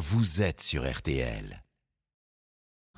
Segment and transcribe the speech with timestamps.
[0.00, 1.62] vous êtes sur RTL.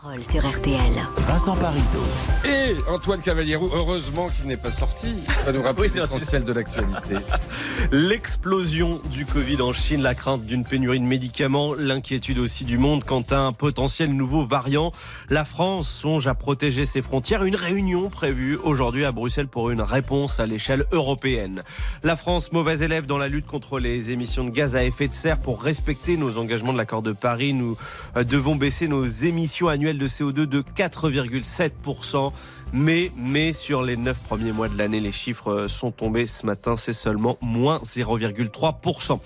[0.03, 0.93] Sur RTL.
[1.19, 2.03] Vincent Parisot.
[2.45, 7.15] Et Antoine Cavaliero, heureusement qu'il n'est pas sorti, il va nous rappeler l'essentiel de l'actualité.
[7.93, 13.05] L'explosion du Covid en Chine, la crainte d'une pénurie de médicaments, l'inquiétude aussi du monde
[13.05, 14.91] quant à un potentiel nouveau variant.
[15.31, 17.45] La France songe à protéger ses frontières.
[17.45, 21.63] Une réunion prévue aujourd'hui à Bruxelles pour une réponse à l'échelle européenne.
[22.03, 25.13] La France, mauvais élève dans la lutte contre les émissions de gaz à effet de
[25.13, 27.55] serre pour respecter nos engagements de l'accord de Paris.
[27.55, 27.77] Nous
[28.17, 32.33] euh, devons baisser nos émissions annuelles de CO2 de 4,7%.
[32.75, 36.77] Mais, mais sur les 9 premiers mois de l'année, les chiffres sont tombés ce matin.
[36.79, 39.21] C'est seulement moins 0,3%.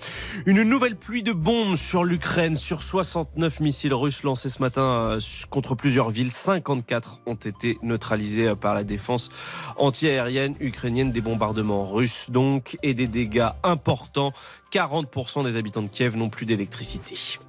[0.45, 5.19] Une nouvelle pluie de bombes sur l'Ukraine, sur 69 missiles russes lancés ce matin euh,
[5.49, 6.31] contre plusieurs villes.
[6.31, 9.29] 54 ont été neutralisés euh, par la défense
[9.77, 14.33] antiaérienne ukrainienne des bombardements russes donc et des dégâts importants.
[14.71, 17.39] 40% des habitants de Kiev n'ont plus d'électricité.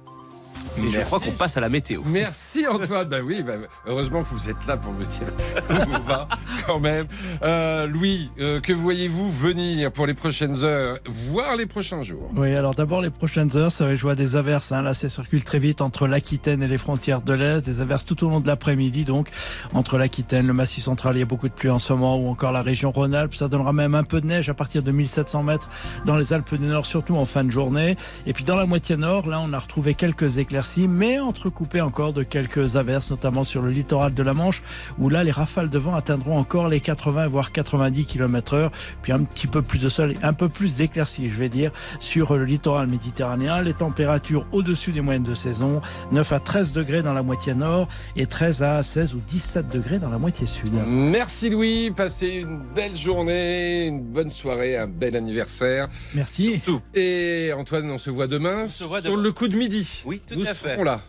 [0.85, 2.01] Et je crois qu'on passe à la météo.
[2.05, 3.07] Merci Antoine.
[3.07, 3.53] Bah oui, bah,
[3.85, 5.27] heureusement que vous êtes là pour me dire
[5.69, 6.27] où on va
[6.67, 7.05] quand même.
[7.43, 12.29] Euh, Louis, euh, que voyez-vous venir pour les prochaines heures, voire les prochains jours?
[12.35, 14.71] Oui, alors d'abord les prochaines heures, ça va jouer à des averses.
[14.71, 14.81] Hein.
[14.81, 17.65] Là, ça circule très vite entre l'Aquitaine et les frontières de l'Est.
[17.65, 19.29] Des averses tout au long de l'après-midi, donc
[19.73, 22.27] entre l'Aquitaine, le Massif central, il y a beaucoup de pluie en ce moment, ou
[22.29, 23.35] encore la région Rhône-Alpes.
[23.35, 25.69] Ça donnera même un peu de neige à partir de 1700 mètres
[26.05, 27.97] dans les Alpes du Nord, surtout en fin de journée.
[28.25, 32.13] Et puis dans la moitié nord, là, on a retrouvé quelques éclaircies, mais entrecoupées encore
[32.13, 34.63] de quelques averses, notamment sur le littoral de la Manche,
[34.97, 38.71] où là, les rafales de vent atteindront encore les 80 voire 90 km heure.
[39.01, 42.35] Puis un petit peu plus de sol, un peu plus d'éclaircies, je vais dire, sur
[42.35, 43.61] le littoral méditerranéen.
[43.61, 45.81] Les températures au-dessus des moyennes de saison,
[46.11, 49.99] 9 à 13 degrés dans la moitié nord et 13 à 16 ou 17 degrés
[49.99, 50.69] dans la moitié sud.
[50.87, 55.87] Merci Louis, passez une belle journée, une bonne soirée, un bel anniversaire.
[56.13, 56.61] Merci.
[56.63, 56.81] Tout.
[56.93, 59.23] Et Antoine, on se voit demain se voit sur demain.
[59.23, 60.01] le coup de midi.
[60.05, 60.58] Oui, tout Nous à fait.
[60.59, 61.01] Serons là.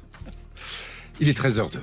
[1.21, 1.79] Il est 13h02.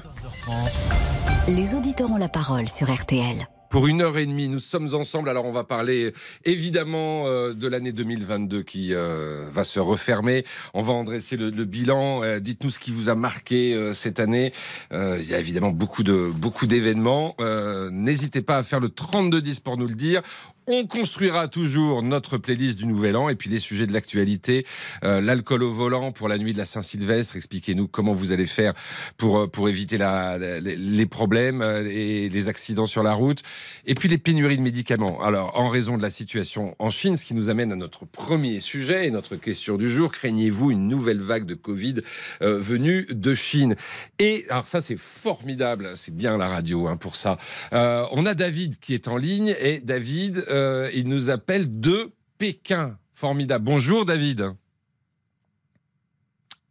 [1.47, 3.47] Les auditeurs ont la parole sur RTL.
[3.69, 5.27] Pour une heure et demie, nous sommes ensemble.
[5.27, 6.13] Alors, on va parler
[6.45, 10.45] évidemment euh, de l'année 2022 qui euh, va se refermer.
[10.73, 12.23] On va en dresser le, le bilan.
[12.23, 14.53] Euh, Dites-nous ce qui vous a marqué euh, cette année.
[14.93, 17.35] Euh, il y a évidemment beaucoup de beaucoup d'événements.
[17.41, 20.21] Euh, N'hésitez pas à faire le 3210 pour nous le dire.
[20.69, 24.65] On construira toujours notre playlist du Nouvel An et puis les sujets de l'actualité.
[25.05, 27.37] Euh, L'alcool au volant pour la nuit de la Saint-Sylvestre.
[27.37, 28.73] Expliquez-nous comment vous allez faire
[29.15, 33.43] pour, euh, pour éviter les problèmes euh, et les accidents sur la route.
[33.85, 35.23] Et puis les pénuries de médicaments.
[35.23, 38.59] Alors, en raison de la situation en Chine, ce qui nous amène à notre premier
[38.59, 42.01] sujet et notre question du jour, craignez-vous une nouvelle vague de Covid
[42.41, 43.77] venue de Chine?
[44.19, 47.37] Et alors ça, c'est formidable, c'est bien la radio hein, pour ça.
[47.71, 50.43] On a David qui est en ligne et David,
[50.93, 52.97] il nous appelle de Pékin.
[53.13, 53.65] Formidable.
[53.65, 54.51] Bonjour David.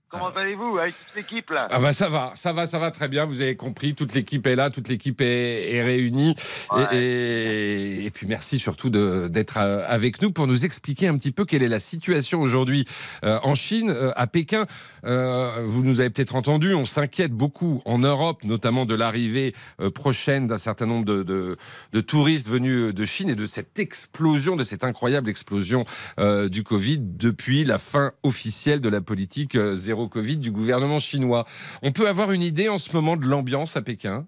[0.09, 1.67] Comment allez-vous avec toute l'équipe là?
[1.69, 3.25] Ah bah ça va, ça va, ça va très bien.
[3.25, 6.31] Vous avez compris, toute l'équipe est là, toute l'équipe est, est réunie.
[6.31, 6.97] Et- Ouais.
[6.97, 11.45] Et, et puis merci surtout d'être euh, avec nous pour nous expliquer un petit peu
[11.45, 12.85] quelle est la situation aujourd'hui
[13.25, 14.67] euh, en Chine, euh, à Pékin.
[15.05, 19.55] Euh, vous nous avez peut-être entendu, on s'inquiète beaucoup en Europe, notamment de l'arrivée
[19.95, 21.57] prochaine d'un certain nombre de, de-
[21.93, 25.85] de touristes venus de Chine et de cette explosion, de cette incroyable explosion
[26.19, 31.47] du Covid depuis la fin officielle de la politique euh, zéro Covid du gouvernement chinois.
[31.83, 34.27] On peut avoir une idée en ce moment de l'ambiance à Pékin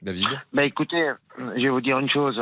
[0.00, 0.28] David?
[0.54, 2.40] Bah écoutez, je vais vous dire une chose.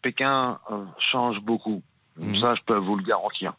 [0.00, 1.82] Pékin euh, change beaucoup.
[2.16, 2.40] Mhm.
[2.40, 3.52] Ça, je peux vous le garantir.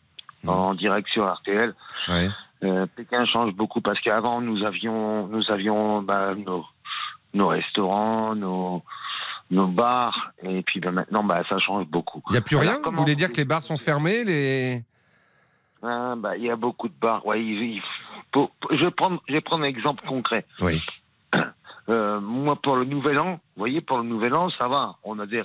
[0.44, 0.50] Mhm.
[0.50, 1.76] En direct sur RTL,
[2.08, 2.30] ouais.
[2.64, 6.66] euh, Pékin change beaucoup parce qu'avant nous avions, nous avions bah, nos,
[7.36, 8.84] nos restaurants, nos,
[9.52, 12.24] nos bars, et puis bah, maintenant bah, ça change beaucoup.
[12.30, 12.82] Il n'y a plus Alors, rien?
[12.92, 14.84] Vous voulez dire que les bars sont fermés les...
[15.84, 17.26] Ah, bah, Il y a beaucoup de bars.
[17.26, 17.82] Ouais, il- il
[18.34, 20.46] faut- je, vais prendre, je vais prendre un exemple concret.
[20.62, 20.82] Oui.
[21.90, 24.96] Euh, moi, pour le Nouvel An, vous voyez, pour le Nouvel An, ça va.
[25.06, 25.42] On a des,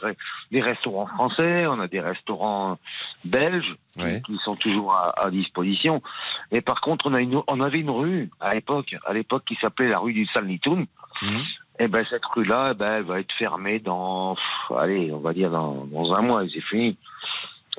[0.50, 2.78] des restaurants français, on a des restaurants
[3.25, 4.22] belges qui- Ouais.
[4.26, 6.03] qui, sont toujours à, à disposition.
[6.50, 9.54] Et par contre, on, a une, on avait une rue à l'époque, à l'époque qui
[9.60, 10.86] s'appelait la rue du Salnitoum.
[11.22, 11.42] Mhm.
[11.78, 15.33] Et ben cette rue-là, eh ben, elle va être fermée dans, pff, allez, on va
[15.33, 16.97] dire dans, dans un mois, et c'est fini.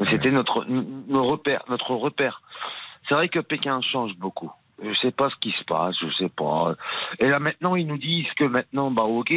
[0.09, 2.41] C'était notre, nos repères, notre repère.
[3.07, 4.51] C'est vrai que Pékin change beaucoup.
[4.83, 6.75] Je sais pas ce qui se passe, je sais pas.
[7.19, 9.33] Et là maintenant, ils nous disent que maintenant, bah ok,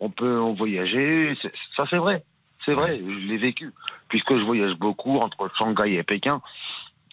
[0.00, 1.36] on peut en voyager.
[1.76, 2.24] Ça c'est vrai,
[2.64, 3.00] c'est vrai.
[3.06, 3.72] Je l'ai vécu
[4.08, 6.40] puisque je voyage beaucoup entre Shanghai et Pékin.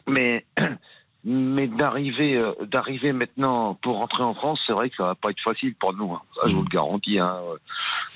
[0.07, 0.45] Mais
[1.25, 5.31] mais d'arriver euh, d'arriver maintenant pour rentrer en France, c'est vrai que ça va pas
[5.31, 6.13] être facile pour nous.
[6.13, 6.21] hein.
[6.35, 7.19] Ça, je vous le garantis.
[7.19, 7.35] Hein.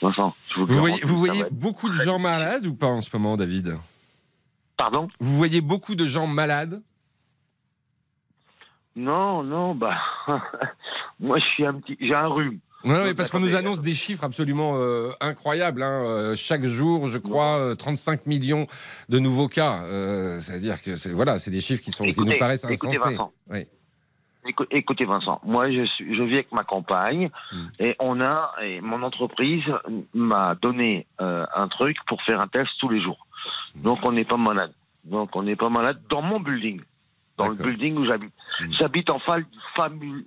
[0.02, 3.02] Vincent, je vous le Vous voyez, vous être- beaucoup de gens malades ou pas en
[3.02, 3.78] ce moment, David?
[4.80, 6.82] Pardon Vous voyez beaucoup de gens malades
[8.96, 9.98] Non, non, bah
[11.20, 12.60] moi, je suis un petit, j'ai un rhume.
[12.86, 15.84] Non, non, mais parce qu'on nous annonce des chiffres absolument euh, incroyables.
[15.84, 16.02] hein.
[16.06, 18.68] Euh, chaque jour, je crois, euh, 35 millions
[19.10, 19.82] de nouveaux cas.
[19.84, 22.96] Euh, C'est-à-dire que c'est voilà, c'est des chiffres qui, sont, qui Écoutez, nous paraissent écoutez,
[22.96, 23.16] insensés.
[23.18, 23.34] Vincent.
[23.50, 23.66] Oui.
[24.48, 27.58] Écou- Écoutez Vincent, moi je, suis, je vis avec ma compagne Mm.
[27.80, 29.66] et on a et mon entreprise
[30.14, 33.28] m'a donné euh, un truc pour faire un test tous les jours.
[33.76, 34.74] Donc on n'est pas malade.
[35.06, 36.82] Donc on n'est pas malade dans mon building,
[37.38, 38.34] dans le building où j'habite.
[38.62, 38.66] Mm.
[38.80, 40.26] J'habite en famu-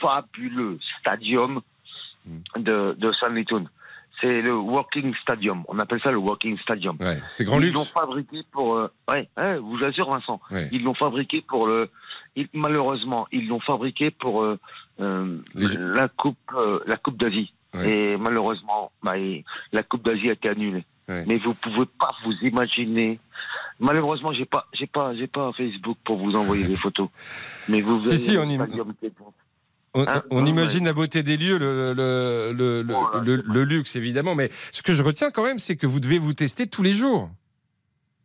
[0.00, 1.60] fabuleux stadium
[2.26, 2.62] Mm.
[2.62, 3.68] de, de San Litoun.
[4.20, 5.64] C'est le Walking Stadium.
[5.68, 6.96] On appelle ça le Walking Stadium.
[7.00, 7.92] Ouais, c'est grand Ils l'ont luxe.
[7.92, 8.76] fabriqué pour.
[8.76, 10.38] euh, ouais, ouais, vous assure Vincent.
[10.50, 10.68] Ouais.
[10.72, 11.88] Ils l'ont fabriqué pour le.
[12.36, 14.58] ils- malheureusement, ils l'ont fabriqué pour euh,
[15.00, 17.54] euh, Les la coupe, euh, la coupe d'Asie.
[17.82, 19.14] Et malheureusement, bah,
[19.72, 20.84] la coupe d'Asie a été annulée.
[21.10, 21.24] Ouais.
[21.26, 23.18] Mais vous pouvez pas vous imaginer.
[23.80, 27.08] Malheureusement, j'ai pas, j'ai pas, j'ai pas Facebook pour vous envoyer des photos.
[27.68, 28.58] Mais vous Si, si, on est-
[29.92, 30.48] On, Hein on Ouais.
[30.50, 32.52] imagine la beauté des lieux, le, le,
[33.42, 36.32] le, luxe évidemment, mais ce que je retiens quand même, c'est que vous devez vous
[36.32, 37.28] tester tous les jours.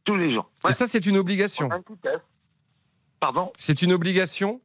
[0.04, 0.48] tous les jours.
[0.70, 1.72] Et ça, c'est une obligation.
[1.72, 1.82] Un.
[3.20, 3.52] Pardon?
[3.58, 4.62] C'est une obligation?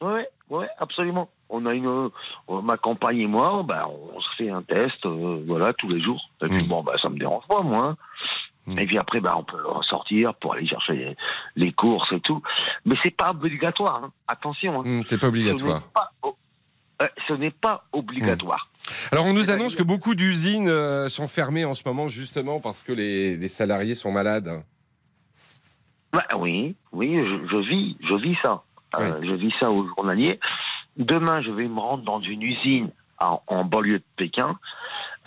[0.00, 1.28] Ouais, ouais, absolument.
[1.56, 2.08] On a une, euh,
[2.62, 6.20] ma compagne et moi, bah, on se fait un test, euh, voilà, tous les jours.
[6.42, 7.96] Et puis bon, bah, ça me dérange pas, moi.
[8.66, 8.74] hein.
[8.78, 11.16] Et puis après, bah, on peut ressortir pour aller chercher les,
[11.56, 12.42] les courses et tout.
[12.86, 14.12] Mais c'est pas obligatoire, hein.
[14.26, 14.80] attention.
[14.80, 14.84] hein.
[14.86, 15.80] Hum, C'est pas Ce obligatoire.
[15.80, 16.36] n'est pas, o-
[17.02, 18.68] euh, ce n'est pas obligatoire.
[19.12, 22.82] Alors on nous annonce que beaucoup d'usines euh, sont fermées en ce moment justement parce
[22.82, 24.50] que les, les salariés sont malades.
[26.12, 28.62] Bah, oui, oui, je, je vis, je vis ça.
[28.98, 30.38] Je vis ça au journalier.
[30.96, 34.58] Demain, je vais me rendre dans une usine en, en banlieue de Pékin.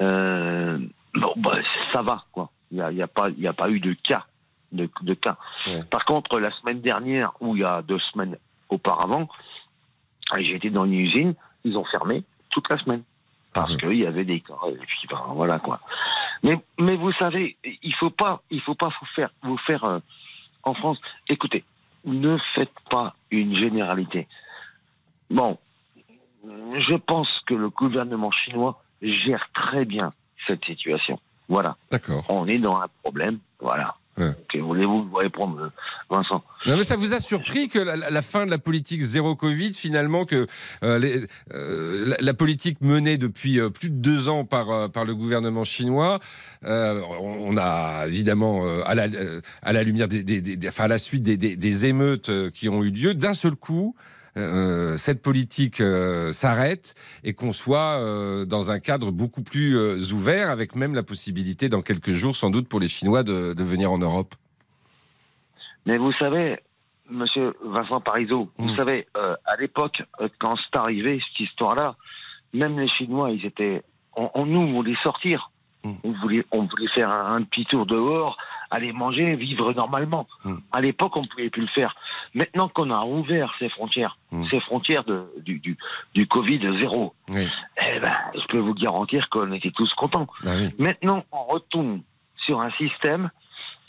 [0.02, 0.80] Euh,
[1.14, 1.58] bon, bah,
[1.94, 2.50] ça va, quoi.
[2.72, 4.26] Il n'y a, y a, pas- y a pas eu de cas.
[4.72, 5.38] De, de cas.
[5.68, 5.84] Ouais.
[5.90, 8.38] Par contre, la semaine dernière, ou il y a deux semaines
[8.70, 9.30] auparavant,
[10.38, 11.34] j'ai été dans une usine,
[11.64, 13.04] ils ont fermé toute la semaine.
[13.54, 13.78] Parce Mhm.
[13.78, 14.54] qu'il y avait des cas.
[14.70, 15.80] Et puis, ben, voilà, quoi.
[16.44, 20.00] Mais, mais vous savez, il faut pas, il faut pas vous faire, vous faire euh,
[20.64, 21.00] en France.
[21.30, 21.64] Écoutez,
[22.06, 24.28] ne faites pas une généralité.
[25.30, 25.58] Bon,
[26.46, 30.14] je pense que le gouvernement chinois gère très bien
[30.48, 31.20] cette situation.
[31.50, 32.26] Voilà, D'accord.
[32.30, 33.40] on est dans un problème.
[33.60, 33.96] Voilà.
[34.18, 34.32] Ouais.
[34.52, 35.72] Que voulez-vous vous répondre,
[36.10, 36.44] Vincent?
[36.66, 39.74] Non, mais ça vous a surpris que la, la fin de la politique zéro Covid,
[39.76, 40.48] finalement, que
[40.84, 45.06] euh, les- euh, la, la politique menée depuis euh, plus de deux ans par, par
[45.06, 46.20] le gouvernement chinois,
[46.64, 49.08] on, on a évidemment, à, la,
[49.62, 52.90] à la lumière des, des- des- enfin, à la suite des, émeutes qui ont eu
[52.90, 53.96] lieu, d'un seul coup,
[54.38, 56.94] euh, cette politique euh, s'arrête
[57.24, 59.76] et qu'on soit euh, dans un cadre beaucoup plus
[60.14, 63.64] ouvert, avec même la possibilité dans quelques jours, sans doute, pour les Chinois de, de
[63.64, 64.36] venir en Europe.
[65.86, 66.58] Mais vous savez,
[67.10, 68.76] Monsieur Vincent Parisot, vous Mm.
[68.76, 70.02] savez, à l'époque,
[70.40, 71.96] quand c'est arrivé cette histoire-là,
[72.54, 73.82] même les Chinois, ils étaient,
[74.16, 75.52] on, on- nous, voulait sortir,
[75.84, 75.92] Mm.
[76.04, 78.38] on voulait, on voulait faire un, un petit tour dehors,
[78.70, 80.28] aller manger, vivre normalement.
[80.46, 80.56] Mm.
[80.72, 81.96] À l'époque, on ne pouvait plus le faire.
[82.34, 84.46] Maintenant qu'on a ouvert ces frontières, Mm.
[84.50, 85.78] ces frontières de, du, du,
[86.14, 87.48] du Covid zéro, Oui.
[87.82, 90.28] eh ben, je peux vous garantir qu'on était tous contents.
[90.44, 90.70] Bah oui.
[90.80, 92.02] Maintenant, on retombe
[92.46, 93.30] sur un système,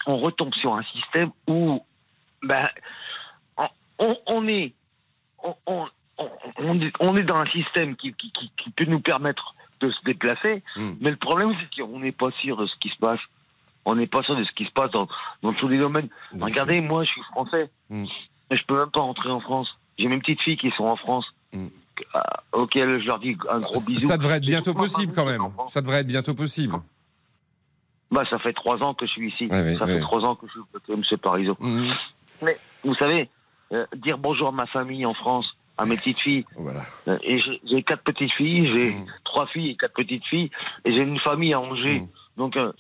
[0.06, 1.81] on retombe sur un système où,
[2.42, 2.64] ben,
[4.26, 4.72] on, est,
[5.42, 5.86] on, on-
[6.19, 6.31] on-
[7.00, 10.62] on est, dans un système qui, qui, qui- qui peut nous permettre de se déplacer,
[10.76, 10.91] Mm.
[11.00, 13.20] mais le problème c'est qu'on n'est pas sûr de ce qui se passe.
[13.90, 15.08] On n'est pas sûr de ce qui se passe dans,
[15.42, 16.08] dans tous les domaines.
[16.34, 18.04] Bien Regardez, moi, je suis français, Mm.
[18.50, 19.68] je peux même pas rentrer en France.
[19.98, 21.68] J'ai mes petites filles qui sont en France, Mm.
[22.52, 24.06] auxquelles je leur dis un gros bisou.
[24.06, 25.40] Ça devrait être bientôt possible quand même.
[25.68, 26.74] Ça devrait être bientôt possible.
[28.10, 29.46] Bah, ça fait trois ans que je suis ici.
[29.46, 31.18] Ça fait trois ans que je suis avec M.
[31.18, 31.56] Parizeau.
[31.60, 31.92] Mhm.
[32.42, 33.28] Mais vous savez,
[33.72, 35.46] euh, dire bonjour à ma famille en France,
[35.78, 36.82] à mes petites filles, Voilà.
[37.08, 39.06] euh, et j'ai- quatre petites filles, j'ai Mhm.
[39.24, 40.50] trois filles et quatre petites filles,
[40.84, 42.00] et j'ai une famille à Angers.
[42.00, 42.08] Mhm.
[42.38, 42.72] Donc, euh,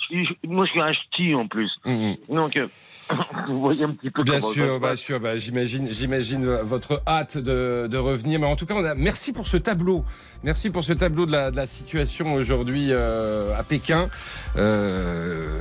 [0.44, 1.70] moi, je suis un ch'ti en plus.
[1.84, 2.16] Mhm.
[2.28, 2.66] Donc, euh,
[3.48, 5.20] vous voyez un petit peu Bien comment sûr, bien sûr.
[5.20, 8.38] Bah, j'imagine, j'imagine euh, votre hâte de, de revenir.
[8.38, 10.04] Mais en tout cas, on a, merci pour ce tableau.
[10.44, 14.08] Merci pour ce tableau de la, de la situation aujourd'hui euh, à Pékin.
[14.56, 15.58] Euh,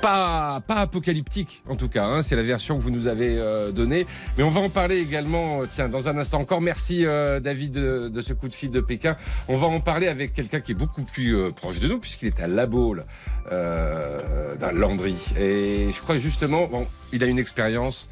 [0.00, 2.04] pas, pas apocalyptique, en tout cas.
[2.06, 2.22] hein.
[2.22, 4.06] c'est la version que vous nous avez euh, donnée.
[4.36, 6.60] Mais on va en parler également, euh, tiens, dans un instant encore.
[6.60, 9.16] Merci, euh, David, de, de ce coup de fil de Pékin.
[9.48, 12.26] On va en parler avec quelqu'un qui est beaucoup plus euh, proche de nous, puisqu'il
[12.28, 13.04] est à La Baule,
[13.52, 15.16] euh, dans le Landry.
[15.38, 18.08] Et je crois justement, bon, il a une expérience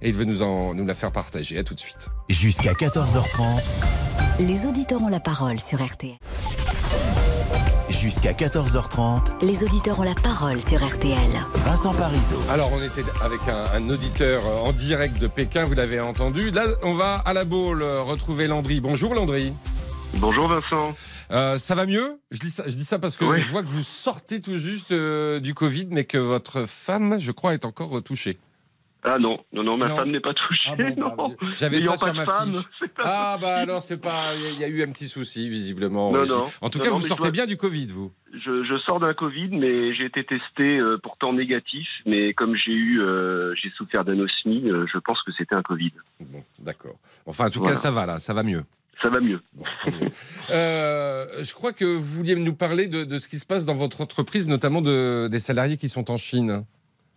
[0.00, 1.58] et il veut nous, en, nous la faire partager.
[1.58, 2.08] À tout de suite.
[2.28, 3.40] Jusqu'à 14h30,
[4.38, 6.14] Les auditeurs ont la parole sur RTL.
[8.00, 11.30] Jusqu'à 14h30, Les auditeurs ont la parole sur RTL.
[11.54, 12.36] Vincent Parisot.
[12.50, 16.50] Alors, on était avec un, un auditeur en direct de Pékin, vous l'avez entendu.
[16.50, 18.80] Là, on va à la Baule retrouver Landry.
[18.80, 19.52] Bonjour Landry.
[20.14, 20.94] Bonjour Vincent.
[21.32, 22.20] Euh, ça va mieux?
[22.30, 23.40] Je dis, ça, je dis ça parce que Oui.
[23.40, 27.32] je vois que vous sortez tout juste euh, du Covid, mais que votre femme, je
[27.32, 28.38] crois, est encore touchée.
[29.04, 29.96] Ah non, non, non, ma Non.
[29.96, 30.70] femme n'est pas touchée.
[30.72, 31.14] Ah bon, non.
[31.16, 32.64] bah, J'avais ça sur ma femme, fiche.
[32.80, 36.10] c'est pas Ah bah alors c'est pas, il y a eu un petit souci visiblement.
[36.12, 36.46] Non, non.
[36.60, 38.10] En tout cas, vous sortez dois- bien du Covid, vous.
[38.34, 41.86] Je, je sors d'un Covid, mais j'ai été testé euh, pourtant négatif.
[42.06, 45.92] Mais comme j'ai eu, euh, j'ai souffert d'anosmie, euh, je pense que c'était un Covid.
[46.20, 46.96] Bon, d'accord.
[47.24, 47.74] Enfin, en tout Voilà.
[47.76, 48.64] cas, ça va là, ça va mieux.
[49.00, 49.38] Ça va mieux.
[49.54, 50.10] Bon, tant mieux.
[50.50, 53.74] Euh, je crois que vous vouliez nous parler de, de ce qui se passe dans
[53.74, 56.64] votre entreprise, notamment de, des salariés qui sont en Chine.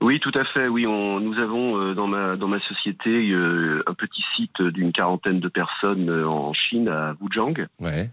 [0.02, 0.68] Oui, tout à fait.
[0.68, 4.92] Oui, on, nous avons euh, dans ma dans ma société euh, un petit site d'une
[4.92, 7.68] quarantaine de personnes euh, en Chine à Wuzhang.
[7.80, 8.10] Ouais.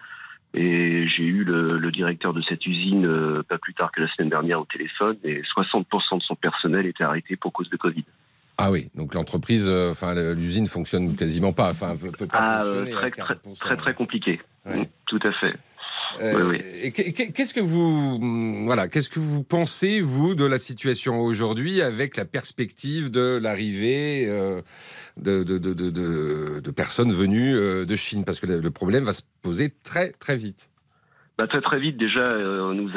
[0.55, 3.07] Et j'ai eu le, le directeur de cette usine
[3.49, 5.17] pas plus tard que la semaine dernière au téléphone.
[5.25, 8.05] Et 60% de son personnel était arrêté pour cause de Covid.
[8.57, 12.91] Ah oui, donc l'entreprise, enfin l'usine fonctionne quasiment pas, enfin peut, pas Ah, fonctionner.
[12.91, 13.59] très, à très, 40%.
[13.61, 14.41] très, très compliqué.
[14.67, 14.89] Ouais.
[15.07, 15.55] Tout à fait.
[16.21, 16.93] Euh, Oui, oui.
[17.33, 17.81] Qu'est-ce que vous,
[18.21, 23.39] hum, voilà, qu'est-ce que vous pensez vous de la situation aujourd'hui avec la perspective de
[23.41, 24.61] l'arrivée euh,
[25.17, 29.05] de, de, de, de, de- de personnes venues euh, de Chine, parce que le, problème
[29.05, 30.71] va se poser très très vite.
[31.37, 32.91] Bah, très très vite déjà, euh, nous,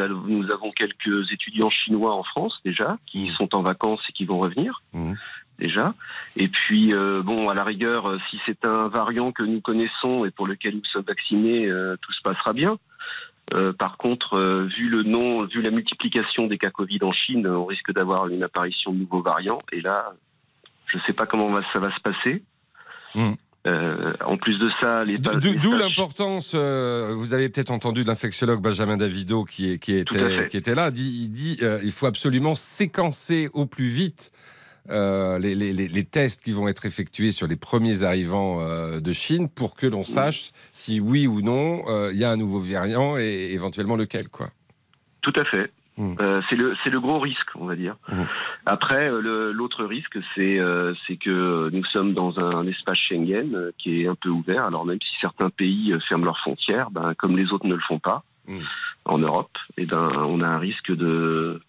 [0.52, 3.36] avons quelques étudiants chinois en France déjà qui Mhm.
[3.36, 5.16] sont en vacances et qui vont revenir Mhm.
[5.60, 5.94] déjà.
[6.38, 10.32] Et puis euh, bon, à la rigueur, si c'est un variant que nous connaissons et
[10.32, 12.80] pour lequel nous sommes vaccinés, euh, tout se passera bien.
[13.54, 17.46] Euh, par contre, euh, vu le nom, vu la multiplication des cas Covid en Chine,
[17.48, 19.62] on risque d'avoir une apparition de nouveaux variants.
[19.72, 20.14] Et là,
[20.88, 22.44] je ne sais pas comment va- ça va se passer.
[23.16, 23.36] Mhm.
[23.68, 28.98] Euh, en plus de ça, les D'où- l'importance, euh, vous avez peut-être entendu l'infectiologue Benjamin
[28.98, 30.48] Davido qui, était, fait.
[30.50, 34.32] qui était là, dit, il dit euh, il faut absolument séquencer au plus vite
[34.90, 39.00] euh, les, les- les- les tests qui vont être effectués sur les premiers arrivants euh,
[39.00, 42.38] de Chine pour que l'on sache si oui ou non euh, il y a un
[42.38, 44.30] nouveau variant et éventuellement lequel.
[44.30, 44.50] Quoi.
[45.22, 45.72] Tout à fait.
[45.98, 46.16] Mm.
[46.22, 47.96] Euh, c'est le gros risque, on va dire.
[48.12, 48.24] Mm.
[48.66, 50.58] Après, l'autre risque, c'est
[51.18, 54.66] que nous sommes dans un espace Schengen qui est un peu ouvert.
[54.66, 58.00] Alors même si certains pays ferment leurs frontières, ben, comme les autres ne le font
[58.00, 58.58] pas Mm.
[59.06, 61.62] en Europe, et ben on a un risque de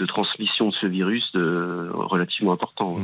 [0.00, 2.94] de transmission de ce virus de, relativement important.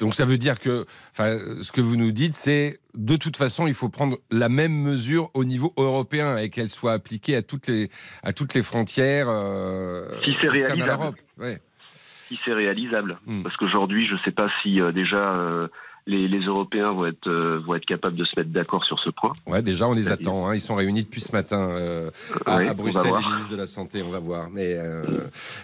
[0.00, 3.66] Donc ça veut dire que, enfin, ce que vous nous dites, c'est de toute façon,
[3.66, 7.68] il faut prendre la même mesure au niveau européen et qu'elle soit appliquée à toutes
[7.68, 7.90] les
[8.22, 11.02] à toutes les frontières euh, Si c'est externes à réalisable.
[11.02, 11.16] l'Europe.
[11.38, 11.60] Ouais.
[11.78, 13.42] Si c'est réalisable, Mm.
[13.42, 15.68] parce qu'aujourd'hui, je ne sais pas si euh, déjà euh,
[16.08, 19.10] les, les Européens vont être euh, vont être capables de se mettre d'accord sur ce
[19.10, 19.32] point.
[19.46, 20.46] Ouais, déjà, on les attend.
[20.46, 20.54] hein.
[20.54, 22.10] Ils sont réunis depuis ce matin euh,
[22.46, 24.02] à, Bruxelles, les ministres de la Santé.
[24.02, 24.48] On va voir.
[24.50, 25.02] Mais euh,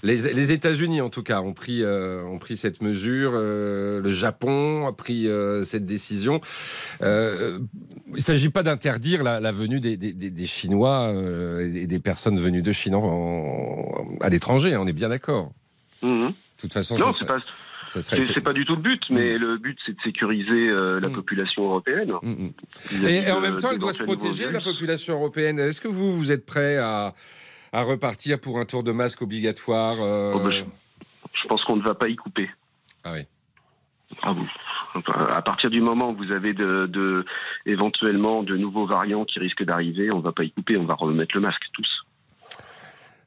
[0.02, 3.32] les, les États-Unis, en tout cas, ont pris, ont pris cette mesure.
[3.32, 5.28] Le Japon a pris
[5.64, 6.40] cette décision.
[7.00, 7.06] Il
[8.14, 11.12] ne s'agit pas d'interdire la, la venue des, des- des- des Chinois
[11.62, 14.74] et des personnes venues de Chine en- en- à l'étranger.
[14.74, 15.52] hein, On est bien d'accord.
[16.02, 16.28] Mhm.
[16.28, 17.38] De toute façon, Non, c'est pas.
[17.88, 21.12] C'est pas du tout le but, mais le but c'est de sécuriser euh, la Mm.
[21.14, 22.12] population européenne.
[22.22, 23.06] Mm, mm.
[23.06, 25.58] Et, et en même temps, elle doit se protéger, la population européenne.
[25.58, 27.14] Est-ce que vous, vous êtes prêt à,
[27.72, 31.82] à repartir pour un tour de masque obligatoire euh, Oh, bah, Je pense qu'on ne
[31.82, 32.48] va pas y couper.
[33.04, 33.22] Ah oui.
[34.22, 34.46] Ah bon.
[34.94, 37.24] Enfin, À partir du moment où vous avez de, de-
[37.66, 40.94] éventuellement de nouveaux variants qui risquent d'arriver, on ne va pas y couper, on va
[40.94, 41.88] remettre le masque tous.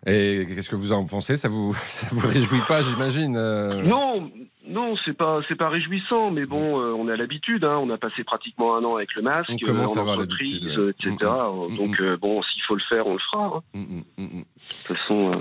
[0.08, 1.36] Et qu'est-ce que vous en pensez?
[1.38, 3.82] Ça vous, ça vous réjouit pas, j'imagine euh?
[3.82, 4.30] Non,
[4.68, 7.64] non, c'est pas c'est pas réjouissant, mais bon, euh, on a l'habitude.
[7.66, 10.02] hein, on a passé pratiquement un an avec le masque, On commence euh, à en
[10.04, 11.12] avoir entreprise, l'habitude, ouais.
[11.12, 11.32] etc.
[11.32, 11.78] Mm, mm.
[11.78, 13.46] Donc euh, bon, s'il faut le faire, on le fera.
[13.58, 13.62] hein.
[13.74, 14.28] Mm, mm, mm, mm.
[14.40, 14.44] De
[14.88, 15.38] toute façon, euh,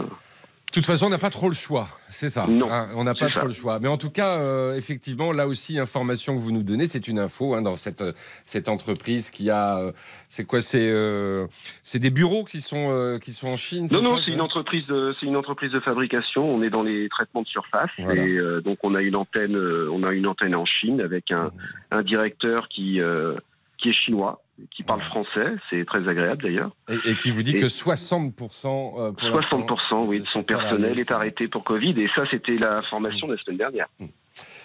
[0.75, 2.47] De toute façon, on n'a pas trop le choix, c'est ça.
[2.49, 3.79] Non, hein, on n'a pas trop le choix.
[3.79, 7.21] Mais en tout cas, euh, effectivement, là aussi, information que vous nous donnez, c'est une
[7.21, 8.03] info hein, dans cette,
[8.45, 9.79] cette entreprise qui a.
[9.79, 9.93] euh,
[10.29, 11.47] c'est quoi C'est euh,
[11.85, 14.85] c'est des bureaux qui sont, euh, qui sont en Chine Non, non, c'est une entreprise
[14.89, 16.45] de, c'est une entreprise de fabrication.
[16.45, 18.27] On est dans les traitements de surface Voilà.
[18.27, 21.53] et euh, donc on a une antenne, on a une antenne en Chine avec un,
[21.93, 23.37] un directeur qui euh,
[23.79, 25.55] qui est chinois, qui parle français.
[25.71, 26.71] C'est très agréable d'ailleurs.
[26.89, 30.43] Et, et qui vous dit Et- que 60%, euh, pour l'instant, 60% oui, de son
[30.43, 33.87] personnel est arrêté pour Covid et ça c'était la formation de la semaine dernière.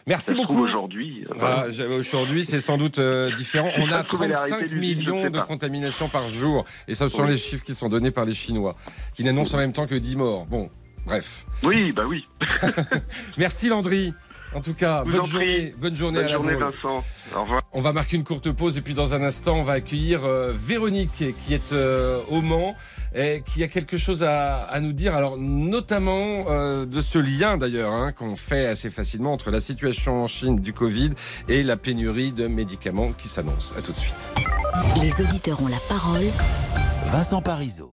[0.08, 0.58] Merci Ça beaucoup.
[0.64, 1.26] aujourd'hui.
[1.30, 1.36] euh.
[1.42, 1.66] Ah,
[1.98, 3.70] Aujourd'hui, c'est sans doute euh, différent.
[3.78, 6.10] On Ça a se trouve, elle est arrêtée 35 du vide, je millions de contaminations
[6.10, 6.66] par jour.
[6.88, 7.30] Et ce sont Oui.
[7.32, 8.76] les chiffres qui sont donnés par les Chinois,
[9.14, 10.46] qui n'annoncent en même temps que 10 morts.
[10.48, 10.70] Bon,
[11.06, 11.46] bref.
[11.64, 12.26] Oui, bah oui.
[13.38, 14.14] Merci Landry.
[14.56, 16.58] En tout cas, bonne journée, bonne journée Bonne à.
[16.72, 17.04] Vincent.
[17.36, 17.62] Au revoir.
[17.72, 20.52] On va marquer une courte pause et puis dans un instant, on va accueillir euh,
[20.56, 22.76] Véronique qui est euh, au Mans
[23.14, 25.16] et qui a quelque chose à, à nous dire.
[25.16, 30.24] Alors notamment euh, de ce lien d'ailleurs hein, qu'on fait assez facilement entre la situation
[30.24, 31.12] en Chine du Covid
[31.48, 33.76] et la pénurie de médicaments qui s'annonce.
[33.78, 34.32] À tout de suite.
[35.02, 36.26] Les auditeurs ont la parole.
[37.06, 37.92] Vincent Parisot.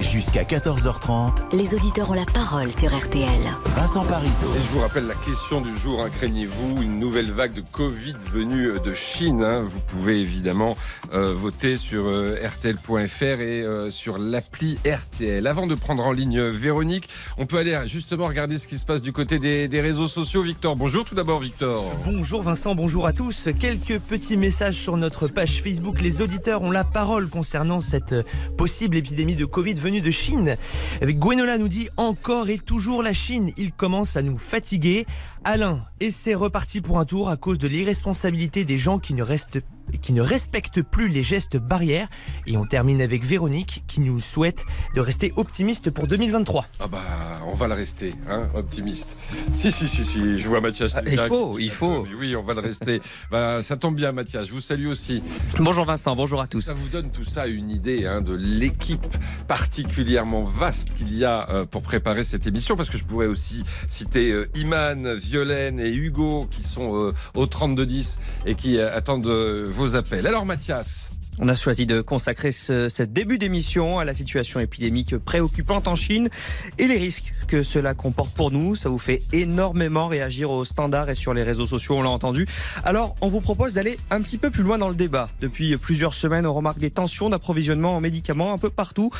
[0.00, 3.40] Jusqu'à 14h30, Les auditeurs ont la parole sur RTL.
[3.64, 4.46] Vincent Parisot.
[4.54, 8.14] Et je vous rappelle la question du jour, hein, craignez-vous une nouvelle vague de Covid
[8.30, 9.62] venue euh, de Chine hein?
[9.62, 10.76] Vous pouvez évidemment
[11.14, 15.46] euh, voter sur euh, RTL.fr et euh, sur l'appli RTL.
[15.46, 19.00] Avant de prendre en ligne Véronique, on peut aller justement regarder ce qui se passe
[19.00, 20.42] du côté des, des réseaux sociaux.
[20.42, 21.90] Victor, bonjour tout d'abord Victor.
[22.04, 23.48] Bonjour Vincent, bonjour à tous.
[23.58, 26.02] Quelques petits messages sur notre page Facebook.
[26.02, 28.14] Les auditeurs ont la parole concernant cette
[28.58, 30.56] possible épidémie de Covid de Chine.
[31.00, 33.52] Avec Gwenola nous dit encore et toujours la Chine.
[33.56, 35.06] Il commence à nous fatiguer.
[35.48, 39.22] Alain, et c'est reparti pour un tour à cause de l'irresponsabilité des gens qui ne
[39.22, 39.60] restent
[40.02, 42.08] qui ne respectent plus les gestes barrières.
[42.46, 46.66] Et on termine avec Véronique qui nous souhaite de rester optimiste pour 2023.
[46.80, 46.98] Ah bah
[47.46, 49.22] on va le rester, hein, optimiste.
[49.54, 50.96] Si si si si, je vois Mathias.
[50.96, 52.06] Ah, il faut, il faut.
[52.18, 53.00] Oui, on va le rester.
[53.30, 55.22] bah ça tombe bien Mathias, je vous salue aussi.
[55.58, 56.62] Bonjour Vincent, bonjour à tous.
[56.62, 59.06] Ça vous donne tout ça une idée hein, de l'équipe
[59.46, 63.62] particulièrement vaste qu'il y a euh, pour préparer cette émission, parce que je pourrais aussi
[63.88, 69.68] citer euh, Iman, Et Hugo qui sont euh, au 3210 et qui euh, attendent euh,
[69.70, 70.26] vos appels.
[70.26, 75.18] Alors Mathias, On a choisi de consacrer ce, ce début d'émission à la situation épidémique
[75.18, 76.30] préoccupante en Chine
[76.78, 78.74] et les risques que cela comporte pour nous.
[78.74, 82.46] Ça vous fait énormément réagir aux standards et sur les réseaux sociaux, on l'a entendu.
[82.84, 85.28] Alors, on vous propose d'aller un petit peu plus loin dans le débat.
[85.40, 89.10] Depuis plusieurs semaines, on remarque des tensions d'approvisionnement en médicaments un peu partout,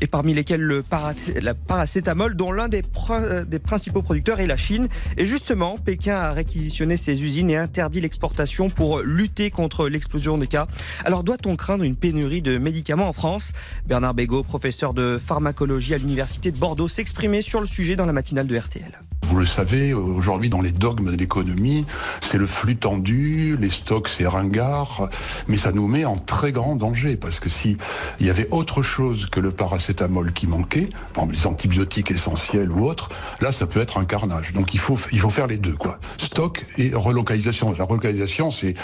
[0.00, 0.84] et parmi lesquels le
[1.66, 4.88] paracétamol, dont l'un des, euh, des principaux producteurs est la Chine.
[5.16, 10.46] Et justement, Pékin a réquisitionné ses usines et interdit l'exportation pour lutter contre l'explosion des
[10.46, 10.68] cas.
[11.04, 13.54] Alors, doit-on craindre une pénurie de médicaments en France
[13.86, 18.12] Bernard Bégaud, professeur de pharmacologie à l'université de Bordeaux, s'exprimait sur le sujet dans la
[18.12, 19.00] matinale de RTL.
[19.28, 21.86] Vous le savez, aujourd'hui dans les dogmes de l'économie,
[22.20, 25.08] c'est le flux tendu, les stocks c'est ringard,
[25.48, 27.78] mais ça nous met en très grand danger parce que si
[28.20, 30.90] il y avait autre chose que le paracétamol qui manquait,
[31.30, 33.08] les antibiotiques essentiels ou autres,
[33.40, 34.52] là ça peut être un carnage.
[34.52, 35.98] Donc il faut il faut faire les deux quoi.
[36.18, 37.72] Stock et relocalisation.
[37.72, 38.74] La relocalisation c'est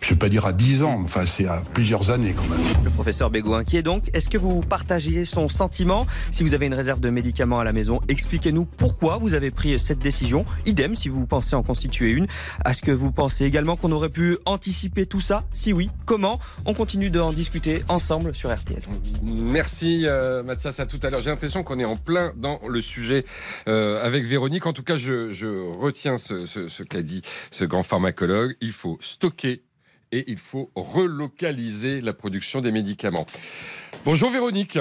[0.00, 2.60] je vais pas dire à 10 ans, mais enfin c'est à plusieurs années quand même.
[2.84, 4.08] Le professeur Bégaud inquiet donc.
[4.14, 6.06] Est-ce que vous partagez son sentiment?
[6.30, 9.78] Si vous avez une réserve de médicaments à la maison, expliquez-nous pourquoi vous avez pris
[9.78, 10.44] cette décision.
[10.66, 12.26] Idem si vous pensez en constituer une.
[12.64, 15.44] Est-ce que vous pensez également qu'on aurait pu anticiper tout ça?
[15.52, 16.38] Si oui, comment?
[16.64, 18.82] On continue d'en discuter ensemble sur RTL.
[19.22, 21.20] merci euh, Mathias, à tout à l'heure.
[21.20, 23.24] J'ai l'impression qu'on est en plein dans le sujet
[23.68, 24.66] euh, avec Véronique.
[24.66, 25.46] En tout cas, je, je
[25.78, 28.56] retiens ce, ce, ce qu'a dit ce grand pharmacologue.
[28.60, 29.62] Il faut stocker
[30.12, 33.26] et il faut relocaliser la production des médicaments.
[34.04, 34.78] Bonjour Véronique.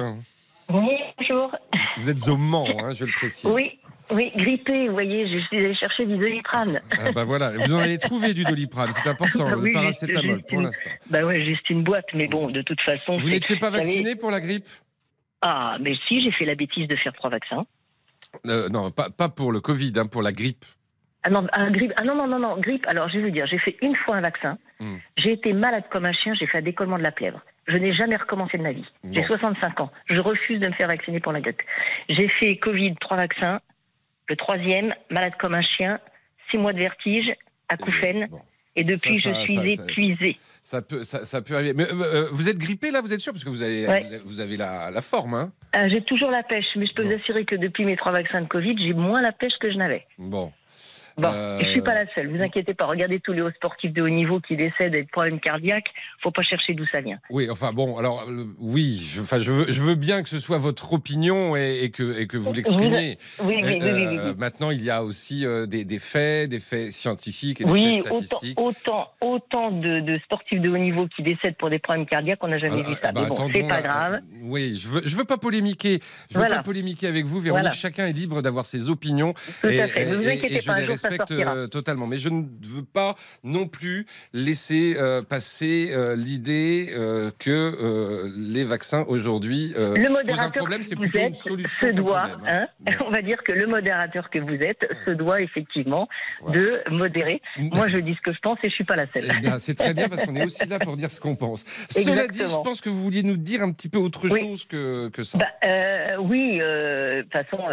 [0.67, 1.55] Bonjour.
[1.97, 3.49] Vous êtes au Mans, hein, je le précise.
[3.49, 3.79] Oui,
[4.11, 6.79] oui, grippé, vous voyez, je suis allée chercher du doliprane.
[6.99, 10.23] Ah bah voilà, vous en avez trouvé du doliprane, c'est important, Ah le oui, paracétamol
[10.23, 10.89] juste- juste pour l'instant.
[11.09, 13.17] Bah ouais, juste une boîte, mais bon, de toute façon.
[13.17, 14.67] Vous n'étiez pas vacciné pour la grippe?
[15.41, 17.65] Ah, mais si, j'ai fait la bêtise de faire trois vaccins.
[18.45, 20.65] Euh, Non, pas, pas pour le Covid, hein, pour la grippe.
[21.23, 22.85] Ah non, un grippe, ah non, non, non, non, grippe.
[22.87, 24.57] Alors, je vais vous dire, j'ai fait une fois un vaccin.
[24.79, 24.95] Hmm.
[25.17, 27.41] J'ai été malade comme un chien, j'ai fait un décollement de la plèvre.
[27.67, 28.85] Je n'ai jamais recommencé de ma vie.
[29.03, 29.27] J'ai Bon.
[29.27, 29.91] 65 ans.
[30.09, 31.61] Je refuse de me faire vacciner pour la grippe.
[32.07, 33.59] J'ai fait Covid, trois vaccins.
[34.29, 35.99] Le troisième, malade comme un chien,
[36.49, 37.31] six mois de vertige,
[37.67, 38.27] acouphène.
[38.29, 38.41] Bon,
[38.75, 40.37] Et depuis, Ça, ça, je suis ça, ça, épuisée.
[40.63, 41.73] ça, peut, ça, peut arriver.
[41.75, 43.99] Mais euh, euh, vous êtes grippé là, vous êtes sûr Parce que vous avez, Ouais.
[44.01, 45.33] vous avez, vous avez la, la forme.
[45.33, 47.09] Hein Euh, j'ai toujours la pêche, mais je peux Bon.
[47.09, 49.77] vous assurer que depuis mes trois vaccins de Covid, j'ai moins la pêche que je
[49.77, 50.05] n'avais.
[50.17, 50.51] bon.
[51.19, 52.35] Bon, Euh, et je suis pas la seule.
[52.35, 52.85] Vous inquiétez pas.
[52.85, 55.87] Regardez tous les hauts sportifs de haut niveau qui décèdent de problèmes cardiaques.
[56.23, 57.19] Faut pas chercher d'où ça vient.
[57.29, 60.39] Oui, enfin bon, alors euh, oui, je, enfin, je, veux, je veux bien que ce
[60.39, 63.17] soit votre opinion et, et que, et que vous l'exprimiez.
[63.41, 64.35] Oui, oui, oui, Euh, oui.
[64.37, 67.95] Maintenant, il y a aussi euh, des, des faits, des faits scientifiques et des Oui,
[67.95, 68.59] faits statistiques.
[68.59, 72.47] autant, autant de, de sportifs de haut niveau qui décèdent pour des problèmes cardiaques, on
[72.47, 73.09] n'a jamais Alors, vu ça.
[73.09, 74.13] euh, bah, Mais bon, c'est pas grave.
[74.15, 75.99] euh, Oui, je veux, je veux pas polémiquer.
[76.31, 77.63] Je veux pas polémiquer avec vous, Véronique.
[77.63, 77.71] Voilà.
[77.75, 79.33] Chacun est libre d'avoir ses opinions.
[79.61, 80.05] Tout et, à fait.
[80.05, 80.73] Ne vous et- et inquiétez pas.
[80.73, 82.07] Un jour, respecte euh, totalement.
[82.07, 86.89] Mais je ne veux pas non plus laisser euh, passer euh, l'idée
[87.39, 90.83] que les vaccins aujourd'hui posent un problème.
[90.83, 91.87] C'est plutôt une solution.
[91.87, 92.67] se doit, problème, hein.
[92.87, 96.07] hein, on va dire que le modérateur que vous êtes se doit effectivement
[96.47, 97.41] de modérer.
[97.57, 99.25] Moi, je dis ce que je pense et je suis pas la seule.
[99.43, 101.65] Eh c'est très bien parce qu'on est aussi là pour dire ce qu'on pense.
[101.89, 104.39] Cela dit, je pense que vous vouliez nous dire un petit peu autre Oui.
[104.39, 105.37] chose que, que ça.
[105.37, 107.63] Bah, oui, de toute façon,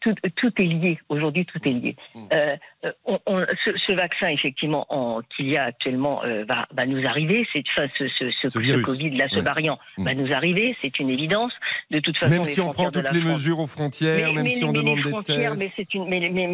[0.00, 0.98] tout, tout est lié.
[1.08, 1.96] Aujourd'hui, tout est lié.
[2.14, 2.28] Mm.
[2.34, 2.56] Euh, euh,
[3.04, 7.04] on- on- ce, ce vaccin, effectivement, en- qu'il y a actuellement, euh, va, va nous
[7.06, 7.46] arriver.
[7.52, 8.84] C'est enfin, ce, ce, ce, Ce virus.
[8.84, 9.42] Covid, là, ce Ouais.
[9.42, 10.04] variant, Mm.
[10.04, 10.76] va nous arriver.
[10.82, 11.52] C'est une évidence.
[11.90, 14.44] De toute façon, même si on prend toutes les France- mesures aux frontières, Mais- même
[14.44, 15.14] mais- si on mais demande des tests.
[15.28, 15.44] Mais,
[15.94, 16.06] une,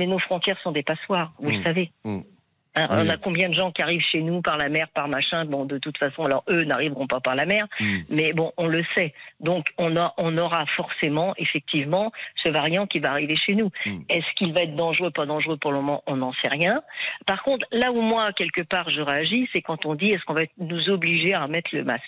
[0.07, 1.57] nos frontières sont des passoires, vous Mm.
[1.59, 1.91] le savez.
[2.05, 2.19] Mm.
[2.77, 2.97] Hein, Oui.
[3.01, 5.45] On a combien de gens qui arrivent chez nous par la mer, par machin?
[5.47, 7.97] Bon, de toute façon, alors eux n'arriveront pas par la mer, Mm.
[8.11, 9.15] mais bon, on le sait.
[9.41, 12.13] Donc, on, a, on aura forcément, effectivement,
[12.43, 13.71] ce variant qui va arriver chez nous.
[13.87, 13.99] Mm.
[14.09, 16.83] Est-ce qu'il va être dangereux, pas dangereux pour le moment On n'en sait rien.
[17.27, 20.35] Par contre, là où moi, quelque part, je réagis, c'est quand on dit est-ce qu'on
[20.35, 22.05] va nous obliger à remettre le masque?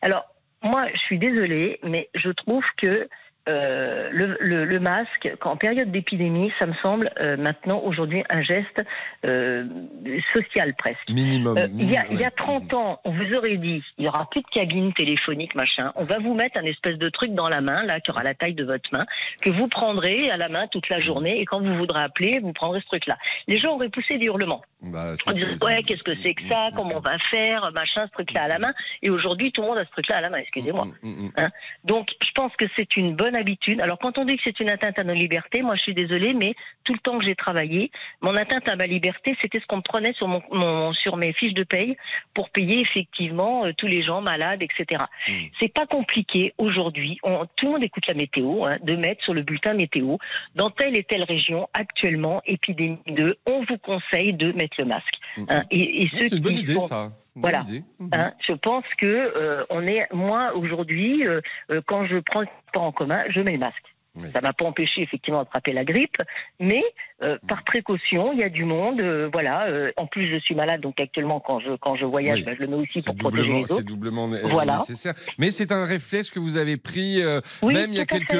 [0.00, 0.24] Alors,
[0.62, 3.08] moi, je suis désolée, mais je trouve que
[3.48, 8.42] euh, le, le- le masque, en période d'épidémie, ça me semble euh, maintenant aujourd'hui un
[8.42, 8.84] geste
[9.26, 9.64] euh,
[10.32, 11.08] social presque.
[11.10, 11.56] Minimum.
[11.78, 12.32] Il y, a, minimum, il y a ouais.
[12.36, 15.90] 30 ans, on vous aurait dit, il y aura plus de cabine téléphonique, machin.
[15.96, 18.34] On va vous mettre un espèce de truc dans la main, là, qui aura la
[18.34, 19.04] taille de votre main,
[19.42, 22.52] que vous prendrez à la main toute la journée, et quand vous voudrez appeler, vous
[22.52, 23.16] prendrez ce truc-là.
[23.48, 24.62] Les gens auraient poussé des hurlements.
[24.82, 26.70] Bah, En disant, c'est- ouais, qu'est-ce que c'est que ça?
[26.76, 27.70] Comment on va faire?
[27.74, 28.72] Machin, ce truc-là à la main.
[29.02, 30.86] Et aujourd'hui, tout le monde a ce truc-là à la main, excusez-moi.
[31.02, 31.30] Mm, mm, mm.
[31.38, 31.48] Hein?
[31.84, 33.80] Donc, je pense que c'est une bonne habitude.
[33.80, 36.34] Alors, quand on dit que c'est une atteinte à nos libertés, moi, je suis désolée,
[36.34, 37.90] mais tout le temps que j'ai travaillé,
[38.20, 41.32] mon atteinte à ma liberté, c'était ce qu'on me prenait sur, mon, mon- sur mes
[41.32, 41.96] fiches de paye
[42.34, 45.02] pour payer effectivement euh, tous les gens malades, etc.
[45.28, 45.32] Mm.
[45.60, 47.18] C'est pas compliqué aujourd'hui.
[47.56, 50.16] Tout le monde écoute la météo, hein, de mettre sur le bulletin météo
[50.54, 53.36] dans telle et telle région actuellement épidémie 2.
[53.46, 55.14] On vous conseille de mettre le masque.
[55.36, 55.44] Mm.
[55.48, 55.62] hein.
[55.70, 57.10] et, et C'est une bonne idée, ça.
[57.34, 57.64] Bonne Voilà.
[57.68, 57.84] idée.
[57.98, 58.10] Mhm.
[58.12, 61.40] Hein, je pense que euh, on est moi aujourd'hui euh,
[61.70, 63.91] euh, quand je prends le transport en commun, je mets le masque.
[64.14, 64.28] Oui.
[64.34, 66.16] Ça m'a pas empêché effectivement d'attraper la grippe,
[66.60, 66.82] mais
[67.22, 67.46] euh, Mm.
[67.46, 69.66] par précaution, il y a du monde, euh, voilà.
[69.68, 72.44] euh, en plus, je suis malade, donc actuellement quand je quand je voyage, Oui.
[72.44, 73.82] bah, je le mets aussi C'est pour protéger doublement, les c'est autres.
[73.84, 74.76] doublement né- Voilà.
[74.78, 75.14] nécessaire.
[75.38, 77.22] Mais c'est un réflexe que vous avez pris,
[77.62, 78.32] Oui, même il y a quelques,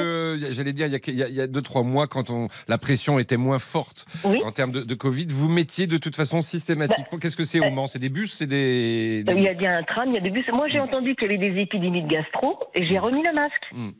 [0.53, 2.29] j'allais dire, il y a, il y a- il y a deux, trois mois, quand
[2.29, 6.15] on, la pression était moins forte en termes de, de Covid, vous mettiez de toute
[6.15, 7.17] façon systématiquement.
[7.19, 7.87] Qu'est-ce que c'est au euh, Mans?
[7.87, 9.23] C'est des bus C'est des.
[9.27, 10.45] Il y a bien un tram, il y a des bus.
[10.53, 13.63] Moi, j'ai entendu qu'il y avait des épidémies de gastro et j'ai remis le masque.
[13.71, 13.93] Mm, mm, mm.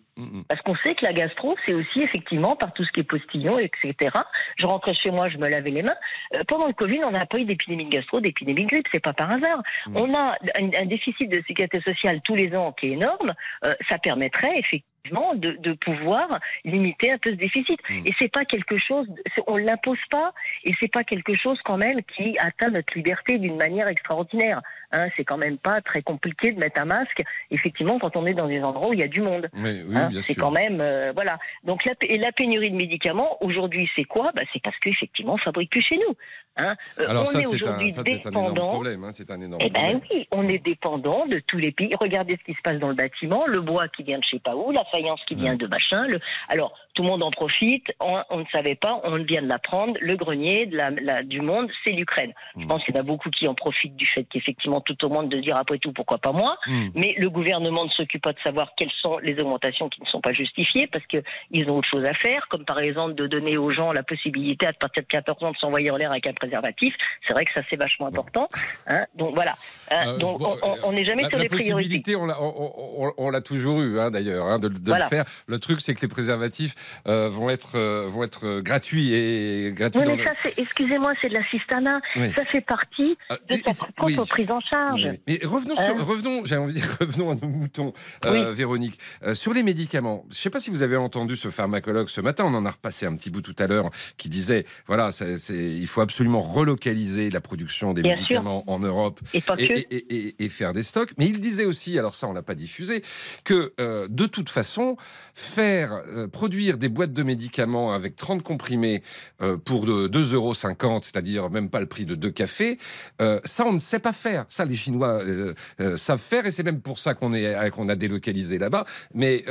[0.47, 3.58] Parce qu'on sait que la gastro, c'est aussi effectivement par tout ce qui est postillon,
[3.58, 4.12] etc.
[4.58, 5.95] Je rentrais chez moi, je me lavais les mains.
[6.36, 9.04] Euh, pendant le Covid, on n'a pas eu d'épidémie de gastro, d'épidémie de grippe, c'est
[9.04, 9.63] pas par hasard.
[9.88, 9.97] Mm.
[9.97, 13.34] On a un, un déficit de sécurité sociale tous les ans qui est énorme.
[13.65, 14.93] Euh, ça permettrait effectivement
[15.36, 16.28] de, de pouvoir
[16.63, 17.80] limiter un peu ce déficit.
[17.89, 18.08] Mm.
[18.08, 19.08] Et c'est pas quelque chose,
[19.48, 23.58] on l'impose pas, et c'est pas quelque chose quand même qui atteint notre liberté d'une
[23.58, 24.62] manière extraordinaire.
[24.92, 28.36] Hein, c'est quand même pas très compliqué de mettre un masque, effectivement, quand on est
[28.36, 29.50] dans des endroits où il y a du monde.
[29.56, 31.39] Oui, oui, Hein, c'est quand même euh, voilà.
[31.63, 34.32] Donc la, et la pénurie de médicaments aujourd'hui, c'est quoi?
[34.36, 36.16] Bah, c'est parce qu'effectivement, on fabrique plus chez nous.
[36.58, 36.76] Hein.
[37.00, 39.04] Euh, Alors on ça, est c'est un, aujourd'hui ça, c'est un énorme problème.
[39.04, 40.02] hein, c'est un énorme Eh ben problème.
[40.12, 41.94] oui, on est dépendant de tous les pays.
[42.00, 44.39] Regardez ce qui se passe dans le bâtiment, le bois qui vient de je sais
[44.39, 46.06] pas où, la faïence qui vient de machin.
[46.08, 46.20] Le...
[46.50, 47.88] Alors tout le monde en profite.
[48.00, 49.94] On, on ne savait pas, on vient de l'apprendre.
[50.02, 52.34] Le grenier de la, la- du monde, c'est l'Ukraine.
[52.58, 52.68] Je Mm.
[52.68, 55.30] pense qu'il y en a beaucoup qui en profitent du fait qu'effectivement tout au monde
[55.30, 56.58] de dire après tout pourquoi pas moi.
[56.68, 56.88] Mm.
[56.96, 60.22] Mais le gouvernement ne s'occupe pas de savoir quelles sont les augmentations qui ne sont
[60.22, 63.72] pas justifiées parce qu'ils ont autre chose à faire, comme par exemple de donner aux
[63.72, 66.94] gens la possibilité à partir de 14 ans de s'envoyer en l'air avec un préservatif.
[67.28, 68.44] C'est vrai que ça c'est vachement important.
[68.88, 69.54] Hein donc voilà.
[69.92, 72.00] Hein, Euh, donc bon, on- n'est jamais la, sur les priorités.
[72.00, 75.06] possibilité, l'a, on, on- on l'a toujours eu, hein, d'ailleurs, hein, de, de Voilà.
[75.06, 75.26] le faire.
[75.48, 76.76] Le truc, c'est que les préservatifs
[77.08, 80.02] euh, vont être euh, vont être euh, gratuits et gratuits.
[80.06, 82.00] Oui, mais ça, excusez-moi, c'est de l'assistanat.
[82.15, 82.32] Oui.
[82.36, 84.15] Ça fait partie Ah, de ta propre oui.
[84.28, 85.08] prise en charge.
[85.28, 87.93] Mais revenons, sur, revenons, j'ai envie de dire, revenons à nos moutons,
[88.26, 89.00] euh, Véronique.
[89.24, 92.22] Euh, sur les médicaments, je ne sais pas si vous avez entendu ce pharmacologue ce
[92.22, 95.10] matin, on en a repassé un petit bout tout à l'heure, qui disait, voilà,
[95.50, 99.74] il faut absolument relocaliser la production des Bien médicaments en Europe Et pas et, que.
[99.74, 101.12] et- et- et- et faire des stocks.
[101.17, 103.04] Mais il disait aussi, alors ça on l'a pas diffusé,
[103.43, 104.98] que euh, de toute façon,
[105.36, 109.02] faire euh, produire des boîtes de médicaments avec 30 comprimés
[109.42, 112.78] euh, pour de 2,50 euros, c'est-à-dire même pas le prix de deux cafés,
[113.22, 114.46] euh, ça on ne sait pas faire.
[114.50, 115.54] Ça les Chinois euh,
[115.98, 117.34] savent faire et c'est même pour ça qu'on
[117.74, 118.86] qu'on a délocalisé là-bas.
[119.14, 119.44] Mais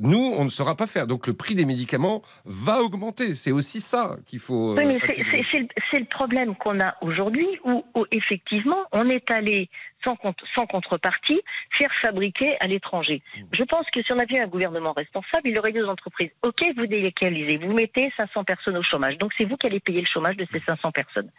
[0.00, 1.06] nous on ne saura pas faire.
[1.06, 3.34] Donc le prix des médicaments va augmenter.
[3.34, 4.76] C'est aussi ça qu'il faut.
[4.76, 9.68] Oui, mais c'est, le, problème qu'on a aujourd'hui où, où, effectivement on est allé
[10.04, 11.40] sans, contrepartie,
[11.78, 13.22] faire fabriquer à l'étranger.
[13.52, 16.62] Je pense que si on avait un gouvernement responsable, il aurait dit aux entreprises, OK,
[16.76, 19.18] vous délocalisez, vous mettez 500 personnes au chômage.
[19.18, 21.30] Donc c'est vous qui allez payer le chômage de ces 500 personnes.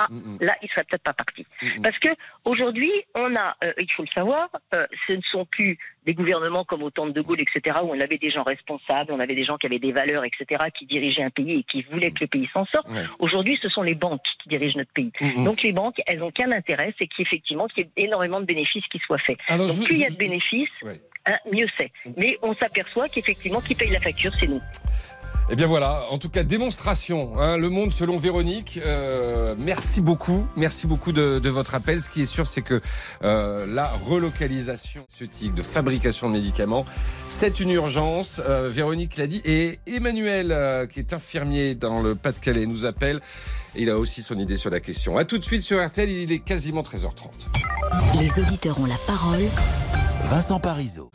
[0.00, 0.06] Ah,
[0.40, 1.44] là, il serait peut-être pas parti.
[1.82, 2.08] Parce que
[2.44, 6.64] aujourd'hui, on a, euh, il faut le savoir, euh, ce ne sont plus des gouvernements
[6.64, 9.34] comme au temps de De Gaulle, etc., où on avait des gens responsables, on avait
[9.34, 10.46] des gens qui avaient des valeurs, etc.,
[10.78, 12.88] qui dirigeaient un pays et qui voulaient que le pays s'en sorte.
[12.90, 13.04] Ouais.
[13.18, 15.10] Aujourd'hui, ce sont les banques qui dirigent notre pays.
[15.44, 18.86] Donc les banques, elles n'ont qu'un intérêt, c'est qu'effectivement, qu'il y ait énormément de bénéfices
[18.90, 19.38] qui soient faits.
[19.48, 21.00] Alors, Donc je- plus il y a de bénéfices, Ouais.
[21.26, 21.90] hein, mieux c'est.
[22.16, 24.62] Mais on s'aperçoit qu'effectivement, qui paye la facture, c'est nous.
[25.50, 27.38] Eh bien voilà, en tout cas démonstration.
[27.40, 28.78] hein, le monde selon Véronique.
[28.84, 32.02] Euh, merci beaucoup, merci beaucoup de, de votre appel.
[32.02, 32.82] Ce qui est sûr, c'est que
[33.24, 36.84] euh, la relocalisation de fabrication de médicaments,
[37.30, 38.42] c'est une urgence.
[38.46, 39.40] Euh, Véronique l'a dit.
[39.46, 43.20] Et Emmanuel, euh, qui est infirmier dans le Pas-de-Calais, nous appelle.
[43.74, 45.16] Il a aussi son idée sur la question.
[45.16, 46.10] À tout de suite sur RTL.
[46.10, 47.48] Il est quasiment 13h30.
[48.20, 49.40] Les auditeurs ont la parole.
[50.24, 51.10] Vincent Parisot.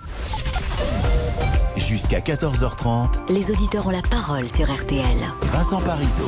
[1.94, 5.16] Jusqu'à 14h30, Les auditeurs ont la parole sur RTL.
[5.44, 6.28] Vincent Parisot.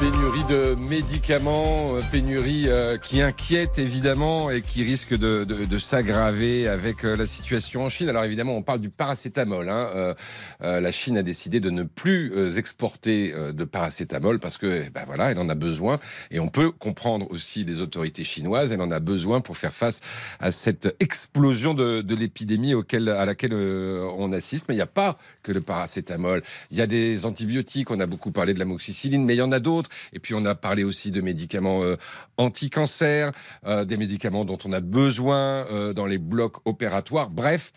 [0.00, 7.04] Pénurie de médicaments, euh, pénurie euh, qui inquiète évidemment et qui risque de, s'aggraver avec
[7.04, 8.08] euh, la situation en Chine.
[8.08, 9.68] Alors évidemment, on parle du paracétamol.
[9.68, 10.14] hein.
[10.60, 15.30] La Chine a décidé de ne plus exporter de paracétamol parce que, eh ben voilà,
[15.30, 15.98] elle en a besoin.
[16.30, 18.72] Et on peut comprendre aussi les autorités chinoises.
[18.72, 20.00] Elle en a besoin pour faire face
[20.40, 24.66] à cette explosion de, de l'épidémie à laquelle on assiste.
[24.68, 26.42] Mais il n'y a pas que le paracétamol.
[26.70, 27.90] Il y a des antibiotiques.
[27.90, 29.83] On a beaucoup parlé de l'amoxicilline, mais il y en a d'autres.
[30.12, 31.96] Et puis on a parlé aussi de médicaments euh,
[32.36, 33.32] anti-cancer,
[33.66, 37.30] euh, des médicaments dont on a besoin euh, dans les blocs opératoires.
[37.30, 37.72] Bref.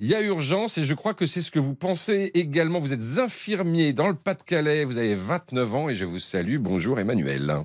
[0.00, 2.80] Il y a urgence et je crois que c'est ce que vous pensez également.
[2.80, 6.58] Vous êtes infirmier dans le Pas-de-Calais, vous avez 29 ans et je vous salue.
[6.58, 7.64] Bonjour Emmanuel.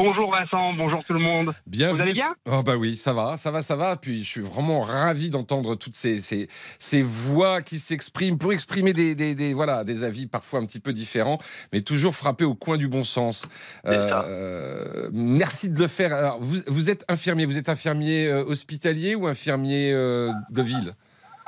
[0.00, 1.52] Bonjour Vincent, bonjour tout le monde.
[1.66, 1.96] Bienvenue.
[1.96, 2.32] Vous allez bien?
[2.48, 3.96] Oh bah oui, ça va, ça va, ça va.
[3.96, 8.92] Puis je suis vraiment ravi d'entendre toutes ces, ces, ces voix qui s'expriment pour exprimer
[8.92, 11.38] des, des, des- voilà, des avis parfois un petit peu différents,
[11.72, 13.48] mais toujours frappés au coin du bon sens.
[13.86, 16.14] Euh, merci de le faire.
[16.14, 20.94] Alors, vous, vous êtes infirmier, vous êtes infirmier euh, hospitalier ou infirmier euh, de ville?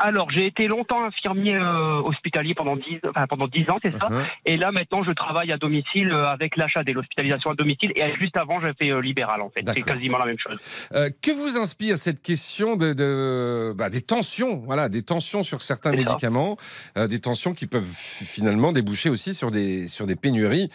[0.02, 4.06] Alors, j'ai été longtemps infirmier euh, hospitalier pendant 10, enfin, pendant 10 ans, c'est ça.
[4.08, 4.24] Uh-huh.
[4.46, 7.92] Et là, maintenant, je travaille à domicile euh, avec l'achat et l'hospitalisation à domicile.
[7.96, 9.62] Et juste avant, j'ai fait euh, libéral, en fait.
[9.74, 10.58] C'est quasiment la même chose.
[10.94, 15.60] Euh, que vous inspire cette question de, de- bah, des tensions, voilà, des tensions sur
[15.60, 16.56] certains médicaments,
[16.96, 20.70] des tensions qui peuvent finalement déboucher aussi sur des sur des pénuries.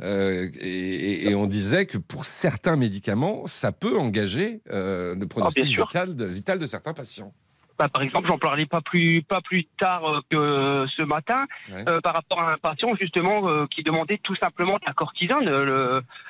[0.00, 6.24] Et, on disait que pour certains médicaments, ça peut engager le pronostic Ah, vital, de,
[6.24, 7.32] vital de certains patients.
[7.78, 11.84] Bah, par exemple, j'en parlais pas plus pas plus tard euh, que ce matin Ouais.
[11.88, 15.44] euh, par rapport à un patient justement euh, qui demandait tout simplement de la cortisone,
[15.44, 15.64] le,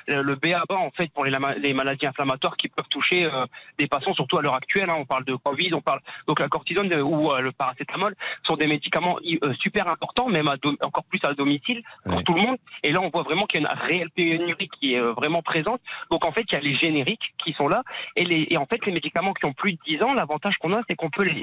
[0.07, 1.31] le, le BABA en fait pour les,
[1.61, 3.45] les maladies inflammatoires qui peuvent toucher euh,
[3.77, 4.89] des patients surtout à l'heure actuelle.
[4.89, 4.95] hein.
[4.99, 8.55] on parle de Covid, on parle donc la cortisone euh, ou euh, le paracétamol sont
[8.57, 12.23] des médicaments euh, super importants, même à encore plus à domicile pour Ouais.
[12.23, 12.57] tout le monde.
[12.83, 15.81] Et là, on voit vraiment qu'il y a une réelle pénurie qui est vraiment présente.
[16.11, 17.83] Donc en fait, il y a les génériques qui sont là
[18.15, 20.73] et, les, et en fait les médicaments qui ont plus de 10 ans, l'avantage qu'on
[20.73, 21.38] a, c'est qu'on peut les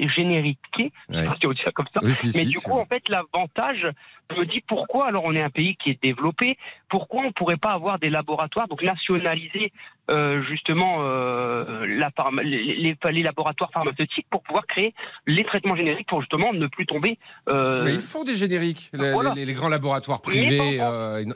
[1.09, 1.25] Ouais.
[1.25, 1.99] pas si on ça comme ça.
[2.03, 2.81] Oui, si, Mais si, du coup, vrai.
[2.81, 3.87] en fait, l'avantage,
[4.31, 6.57] je me dis pourquoi, alors on est un pays qui est développé,
[6.89, 9.71] pourquoi on pourrait pas avoir des laboratoires, donc nationaliser
[10.11, 12.09] euh, justement euh, la
[12.43, 14.93] les, les- les laboratoires pharmaceutiques pour pouvoir créer
[15.25, 17.17] les traitements génériques pour justement ne plus tomber.
[17.49, 18.89] euh, Mais ils font des génériques.
[18.93, 19.33] Les, Voilà.
[19.35, 20.79] les- les grands laboratoires privés,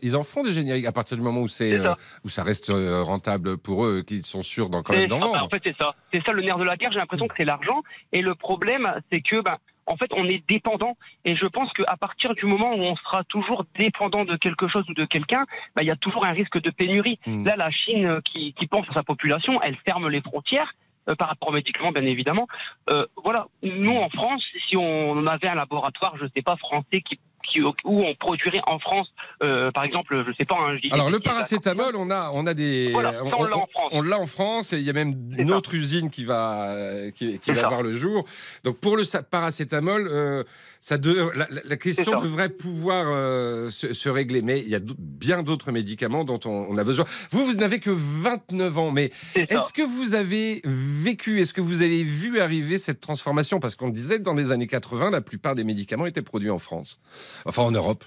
[0.02, 1.80] ils en font des génériques à partir du moment où c'est
[2.26, 5.44] où ça reste rentable pour eux, qu'ils sont sûrs d'en quand même d'en vendre.
[5.46, 5.94] En fait, c'est ça.
[6.14, 6.92] C'est ça le nerf de la guerre.
[6.92, 7.82] J'ai l'impression que c'est l'argent.
[8.14, 10.98] Et le problème, c'est que, ben, en fait, on est dépendant.
[11.26, 14.86] Et je pense qu'à partir du moment où on sera toujours dépendant de quelque chose
[14.90, 17.20] ou de quelqu'un, ben, il y a toujours un risque de pénurie.
[17.26, 17.46] Mm.
[17.46, 20.74] Là, la Chine euh, qui, qui pense à sa population, elle ferme les frontières.
[21.10, 22.48] euh, par rapport aux médicaments, bien évidemment.
[22.90, 27.20] Euh, voilà, nous en France, si on avait un laboratoire, je sais pas, français qui,
[27.50, 29.08] qui- où on produirait en France,
[29.44, 32.54] euh, par exemple, je sais pas, hein, je Alors le paracétamol, on a, on a
[32.54, 33.90] des, Voilà, ça, on l'a en France.
[33.92, 35.56] on l'a en France et il y a même une ça.
[35.56, 36.76] autre usine qui va,
[37.16, 37.68] qui, va ça.
[37.68, 38.26] voir le jour.
[38.64, 40.44] Donc pour le paracétamol, euh,
[40.80, 41.30] ça de,
[41.66, 46.24] la, question devrait pouvoir euh, se, se régler, mais il y a bien d'autres médicaments
[46.24, 47.06] dont on, on a besoin.
[47.32, 51.82] Vous, vous n'avez que 29 ans, mais est-ce que vous avez vécu, est-ce que vous
[51.82, 53.60] avez vu arriver cette transformation?
[53.60, 56.58] Parce qu'on disait que dans les années 80, la plupart des médicaments étaient produits en
[56.60, 57.00] France,
[57.46, 58.04] enfin en Europe.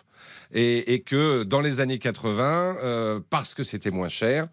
[0.52, 4.46] Et, et que dans les années 80, euh, parce que c'était moins cher,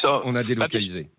[0.00, 0.20] ça.
[0.24, 1.10] on a délocalisé.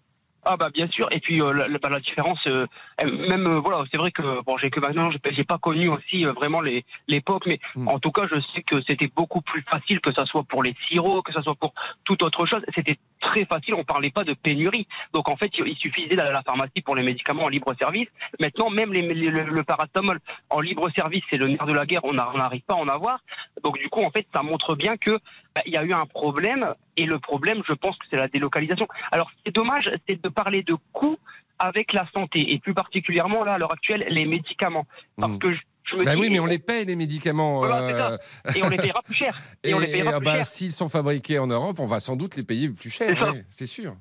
[0.46, 1.08] Ah bah bien sûr.
[1.12, 2.66] Et puis euh, la, la- la différence, euh,
[3.06, 6.32] même euh, voilà, c'est vrai que bon, j'ai que maintenant, j'ai pas connu aussi euh,
[6.34, 7.88] vraiment les l'époque, mais Mm.
[7.88, 10.76] en tout cas, je sais que c'était beaucoup plus facile, que ça soit pour les
[10.88, 12.62] sirops, que ça soit pour toute autre chose.
[12.76, 13.76] C'était très facile.
[13.76, 14.88] On parlait pas de pénurie.
[15.14, 18.08] Donc en fait, il suffisait d'aller à la pharmacie pour les médicaments en libre service.
[18.40, 21.86] Maintenant, même les, les- le, le paracétamol en libre service, c'est le nerf de la
[21.86, 22.02] guerre.
[22.06, 23.20] On n'arrive pas à en avoir.
[23.64, 25.12] Donc du coup, en fait, ça montre bien que
[25.56, 26.74] bah, il y a eu un problème.
[26.98, 28.88] Et le problème, je pense que c'est la délocalisation.
[29.12, 31.18] Alors, c'est dommage, c'est de parler de coûts
[31.60, 34.86] avec la santé et plus particulièrement là à l'heure actuelle les médicaments
[35.18, 37.60] parce que je, Bah oui, mais on les paye les médicaments.
[37.60, 38.18] Voilà, euh,
[38.56, 40.72] et on les payera plus cher et, on les payera ah plus bah, cher S'ils
[40.72, 43.16] sont fabriqués en Europe, on va sans doute les payer plus cher.
[43.50, 43.96] C'est ouais, sûr.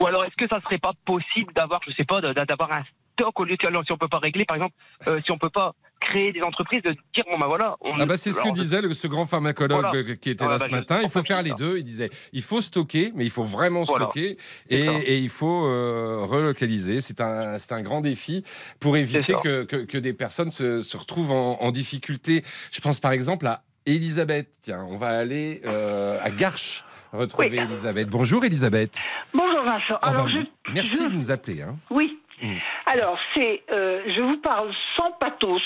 [0.00, 2.80] ou alors est-ce que ça serait pas possible d'avoir je sais pas d'avoir un
[3.18, 4.74] stock au lieu de alors, si on peut pas régler par exemple
[5.06, 8.06] euh, si on peut pas créer des entreprises de dire bon bah voilà on Ah
[8.06, 9.96] bah c'est ce que disait le, ce grand pharmacologue Voilà.
[10.10, 11.00] euh, qui était Ah là bah, ce matin.
[11.02, 11.56] Il faut faire les ça.
[11.56, 11.76] deux.
[11.78, 14.04] Il disait il faut stocker, mais il faut vraiment Voilà.
[14.04, 14.36] stocker
[14.70, 17.00] et, il faut euh, relocaliser.
[17.00, 18.44] C'est un, c'est un grand défi
[18.78, 22.44] pour éviter que, que, que des personnes se, se retrouvent en, en difficulté.
[22.70, 24.48] Je pense par exemple à Elisabeth.
[24.62, 27.58] Tiens, on va aller euh, à Garches retrouver Oui.
[27.58, 28.08] Elisabeth.
[28.08, 29.00] Bonjour Elisabeth.
[29.34, 29.96] Bonjour Vincent.
[30.02, 30.38] Alors je,
[30.72, 31.62] Merci je- de nous appeler.
[31.62, 31.76] hein.
[31.90, 32.18] oui.
[32.42, 32.54] Mm.
[32.86, 35.60] Alors c'est, euh, je vous parle sans pathos,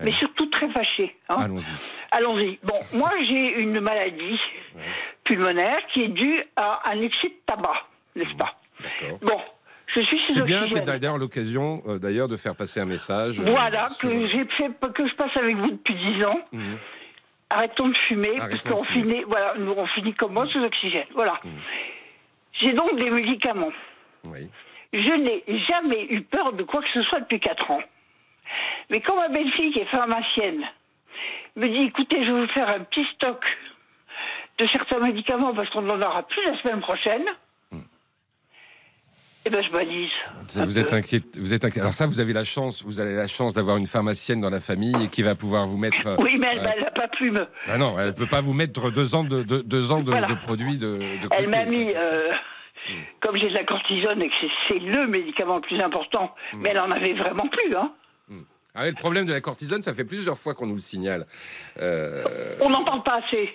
[0.00, 1.16] mais surtout très fâché.
[1.28, 1.36] hein.
[1.38, 1.72] Allons-y.
[2.10, 2.58] Allons-y.
[2.62, 4.38] Bon, moi j'ai une maladie
[5.24, 7.86] pulmonaire qui est due à un excès de tabac,
[8.16, 8.58] n'est-ce pas?
[8.82, 9.18] D'accord.
[9.22, 9.40] Bon,
[9.94, 13.40] je suis sous C'est bien, c'est d'ailleurs l'occasion euh, d'ailleurs de faire passer un message.
[13.40, 16.40] euh, Voilà sur- que j'ai fait que je passe avec vous depuis dix ans.
[16.52, 16.78] Mhm.
[17.50, 19.10] Arrêtons de fumer, Arrêtons parce qu'on fumer.
[19.12, 21.04] finit, voilà, nous on finit comme moi sous oxygène.
[21.14, 21.38] Voilà.
[22.60, 23.72] J'ai donc des médicaments.
[24.30, 24.48] Oui.
[24.92, 27.80] Je n'ai jamais eu peur de quoi que ce soit depuis 4 ans.
[28.90, 30.62] Mais quand ma belle-fille, qui est pharmacienne,
[31.56, 33.42] me dit écoutez, je vais vous faire un petit stock
[34.58, 37.24] de certains médicaments parce qu'on n'en aura plus la semaine prochaine,
[39.44, 40.10] eh ben je m'alise.
[40.46, 41.20] Ça, Vous êtes inquiet.
[41.36, 41.80] Vous êtes inquiet.
[41.80, 42.84] Alors ça, vous avez la chance.
[42.84, 45.78] Vous avez la chance d'avoir une pharmacienne dans la famille et qui va pouvoir vous
[45.78, 46.06] mettre.
[46.06, 47.48] euh, Oui, mais elle euh, n'a pas pu me.
[47.66, 50.28] ah non, elle peut pas vous mettre deux ans de, de- deux ans de, Voilà.
[50.28, 50.96] de produits de.
[51.20, 52.28] de Elle m'a mis, euh,
[53.20, 54.34] comme j'ai de la cortisone et que
[54.68, 57.74] c'est- le médicament le plus important, mais elle en avait vraiment plus.
[57.76, 57.92] Hein.
[58.74, 61.26] Ah ouais, le problème de la cortisone, ça fait plusieurs fois qu'on nous le signale.
[61.78, 63.52] Euh, On n'en parle pas assez.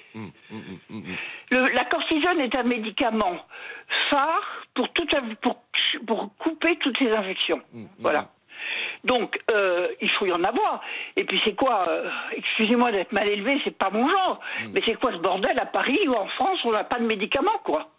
[1.52, 3.44] Le- la cortisone est un médicament
[4.12, 5.08] phare pour, tout,
[5.42, 5.64] pour,
[6.06, 7.62] pour couper toutes ces infections.
[8.00, 8.30] Voilà.
[9.06, 10.82] Donc, euh, il faut y en avoir.
[11.16, 14.40] Et puis, c'est quoi euh, Excusez-moi d'être mal élevé, c'est pas mon genre.
[14.72, 17.60] Mais c'est quoi ce bordel à Paris ou en France On n'a pas de médicaments,
[17.64, 17.90] quoi.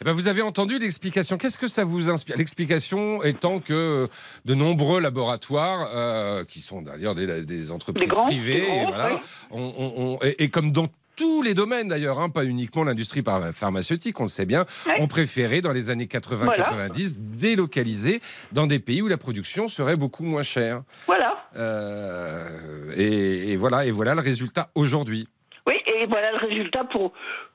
[0.00, 1.38] Eh ben, vous avez entendu l'explication.
[1.38, 2.36] Qu'est-ce que ça vous inspire?
[2.36, 4.06] L'explication étant que
[4.44, 8.82] de nombreux laboratoires, euh, qui sont d'ailleurs des, des entreprises Des grands, privées, des grands,
[8.82, 9.20] et, voilà, ouais.
[9.50, 13.24] on- on- on- et, et comme dans tous les domaines d'ailleurs, hein, pas uniquement l'industrie
[13.52, 15.00] pharmaceutique, on le sait bien, Ouais.
[15.00, 18.20] ont préféré dans les années 80-90 délocaliser
[18.52, 20.82] dans des pays où la production serait beaucoup moins chère.
[21.08, 21.44] Voilà.
[21.56, 25.26] Euh, et, et voilà, et voilà le résultat aujourd'hui.
[25.66, 27.12] Oui, et voilà le résultat pour,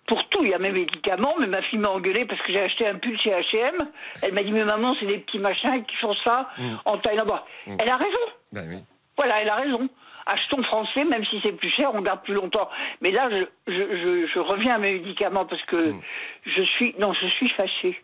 [0.08, 0.44] pour tout.
[0.44, 2.96] Il y a mes médicaments, mais ma fille m'a engueulé parce que j'ai acheté un
[2.96, 3.76] pull chez H&M.
[4.22, 6.64] Elle m'a dit, mais maman, c'est des petits machins qui font ça Mm.
[6.86, 7.46] en taille là-bas.
[7.68, 7.78] Mm.
[7.80, 8.20] Elle a raison.
[8.52, 8.78] Ben oui.
[9.18, 9.88] Voilà, elle a raison.
[10.26, 12.68] Achetons français, même si c'est plus cher, on garde plus longtemps.
[13.02, 16.02] Mais là, je, je, je, je reviens à mes médicaments parce que Mm.
[16.46, 18.02] je suis, non, je suis fâchée.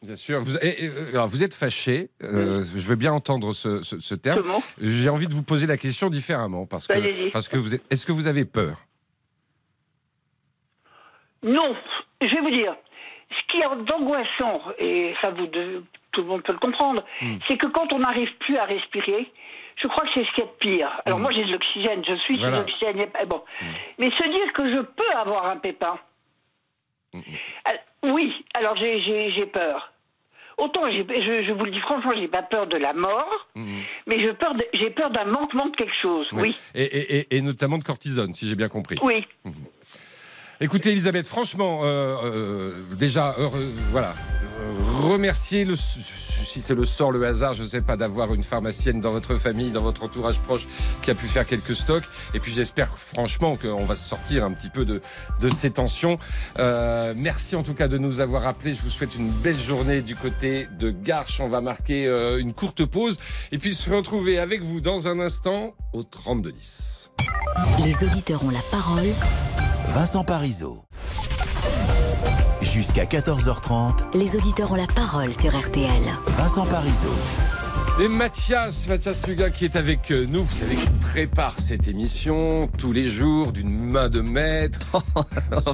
[0.00, 0.38] Bien sûr.
[0.40, 2.08] Vous, et- et, euh, alors, vous êtes fâché.
[2.22, 4.44] euh, Je veux bien entendre ce, ce- ce terme.
[4.80, 7.30] J'ai envie de vous poser la question différemment parce que Allez-y.
[7.30, 7.74] parce que vous.
[7.90, 8.76] Est-ce que vous avez peur?
[11.42, 11.76] Non,
[12.20, 12.74] je vais vous dire,
[13.30, 17.36] ce qui est angoissant, et ça vous de- tout le monde peut le comprendre, Mm.
[17.48, 19.30] c'est que quand on n'arrive plus à respirer,
[19.80, 20.90] je crois que c'est ce a de pire.
[21.06, 21.22] Alors Mm.
[21.22, 22.56] moi j'ai de l'oxygène, je suis Voilà.
[22.56, 23.42] sous l'oxygène, et- bon.
[23.98, 25.98] Mais se dire que je peux avoir un pépin,
[27.64, 27.80] Alors,
[28.14, 29.00] oui, alors j'ai-
[29.46, 29.92] peur.
[30.58, 34.30] Autant, je, je vous le dis franchement, j'ai pas peur de la mort, mais je
[34.32, 36.28] peur de- j'ai peur d'un manquement de quelque chose.
[36.32, 38.98] Oui, Et, et- et- et notamment de cortisone, si j'ai bien compris.
[39.02, 39.24] oui.
[40.60, 44.14] Écoutez, Elisabeth, franchement, euh, euh, déjà, heureux- voilà,
[44.58, 44.72] euh,
[45.08, 49.00] remercier le, si c'est le sort, le hasard, je ne sais pas, d'avoir une pharmacienne
[49.00, 50.66] dans votre famille, dans votre entourage proche,
[51.00, 52.02] qui a pu faire quelques stocks.
[52.34, 55.00] Et puis j'espère franchement qu'on va se sortir un petit peu de,
[55.40, 56.18] de ces tensions.
[56.58, 58.74] Euh, merci en tout cas de nous avoir appelés.
[58.74, 61.38] Je vous souhaite une belle journée du côté de Garches.
[61.38, 63.20] On va marquer euh, une courte pause
[63.52, 67.12] et puis se retrouver avec vous dans un instant au 3210.
[67.84, 69.06] Les auditeurs ont la parole.
[69.88, 70.82] Vincent Parisot.
[72.62, 76.02] Jusqu'à 14h30, Les auditeurs ont la parole sur RTL.
[76.26, 77.57] Vincent Parisot.
[78.00, 82.92] Et Mathias, Mathias Luga qui est avec nous, vous savez qu'il prépare cette émission tous
[82.92, 85.02] les jours d'une main de maître.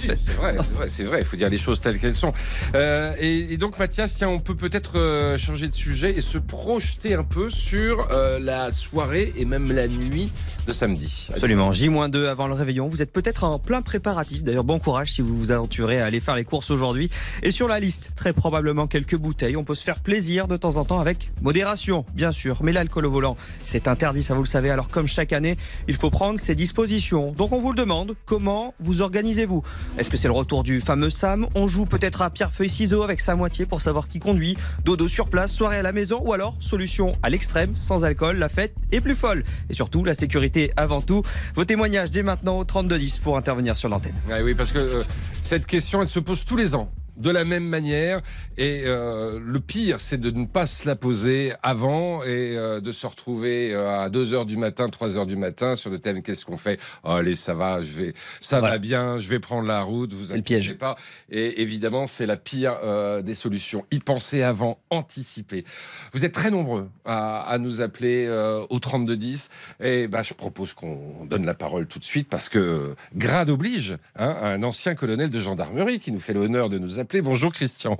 [0.00, 2.32] Si, c'est vrai, c'est vrai, c'est vrai, il faut dire les choses telles qu'elles sont.
[2.74, 6.38] Euh, et, et donc Mathias, tiens, on peut peut-être euh, changer de sujet et se
[6.38, 10.32] projeter un peu sur euh, la soirée et même la nuit
[10.66, 11.28] de samedi.
[11.30, 11.72] Absolument.
[11.72, 12.88] J-2 avant le réveillon.
[12.88, 14.42] Vous êtes peut-être en plein préparatif.
[14.42, 17.10] D'ailleurs, bon courage si vous vous aventurez à aller faire les courses aujourd'hui.
[17.42, 19.56] Et sur la liste, très probablement quelques bouteilles.
[19.56, 22.62] On peut se faire plaisir de temps en temps avec modération, bien sûr.
[22.62, 24.70] Mais l'alcool au volant, c'est interdit, ça vous le savez.
[24.70, 25.56] Alors, comme chaque année,
[25.88, 27.32] il faut prendre ses dispositions.
[27.32, 28.14] Donc, on vous le demande.
[28.24, 29.62] Comment vous organisez-vous?
[29.98, 31.46] Est-ce que c'est le retour du fameux Sam?
[31.54, 34.56] On joue peut-être à pierre-feuille-ciseaux avec sa moitié pour savoir qui conduit.
[34.84, 36.22] Dodo sur place, soirée à la maison.
[36.24, 39.44] Ou alors, solution à l'extrême, sans alcool, la fête est plus folle.
[39.70, 41.22] Et surtout, la sécurité avant tout.
[41.54, 44.14] Vos témoignages dès maintenant au 3210 pour intervenir sur l'antenne.
[44.30, 45.02] Ah oui, parce que euh,
[45.42, 48.20] cette question, elle se pose tous les ans de la même manière.
[48.56, 52.92] Et euh, le pire, c'est de ne pas se la poser avant et euh, de
[52.92, 56.22] se retrouver euh, à 2 heures du matin, 3 heures du matin sur le thème
[56.22, 56.80] qu'est-ce qu'on fait?
[57.04, 60.12] Oh, Allez, ça va, je vais, ça va bien, je vais prendre la route.
[60.12, 60.74] Vous inquiétez piège.
[60.74, 60.96] pas.
[61.30, 62.78] Et évidemment, c'est la pire
[63.22, 63.84] des solutions.
[63.90, 65.64] Y penser avant, anticiper.
[66.12, 68.28] Vous êtes très nombreux à, à nous appeler
[68.68, 69.48] au 3210
[69.80, 73.96] et bah, je propose qu'on donne la parole tout de suite parce que grade oblige
[74.16, 77.03] hein, à un ancien colonel de gendarmerie qui nous fait l'honneur de nous appeler.
[77.22, 77.98] Bonjour Christian.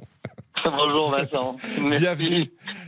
[0.65, 1.57] Bonjour Vincent.
[1.81, 1.99] Merci.
[2.01, 2.45] Bienvenue.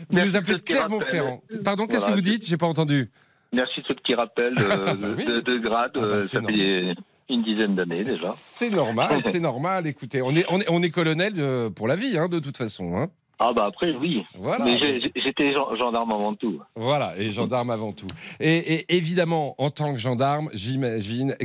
[0.09, 1.43] Vous Merci nous appelez de Clermont-Ferrand.
[1.65, 2.47] Pardon, qu'est-ce Voilà, que vous dites?
[2.47, 3.11] J'ai pas entendu.
[3.53, 5.25] Merci de ce petit rappel de, oui.
[5.25, 5.93] de- de grade.
[5.97, 6.95] Ah bah, euh, ça fait
[7.29, 8.29] une dizaine d'années déjà.
[8.35, 9.87] C'est normal, c'est normal.
[9.87, 12.57] Écoutez, on est, on est, on est colonel euh, pour la vie, hein, de toute
[12.57, 12.97] façon.
[12.97, 13.09] hein.
[13.39, 14.25] Ah bah après oui.
[14.35, 14.65] Voilà.
[14.65, 16.61] Mais j'étais gen- gendarme avant tout.
[16.75, 18.07] Voilà, et gendarme avant tout.
[18.41, 21.37] Et, et évidemment, en tant que gendarme, j'imagine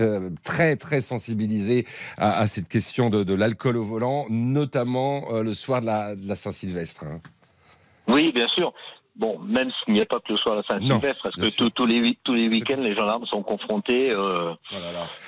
[0.00, 1.86] euh, très très sensibilisé
[2.16, 6.16] à, à cette question de, de l'alcool au volant, notamment euh, le soir de la,
[6.16, 7.04] de la Saint-Sylvestre.
[7.04, 7.20] hein.
[8.08, 8.72] Oui, bien sûr.
[9.18, 12.16] Bon, même s'il n'y a pas que le soir Non, Saint-Sylvestre, parce que tous les,
[12.22, 14.14] tous les week-ends, les gendarmes sont confrontés.
[14.14, 14.76] euh, Vous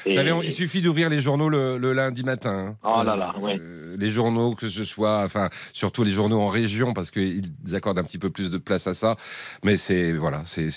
[0.07, 2.69] et- savez, il suffit d'ouvrir les journaux le, le lundi matin.
[2.69, 2.77] hein.
[2.85, 6.47] Oh là là, Euh, euh, les journaux, que ce soit, enfin, surtout les journaux en
[6.49, 7.43] région, parce qu'ils
[7.75, 9.17] accordent un petit peu plus de place à ça.
[9.65, 10.69] Mais c'est voilà, c'est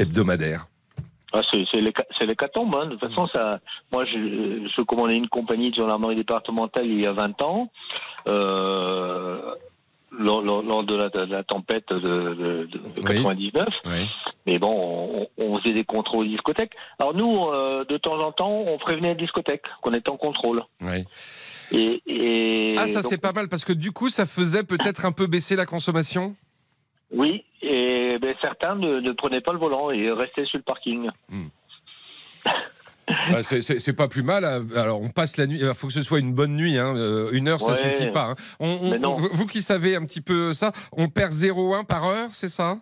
[0.00, 0.66] hebdomadaire.
[1.32, 2.74] Ah, c'est c'est l'héca- c'est l'hécatombe.
[2.76, 2.86] Hein.
[2.86, 3.60] De toute façon, ça,
[3.92, 7.70] moi, je, je commandais une compagnie de gendarmerie départementale il y a 20 ans.
[8.26, 9.40] Euh,
[10.12, 13.66] lors, lors- lors de, la, de la tempête de, de- de- de 99.
[14.46, 16.72] Mais bon, on, on faisait des contrôles discothèques.
[16.98, 20.62] Alors nous, euh, de temps en temps, on prévenait les discothèques qu'on était en contrôle.
[20.80, 21.04] Oui.
[21.72, 25.12] Et, et Ah, ça c'est pas mal parce que du coup, ça faisait peut-être un
[25.12, 26.36] peu baisser la consommation.
[27.10, 31.08] Oui, et ben, certains ne, ne prenaient pas le volant et restaient sur le parking.
[33.30, 34.44] Bah, c'est- pas plus mal.
[34.44, 34.64] hein.
[34.76, 35.58] Alors, on passe la nuit.
[35.60, 36.76] Il faut que ce soit une bonne nuit.
[36.78, 36.94] hein.
[36.96, 37.90] Euh, Une heure, ça Ouais.
[37.92, 38.30] suffit pas.
[38.30, 38.34] hein.
[38.60, 42.48] On- on- vous qui savez un petit peu ça, on perd 0,1 par heure, c'est
[42.48, 42.78] ça?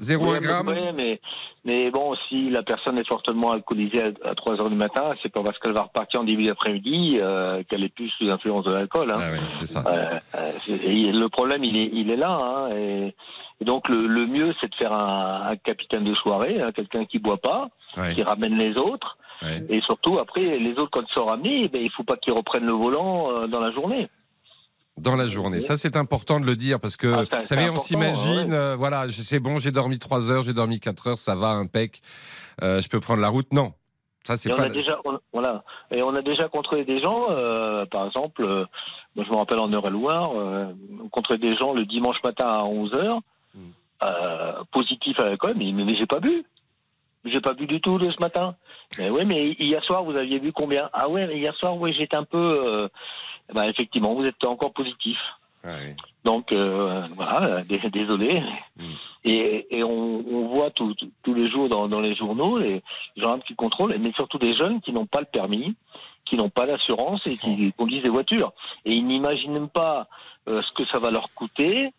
[0.00, 0.72] 0,1 Oui, gramme?
[0.74, 1.20] mais, mais,
[1.64, 5.30] mais bon, si la personne est fortement alcoolisée à, à 3 heures du matin, c'est
[5.32, 8.72] pas parce qu'elle va repartir en début d'après-midi euh, qu'elle est plus sous l'influence de
[8.72, 9.12] l'alcool.
[9.12, 9.18] Hein.
[9.20, 9.84] Ah oui, c'est ça.
[9.86, 12.70] Euh, euh, le problème, il est, il est là.
[12.76, 13.14] Et,
[13.60, 17.20] et donc, le, le mieux, c'est de faire un, un capitaine de soirée, quelqu'un qui
[17.20, 18.14] boit pas, Ouais.
[18.16, 19.16] qui ramène les autres.
[19.68, 22.66] Et surtout, après, les autres, quand ils sont ramenés, ben, il faut pas qu'ils reprennent
[22.66, 24.08] le volant euh, dans la journée.
[24.96, 25.60] Dans la journée.
[25.60, 28.56] Ça, c'est important de le dire parce que, Ah, vous savez, on s'imagine, ouais.
[28.56, 32.00] euh, voilà, c'est bon, j'ai dormi 3 heures, j'ai dormi 4 heures, ça va, impec.
[32.62, 33.52] Euh, je peux prendre la route?
[33.52, 33.72] Non.
[34.22, 34.62] Ça, c'est on pas.
[34.64, 35.64] a déjà, on- voilà.
[35.90, 38.42] Et on a déjà contrôlé des gens, euh, par exemple,
[39.16, 43.20] moi je me rappelle en Eure-et-Loire, on contrôlait des gens le dimanche matin à 11h,
[43.54, 43.58] Hmm.
[44.04, 46.44] euh, positifs à l'alcool, mais, mais, mais j'ai pas bu.
[47.26, 48.54] J'ai pas bu du tout de ce matin.
[48.98, 50.88] Mais oui, mais hier soir, vous aviez bu combien?
[50.92, 52.38] Ah ouais, mais hier soir, oui, j'étais un peu.
[52.66, 52.88] euh,
[53.52, 55.18] bah, effectivement, vous êtes encore positif.
[56.24, 58.42] Donc, euh, voilà, dé- désolé.
[59.24, 62.82] Et, et on, on voit tout- tout- tous les jours dans, dans les journaux les
[63.16, 65.74] gens qui contrôlent, mais surtout des jeunes qui n'ont pas le permis,
[66.26, 68.52] qui n'ont pas l'assurance et qui conduisent des voitures.
[68.84, 70.06] Et ils n'imaginent même pas
[70.48, 71.90] euh, ce que ça va leur coûter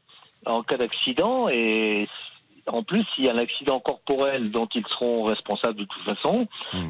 [0.45, 1.47] en cas d'accident.
[1.49, 2.07] Et
[2.67, 6.47] en plus, s'il y a un accident corporel dont ils seront responsables de toute façon,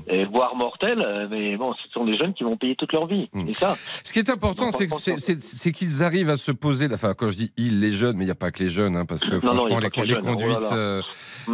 [0.08, 3.08] et voire mortel, euh, mais bon, ce sont des jeunes qui vont payer toute leur
[3.08, 3.30] vie.
[3.48, 6.88] Et ça, Ce qui est important, c'est qu'ils arrivent à se poser.
[6.94, 8.96] Enfin, quand je dis ils, les jeunes, mais il n'y a pas que les jeunes,
[8.96, 11.02] hein, parce que Non, franchement, les, pas que les les jeunes, oh conduites, euh,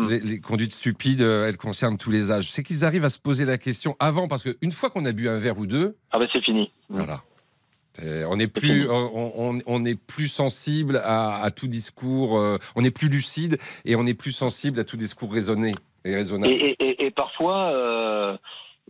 [0.08, 2.50] les, les conduites stupides, euh, elles concernent tous les âges.
[2.50, 5.30] C'est qu'ils arrivent à se poser la question avant, parce qu'une fois qu'on a bu
[5.30, 6.72] un verre ou deux, ah ben c'est fini.
[6.90, 7.22] Voilà.
[7.94, 12.58] C'est- On est plus, on, on- on est plus sensible à, à tout discours, euh,
[12.76, 15.74] on est plus lucide et on est plus sensible à tout discours raisonné
[16.06, 16.54] et raisonnable.
[16.54, 18.38] Et, et- et- et parfois, euh,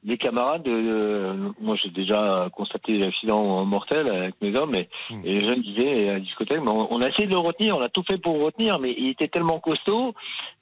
[0.04, 5.22] des camarades, euh, moi j'ai déjà constaté l'accident mortel avec mes hommes, et, Hmm.
[5.26, 7.78] et les jeunes disaient à la discothèque, mais on, on a essayé de le retenir,
[7.78, 10.14] on a tout fait pour le retenir, mais il était tellement costaud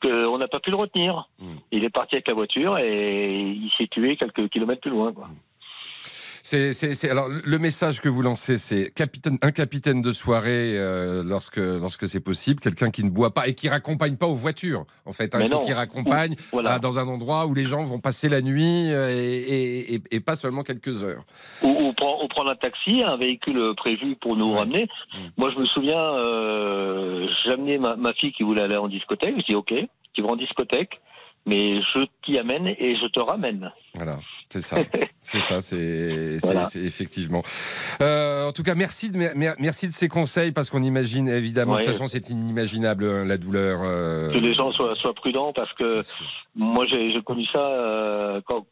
[0.01, 1.29] qu'on n'a pas pu le retenir.
[1.39, 1.55] Hmm.
[1.71, 5.13] Il est parti avec la voiture et il s'est tué quelques kilomètres plus loin.
[5.13, 5.27] Quoi.
[5.61, 5.98] C'est,
[6.57, 11.57] c'est, alors le message que vous lancez, c'est capitaine, un capitaine de soirée euh, lorsque
[11.57, 14.85] lorsque c'est possible, quelqu'un qui ne boit pas et qui raccompagne pas aux voitures.
[15.05, 16.73] En fait, hein, il faut qu'il raccompagne Voilà.
[16.75, 20.01] à- dans un endroit où les gens vont passer la nuit euh, et, et, et-
[20.11, 21.23] et pas seulement quelques heures.
[21.61, 22.19] Ou, ou, prend-
[22.49, 24.87] un taxi, un véhicule prévu pour nous ramener.
[25.37, 29.35] Moi, je me souviens, euh, j'amenais ma, ma fille qui voulait aller en discothèque.
[29.37, 29.73] Je dis OK,
[30.13, 30.99] tu vas en discothèque,
[31.45, 33.71] mais je t'y amène et je te ramène.
[33.93, 34.19] Voilà,
[34.51, 34.77] c'est ça,
[35.21, 36.65] c'est ça, c'est, Voilà.
[36.75, 37.43] effectivement.
[38.01, 41.73] Euh, en tout cas, merci de mer- merci de ces conseils parce qu'on imagine évidemment
[41.73, 41.83] de Ouais.
[41.83, 43.81] toute façon c'est inimaginable hein, la douleur.
[43.83, 46.01] euh, Que les gens soient, soient prudents parce que
[46.55, 48.65] moi, j'ai j'ai connu ça euh, quand.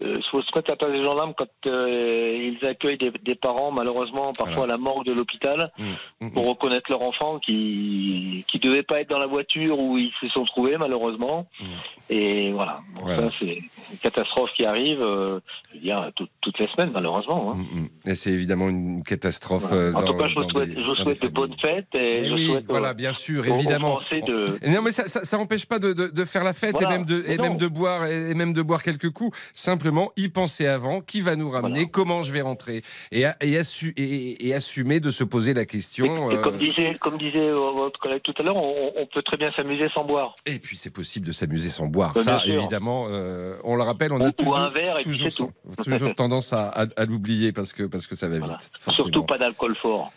[0.00, 3.34] Il faut se mettre à la place des gendarmes quand euh, ils accueillent des, des
[3.34, 5.72] parents, malheureusement, parfois à la morgue de l'hôpital,
[6.20, 10.12] Mm, pour reconnaître leur enfant qui qui devait pas être dans la voiture où ils
[10.20, 11.46] se sont trouvés, malheureusement.
[12.08, 13.30] Et voilà, Bon, Voilà.
[13.40, 15.40] c'est une catastrophe qui arrive, euh,
[15.70, 17.52] je veux dire, tout- toutes les semaines, malheureusement.
[17.54, 17.86] hein.
[18.06, 19.62] Et c'est évidemment une catastrophe.
[19.64, 19.76] Voilà.
[19.76, 22.32] euh, En tout cas, je vous souhaite, des- je souhaite de bonnes fêtes et je
[22.34, 23.98] oui, souhaite voilà, euh, bien sûr, évidemment.
[24.12, 26.86] De, Non, mais ça, ça, ça empêche pas de, de, de faire la fête et
[26.86, 29.36] même de et même de boire et même de boire quelques coups.
[29.86, 31.00] Simplement, y penser avant.
[31.00, 32.82] Qui va nous ramener Comment je vais rentrer
[33.12, 36.28] et, a- et, assu- et, et assumer de se poser la question.
[36.28, 39.22] Et euh, comme disait, comme disait euh, votre collègue tout à l'heure, on, on peut
[39.22, 40.34] très bien s'amuser sans boire.
[40.44, 42.12] Et puis c'est possible de s'amuser sans boire.
[42.14, 44.98] Bah, bien ça, évidemment, euh, on le rappelle, on a Ou- tout- ou un verre
[44.98, 45.52] toujours,
[45.84, 48.70] toujours tendance à, à- à l'oublier parce que parce que ça va vite.
[48.80, 49.04] forcément.
[49.04, 50.10] Surtout pas d'alcool fort.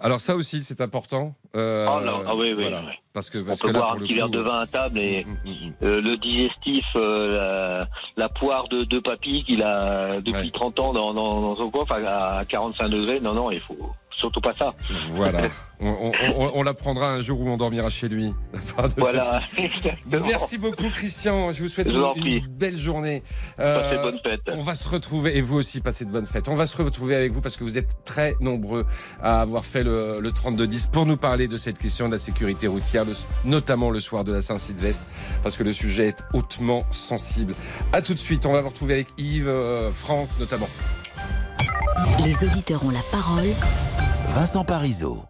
[0.00, 1.34] Alors ça aussi, c'est important.
[1.56, 2.82] Euh, Ah, non, ah oui, oui, voilà.
[2.86, 2.92] oui.
[3.14, 4.66] Parce que On parce peut que là, boire pour un petit verre de vin à
[4.66, 7.86] table et Mm, euh, le digestif, euh,
[8.16, 11.70] la, la poire de, de papy qu'il a depuis 30 ans dans, dans, dans son
[11.70, 13.20] coffre à, à 45 degrés.
[13.20, 13.76] Non, non, il faut
[14.18, 14.74] surtout pas ça.
[15.10, 15.42] Voilà.
[15.78, 18.32] On, on- on- on l'apprendra un jour où on dormira chez lui.
[18.96, 19.42] Voilà.
[20.10, 21.52] Merci beaucoup, Christian.
[21.52, 23.22] Je vous souhaite Je vous en une, belle journée.
[23.58, 24.40] Passez de bonnes fêtes.
[24.54, 26.48] On va se retrouver, et vous aussi, passez de bonnes fêtes.
[26.48, 28.86] On va se retrouver avec vous parce que vous êtes très nombreux
[29.22, 32.68] à avoir fait le, le 32-10 pour nous parler de cette question de la sécurité
[32.68, 33.12] routière, le-
[33.44, 35.04] notamment le soir de la Saint-Sylvestre,
[35.42, 37.52] parce que le sujet est hautement sensible.
[37.92, 38.46] À tout de suite.
[38.46, 40.68] On va vous retrouver avec Yves, euh, Franck notamment.
[42.24, 43.46] Les auditeurs ont la parole.
[44.28, 45.22] Vincent Parisot.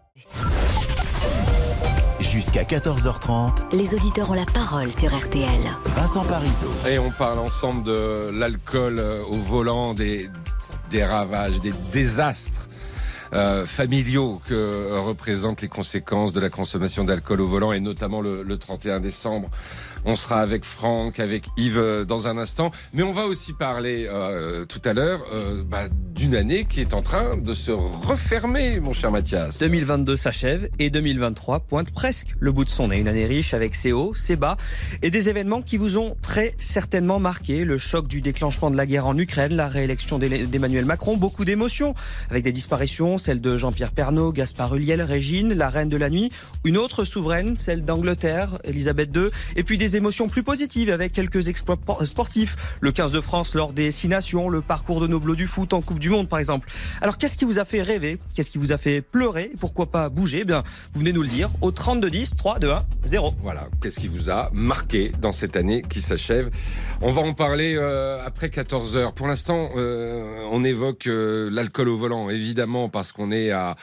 [2.19, 5.59] Jusqu'à 14h30, Les auditeurs ont la parole sur RTL.
[5.85, 6.71] Vincent Parisot.
[6.89, 10.29] Et on parle ensemble de l'alcool euh, au volant, des,
[10.89, 12.67] des ravages, des désastres
[13.33, 18.21] euh, familiaux que euh, représentent les conséquences de la consommation d'alcool au volant et notamment
[18.21, 19.49] le, le 31 décembre.
[20.09, 24.07] On sera avec Franck, avec Yves euh, dans un instant, mais on va aussi parler
[24.09, 28.79] euh, tout à l'heure euh, bah, d'une année qui est en train de se refermer,
[28.79, 29.59] mon cher Mathias.
[29.59, 32.99] 2022 s'achève et 2023 pointe presque le bout de son nez.
[32.99, 34.55] Une année riche avec ses hauts, ses bas
[35.01, 37.65] et des événements qui vous ont très certainement marqué.
[37.65, 41.95] Le choc du déclenchement de la guerre en Ukraine, la réélection d'Emmanuel Macron, beaucoup d'émotions
[42.29, 46.31] avec des disparitions, celle de Jean-Pierre Pernaud, Gaspard Huliel, Régine, la reine de la nuit,
[46.63, 49.27] une autre souveraine, celle d'Angleterre, Elisabeth II,
[49.57, 52.55] et puis des émotions plus positives avec quelques exploits por- sportifs.
[52.79, 55.73] Le 15 de France lors des Six Nations, le parcours de nos bleus du foot
[55.73, 56.69] en Coupe du Monde par exemple.
[57.01, 58.17] Alors qu'est-ce qui vous a fait rêver?
[58.35, 59.51] Qu'est-ce qui vous a fait pleurer?
[59.59, 60.39] Pourquoi pas bouger?
[60.41, 63.33] Eh Bien, vous venez nous le dire au 32 10 3 2 1 0.
[63.41, 66.49] Voilà, qu'est-ce qui vous a marqué dans cette année qui s'achève?
[67.01, 69.13] On va en parler euh, après 14 heures.
[69.13, 73.75] Pour l'instant, euh, on évoque euh, l'alcool au volant, évidemment, parce qu'on est à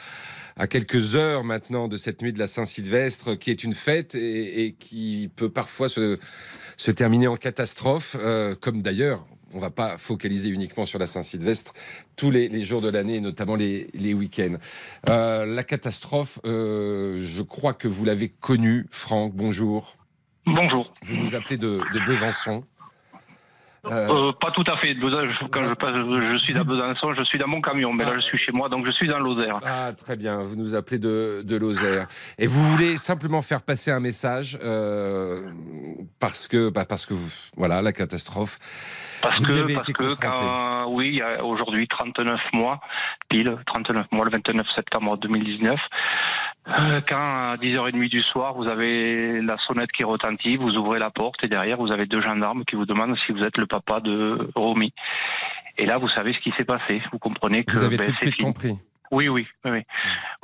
[0.57, 4.65] à quelques heures maintenant de cette nuit de la Saint-Sylvestre, qui est une fête et,
[4.65, 6.19] et qui peut parfois se,
[6.77, 11.73] se terminer en catastrophe, euh, comme d'ailleurs, on va pas focaliser uniquement sur la Saint-Sylvestre,
[12.17, 14.57] tous les, les jours de l'année, notamment les, les week-ends.
[15.09, 19.97] Euh, la catastrophe, euh, je crois que vous l'avez connue, Franck, bonjour.
[20.47, 20.93] Bonjour.
[21.05, 22.65] Vous nous appelez de, de Besançon.
[23.87, 24.95] Euh, Euh, pas tout à fait.
[25.51, 28.21] Quand je, passe, je suis à Besançon, je suis dans mon camion, mais là je
[28.21, 29.59] suis chez moi, donc je suis dans Lozère.
[29.65, 30.39] Ah, très bien.
[30.39, 32.07] Vous nous appelez de, de Lozère.
[32.39, 35.51] Et vous voulez simplement faire passer un message euh,
[36.21, 38.59] parce que, bah, parce que vous, voilà, la catastrophe.
[39.23, 40.27] Parce vous que, avez parce été que confronté.
[40.41, 42.81] quand, oui, il y a aujourd'hui 39 mois,
[43.29, 45.77] pile 39 mois, le 29 septembre 2019, euh,
[46.67, 51.45] quand à 10h30 du soir, vous avez la sonnette qui retentit, vous ouvrez la porte
[51.45, 54.51] et derrière, vous avez deux gendarmes qui vous demandent si vous êtes le papa de
[54.55, 54.93] Romy.
[55.77, 57.03] Et là, vous savez ce qui s'est passé.
[57.13, 58.53] Vous comprenez que Vous avez ben, tout de c'est suite fini.
[58.53, 58.79] compris.
[59.11, 59.83] Oui, oui, oui, oui.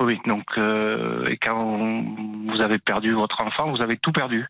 [0.01, 0.19] Oui.
[0.27, 2.03] Donc, euh, et quand
[2.47, 4.45] vous avez perdu votre enfant, vous avez tout perdu.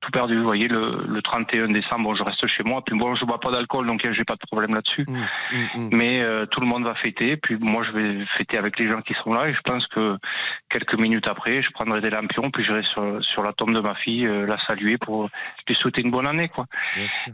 [0.00, 0.38] tout perdu.
[0.38, 2.82] Vous voyez, le, le 31 décembre, je reste chez moi.
[2.86, 5.04] Puis bon, je bois pas d'alcool, donc j'ai pas de problème là-dessus.
[5.08, 7.36] Mmh, Mais euh, tout le monde va fêter.
[7.36, 9.48] Puis moi, je vais fêter avec les gens qui sont là.
[9.48, 10.16] Et je pense que
[10.70, 13.94] quelques minutes après, je prendrai des lampions, puis j'irai sur, sur la tombe de ma
[13.94, 15.28] fille, euh, la saluer pour
[15.68, 16.66] lui souhaiter une bonne année, quoi.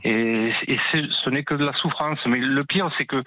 [0.05, 0.53] Et,
[0.93, 2.18] ce n'est que de la souffrance.
[2.26, 3.22] Mais le pire, c'est que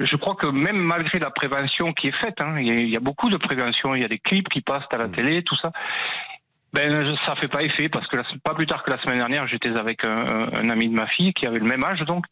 [0.00, 2.88] je crois que même malgré la prévention qui est faite, hein, il y, a- il
[2.88, 5.42] y a beaucoup de prévention, il y a des clips qui passent à la télé,
[5.42, 5.70] tout ça.
[6.74, 9.46] Ben, ça fait pas effet parce que la- pas plus tard que la semaine dernière,
[9.46, 10.16] j'étais avec un,
[10.54, 12.24] un ami de ma fille qui avait le même âge donc,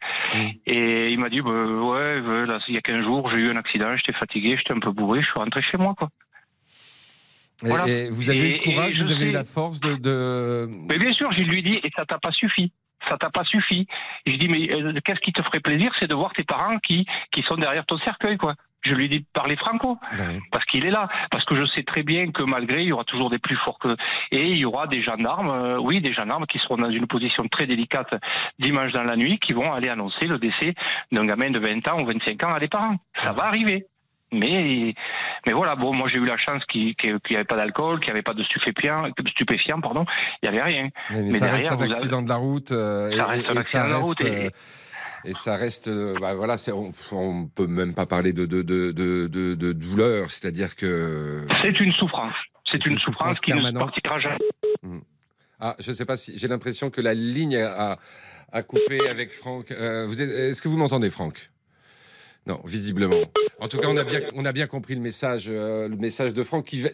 [0.67, 3.51] et il m'a dit bah, ouais, ouais, là, il y a 15 jours, j'ai eu
[3.51, 6.09] un accident, j'étais fatigué, j'étais un peu bourré, je suis rentré chez moi quoi.
[7.65, 7.89] Et, Voilà.
[7.89, 9.97] et vous avez eu le courage, vous avez eu la force de.
[9.97, 10.69] de...
[10.89, 12.73] Mais bien sûr, je lui dis, et ça t'a pas suffi.
[13.09, 13.87] Ça t'a pas suffi.
[14.27, 16.77] Et je dis, mais euh, qu'est-ce qui te ferait plaisir, c'est de voir tes parents
[16.87, 18.55] qui, qui sont derrière ton cercueil, quoi.
[18.83, 19.99] Je lui dis de parler franco,
[20.53, 23.05] parce qu'il est là, parce que je sais très bien que malgré, il y aura
[23.05, 23.95] toujours des plus forts que,
[24.33, 27.45] et il y aura des gendarmes, euh, oui, des gendarmes qui seront dans une position
[27.49, 28.15] très délicate
[28.59, 30.73] dimanche dans la nuit, qui vont aller annoncer le décès
[31.13, 32.97] d'un gamin de 20 ans ou 25 ans à des parents.
[33.23, 33.87] Ça va arriver.
[34.33, 34.95] Mais,
[35.47, 38.12] mais voilà, bon, moi j'ai eu la chance qu'il n'y avait pas d'alcool, qu'il n'y
[38.12, 40.05] avait pas de stupéfiants, stupéfiants, pardon,
[40.43, 40.89] il n'y avait rien.
[41.11, 42.70] Mais, mais ça reste un avez- accident de la route.
[42.72, 44.51] euh, Ça reste un accident de la route et- euh,
[45.24, 48.62] et ça reste, euh, bah voilà, c'est- on, on peut même pas parler de de
[48.62, 52.35] de de, de, de douleur, c'est-à-dire que C'est une souffrance.
[52.70, 54.39] C'est une, souffrance, qui ne partira jamais.
[55.59, 57.99] ah, je sais pas si j'ai l'impression que la ligne a,
[58.53, 59.72] a coupé avec Franck.
[59.72, 61.51] Euh, vous est-ce que vous m'entendez, Franck?
[62.51, 63.15] Non, visiblement.
[63.61, 66.35] En tout cas, on a bien, on a bien compris le message, euh, le message
[66.35, 66.89] de Franck qui, euh,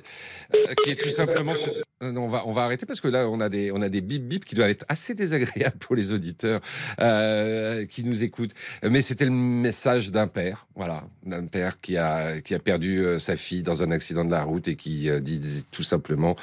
[0.85, 1.55] qui est tout simplement.
[2.03, 3.89] euh, non, on va, on va arrêter parce que là, on a des, on a
[3.89, 6.61] des bip bip qui doivent être assez désagréables pour les auditeurs
[7.01, 8.53] euh, qui nous écoutent.
[8.83, 13.39] Mais c'était le message d'un père, voilà, d'un père qui a, qui a perdu sa
[13.39, 16.37] fille dans un accident de la route et qui dit tout simplement.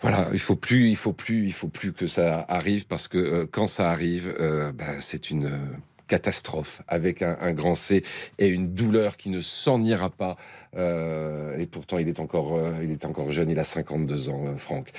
[0.00, 3.44] Voilà, il faut plus, il faut plus, il faut plus que ça arrive parce que
[3.44, 4.34] quand ça arrive,
[4.74, 5.50] bah, c'est une
[6.08, 8.02] catastrophe avec un, un grand C
[8.38, 10.36] et une douleur qui ne s'en ira pas.
[10.76, 13.48] Euh, et pourtant, il est encore, euh, il est encore jeune.
[13.50, 14.90] Il a 52 ans, euh, Franck.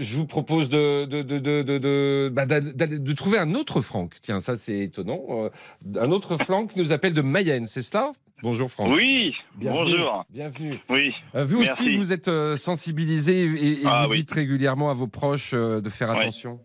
[0.00, 4.14] Je vous propose de de de de de, de, bah, de trouver un autre Franck.
[4.22, 5.50] Tiens, ça c'est étonnant.
[5.96, 8.12] Un autre Franck nous appelle de Mayenne, c'est cela?
[8.42, 8.92] Bonjour Franck.
[8.94, 9.80] Oui, Bienvenue.
[9.98, 10.24] bonjour.
[10.30, 10.78] Bienvenue.
[10.88, 11.12] Oui.
[11.34, 11.82] Vous merci.
[11.82, 14.18] aussi, vous êtes sensibilisé et, et Ah vous oui.
[14.18, 16.18] dites régulièrement à vos proches de faire Ouais.
[16.18, 16.60] attention.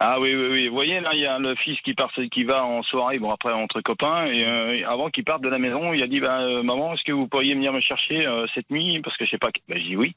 [0.00, 0.68] Ah oui, oui, oui.
[0.68, 3.30] Vous voyez, là, il y a le fils qui part, qui va en soirée, bon,
[3.30, 6.40] après, entre copains, et euh, avant qu'il parte de la maison, il a dit, bah,
[6.40, 9.00] euh, maman, est-ce que vous pourriez venir me chercher euh, cette nuit?
[9.02, 9.50] Parce que je sais pas.
[9.68, 10.14] Bah, j'ai dit oui.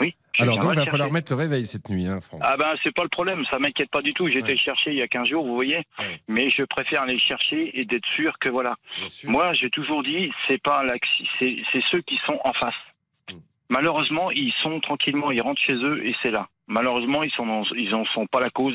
[0.00, 0.14] Oui.
[0.38, 1.12] Alors donc, il va te falloir chercher.
[1.12, 2.40] mettre le réveil cette nuit, hein, Franck.
[2.42, 4.26] Ah ben c'est pas le problème, ça m'inquiète pas du tout.
[4.26, 5.86] Le chercher il y a 15 jours, vous voyez.
[6.26, 8.74] Mais je préfère aller le chercher et d'être sûr que voilà.
[9.24, 10.82] Moi j'ai toujours dit c'est pas
[11.38, 12.74] c'est ceux qui sont en face.
[13.30, 13.36] Mm.
[13.68, 16.48] Malheureusement ils sont tranquillement, ils rentrent chez eux et c'est là.
[16.66, 18.74] Malheureusement ils sont ils en sont pas la cause.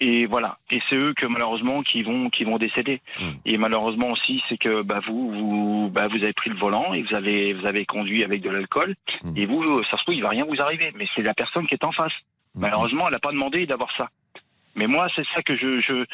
[0.00, 0.58] Et voilà.
[0.70, 3.00] Et c'est eux que malheureusement qui vont qui vont décéder.
[3.20, 3.24] Mm.
[3.46, 7.02] Et malheureusement aussi c'est que bah vous vous bah vous avez pris le volant et
[7.02, 9.36] vous avez vous avez conduit avec de l'alcool Mm.
[9.36, 11.74] et vous ça se trouve il va rien vous arriver mais c'est la personne qui
[11.74, 12.12] est en face.
[12.54, 12.60] Mm.
[12.60, 14.08] Malheureusement, elle n'a pas demandé d'avoir ça.
[14.76, 16.04] Mais moi, c'est ça que je, je...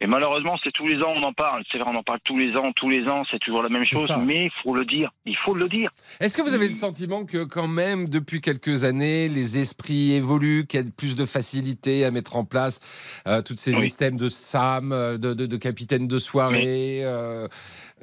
[0.00, 1.62] Et malheureusement, c'est tous les ans, on en parle.
[1.72, 3.82] C'est vrai, on en parle tous les ans, tous les ans, c'est toujours la même
[3.82, 4.06] chose.
[4.06, 4.18] ça.
[4.18, 5.10] Mais il faut le dire.
[5.24, 5.90] Il faut le dire.
[6.20, 10.66] Est-ce que vous avez le sentiment que quand même, depuis quelques années, les esprits évoluent,
[10.66, 12.80] qu'il y a plus de facilité à mettre en place
[13.26, 17.48] euh, tous ces systèmes de SAM, euh, de, de, de capitaine de soirée euh,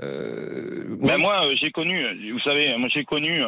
[0.02, 3.44] euh, Ben moi, j'ai connu, vous savez, moi j'ai connu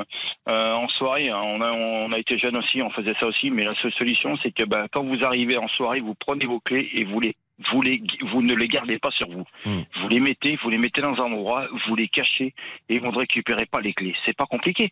[0.46, 3.64] en soirée, hein, on a, on a été jeunes aussi, on faisait ça aussi, mais
[3.64, 6.88] la seule solution, c'est que ben, quand vous arrivez en soirée, vous prenez vos clés
[6.94, 7.36] et vous les,
[7.72, 8.02] vous les,
[8.32, 9.46] vous ne les gardez pas sur vous.
[9.66, 12.54] Vous les mettez, vous les mettez dans un endroit, vous les cachez
[12.90, 14.16] et vous ne récupérez pas les clés.
[14.26, 14.92] C'est pas compliqué.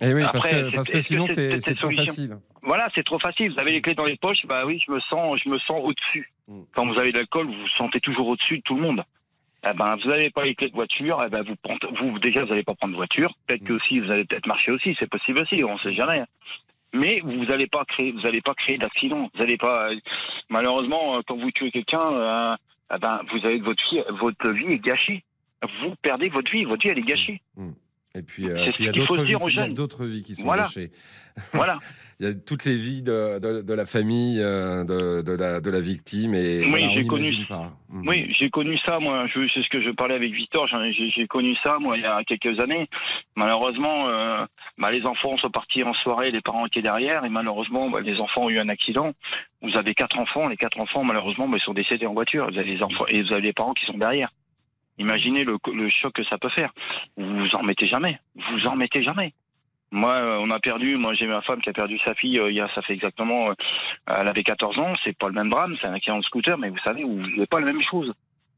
[0.00, 2.36] Eh oui, parce Après, parce que sinon, c'est- trop solution facile.
[2.62, 3.52] Voilà, c'est trop facile.
[3.52, 5.80] Vous avez les clés dans les poches, bah oui, je me sens, je me sens
[5.82, 6.32] au-dessus.
[6.74, 9.04] Quand vous avez de l'alcool, vous vous sentez toujours au-dessus de tout le monde.
[9.64, 11.54] Eh ben, vous n'avez pas les clés de voiture, eh ben, vous,
[12.10, 13.32] vous déjà, vous n'allez pas prendre de voiture.
[13.46, 16.20] Peut-être que aussi, vous allez peut-être marcher aussi, c'est possible aussi, on ne sait jamais.
[16.94, 19.30] Mais vous n'allez pas créer, vous n'allez pas créer d'accident.
[19.32, 19.96] Vous n'allez pas, euh,
[20.50, 22.56] malheureusement, euh, quand vous tuez quelqu'un, euh,
[22.94, 25.24] eh ben, vous avez votre vie, votre vie est gâchée.
[25.80, 27.40] Vous perdez votre vie, votre vie elle est gâchée.
[28.14, 30.62] Et puis, euh, puis il y a d'autres vies, qui sont Voilà.
[30.62, 30.90] gâchées.
[31.54, 31.78] Voilà.
[32.20, 35.62] il y a toutes les vies de, de, de la famille, euh, de, de, la,
[35.62, 36.34] de la victime.
[36.34, 37.32] Et Oui, voilà, j'ai connu.
[37.48, 37.72] pas.
[37.88, 38.06] Mm.
[38.08, 39.24] Oui, j'ai connu ça, moi.
[39.32, 40.68] C'est ce que je parlais avec Victor.
[40.68, 42.86] J'ai connu ça, moi, il y a quelques années.
[43.34, 44.44] Malheureusement, euh,
[44.76, 48.20] bah, les enfants sont partis en soirée, les parents étaient derrière, et malheureusement, bah, les
[48.20, 49.12] enfants ont eu un accident.
[49.62, 52.46] Vous avez quatre enfants, les quatre enfants, malheureusement, bah, ils sont décédés en voiture.
[52.52, 54.30] Vous avez les enfants et vous avez les parents qui sont derrière.
[54.98, 56.72] Imaginez le, le choc que ça peut faire.
[57.16, 58.18] Vous en mettez jamais.
[58.34, 59.32] Vous en mettez jamais.
[59.90, 60.96] Moi, euh, on a perdu.
[60.96, 62.38] Moi, j'ai ma femme qui a perdu sa fille.
[62.38, 63.50] euh, il y a, ça fait exactement.
[63.50, 63.54] euh,
[64.06, 64.94] elle avait 14 ans.
[65.04, 65.76] C'est pas le même drame.
[65.80, 68.12] C'est un accident de scooter, mais vous savez, vous vivez pas la même chose.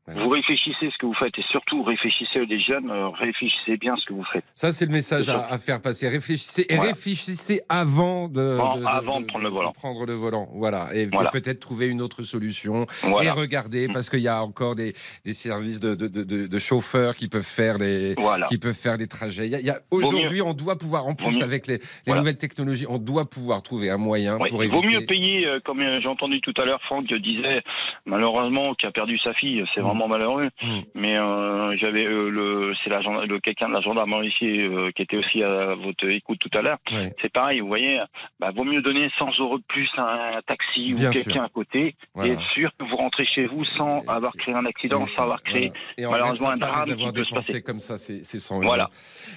[0.07, 2.91] Vous réfléchissez ce que vous faites et surtout réfléchissez les jeunes.
[2.91, 4.45] euh, réfléchissez bien ce que vous faites.
[4.55, 6.09] Ça, c'est le message à, à faire passer.
[6.09, 6.91] Réfléchissez, et Voilà.
[6.91, 9.73] réfléchissez avant de, En- de- avant de prendre le volant.
[9.73, 10.49] prendre le volant.
[10.53, 10.89] Voilà.
[10.95, 11.31] Et Voilà.
[11.31, 12.85] peut-être trouver une autre solution.
[13.03, 13.29] Voilà.
[13.29, 14.93] Et regarder, parce qu'il y a encore des,
[15.25, 18.15] des services de, chauffeurs qui peuvent faire les,
[18.51, 19.47] qui peuvent faire les trajets.
[19.47, 22.99] Il y a, il Aujourd'hui, on doit pouvoir, en plus avec les, nouvelles technologies, on
[22.99, 24.87] doit pouvoir trouver un moyen Ouais, pour il éviter.
[24.87, 27.63] vaut mieux payer, euh, comme euh, j'ai entendu tout à l'heure, Franck disait,
[28.07, 30.49] malheureusement, qui a perdu sa fille, c'est vraiment malheureux.
[30.95, 35.03] Mais euh, j'avais euh, le, c'est la le quelqu'un de la gendarmerie ici euh, qui
[35.03, 36.79] était aussi à votre écoute tout à l'heure.
[36.93, 37.15] Ouais.
[37.23, 38.01] C'est pareil, vous voyez,
[38.41, 41.49] bah, vaut mieux donner 100 euros de plus à un taxi Bien ou quelqu'un à
[41.49, 42.31] côté Voilà.
[42.31, 45.43] et être sûr que vous rentrez chez vous sans avoir créé un accident, sans avoir
[45.43, 47.63] créé Et on malheureusement un drame qui peut se passer.
[47.63, 48.65] comme ça, c'est c'est 100 euros.
[48.67, 48.89] Voilà.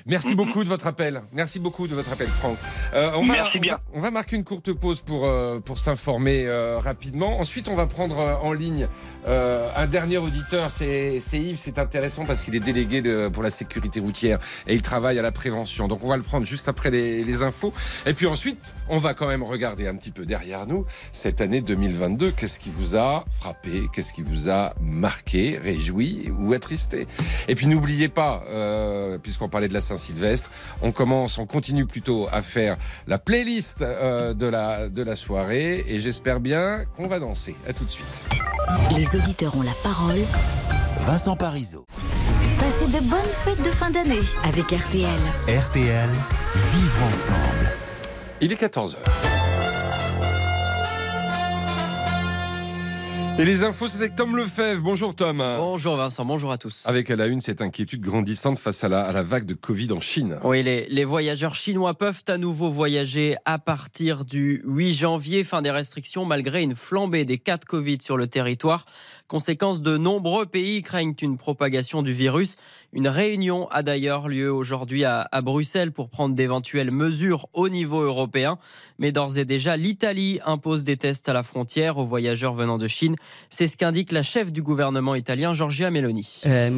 [0.06, 1.22] Merci beaucoup de votre appel.
[1.34, 2.58] Merci beaucoup de votre appel, Franck.
[2.94, 3.74] On va, Merci on bien.
[3.76, 5.30] va- On va, marquer une courte pause pour,
[5.66, 6.48] pour s'informer
[6.84, 7.40] rapidement.
[7.40, 8.88] Ensuite, on va prendre en ligne
[9.26, 10.47] un dernier auditeur.
[10.70, 11.58] C'est Yves.
[11.60, 15.32] C'est intéressant parce qu'il est délégué pour la sécurité routière et il travaille à la
[15.32, 15.88] prévention.
[15.88, 17.74] Donc, on va le prendre juste après les, les infos.
[18.06, 21.62] Et puis ensuite, on va quand même regarder un petit peu derrière nous cette année
[21.62, 22.32] 2022.
[22.32, 23.88] Qu'est-ce qui vous a frappé?
[23.94, 27.08] Qu'est-ce qui vous a marqué, réjoui ou attristé?
[27.48, 32.28] Et puis n'oubliez pas, euh, puisqu'on parlait de la Saint-Sylvestre, on commence, on continue plutôt
[32.32, 32.78] à faire
[33.08, 37.56] la playlist euh, de, la, de la soirée et j'espère bien qu'on va danser.
[37.68, 38.28] À tout de suite.
[38.96, 40.20] Les auditeurs ont la parole.
[41.00, 41.86] Vincent Parisot.
[42.60, 45.10] Passez de bonnes fêtes de fin d'année avec RTL.
[45.48, 46.10] RTL,
[46.74, 47.72] vivre ensemble.
[48.42, 48.98] Il est 14h.
[53.40, 54.82] Et les infos, c'est avec Tom Lefebvre.
[54.82, 55.38] Bonjour Tom.
[55.38, 56.88] Bonjour Vincent, bonjour à tous.
[56.88, 59.92] Avec à la une cette inquiétude grandissante face à la, à la vague de Covid
[59.92, 60.40] en Chine.
[60.44, 65.62] Oui, les, les voyageurs chinois peuvent à nouveau voyager à partir du 8 janvier, fin
[65.62, 68.88] des restrictions, malgré une flambée des cas de Covid sur le territoire.
[69.28, 72.56] Conséquence, de nombreux pays craignent une propagation du virus.
[72.94, 78.00] Une réunion a d'ailleurs lieu aujourd'hui à, à Bruxelles pour prendre d'éventuelles mesures au niveau
[78.00, 78.58] européen.
[79.00, 82.88] Mais d'ores et déjà, l'Italie impose des tests à la frontière aux voyageurs venant de
[82.88, 83.18] Chine.
[83.50, 86.42] C'est ce qu'indique la chef du gouvernement italien, Giorgia Meloni.
[86.46, 86.70] Le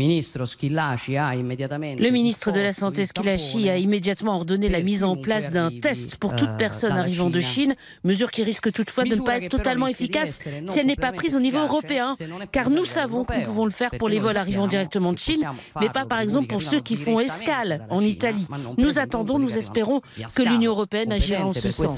[2.10, 6.36] ministre de la Santé Schillaci a immédiatement ordonné la mise en place d'un test pour
[6.36, 10.48] toute personne arrivant de Chine, mesure qui risque toutefois de ne pas être totalement efficace
[10.68, 12.16] si elle n'est pas prise au niveau européen,
[12.52, 15.44] car nous savons que nous pouvons le faire pour les vols arrivant directement de Chine,
[15.80, 18.48] mais pas par exemple pour ceux qui font escale en Italie.
[18.78, 20.02] Nous attendons, nous espérons
[20.36, 21.96] que l'Union européenne agira en ce sens.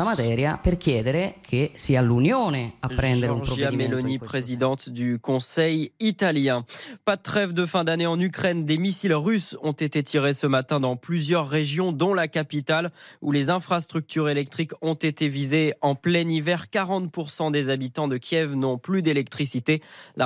[3.44, 6.66] Giorgia Meloni, présidente du Conseil italien.
[7.06, 8.66] Pas de trêve de fin d'année en Ukraine.
[8.66, 13.32] Des missiles russes ont été tirés ce matin dans plusieurs régions, dont la capitale, où
[13.32, 16.68] les infrastructures électriques ont été visées en plein hiver.
[16.72, 19.82] 40% des habitants de Kiev n'ont plus d'électricité.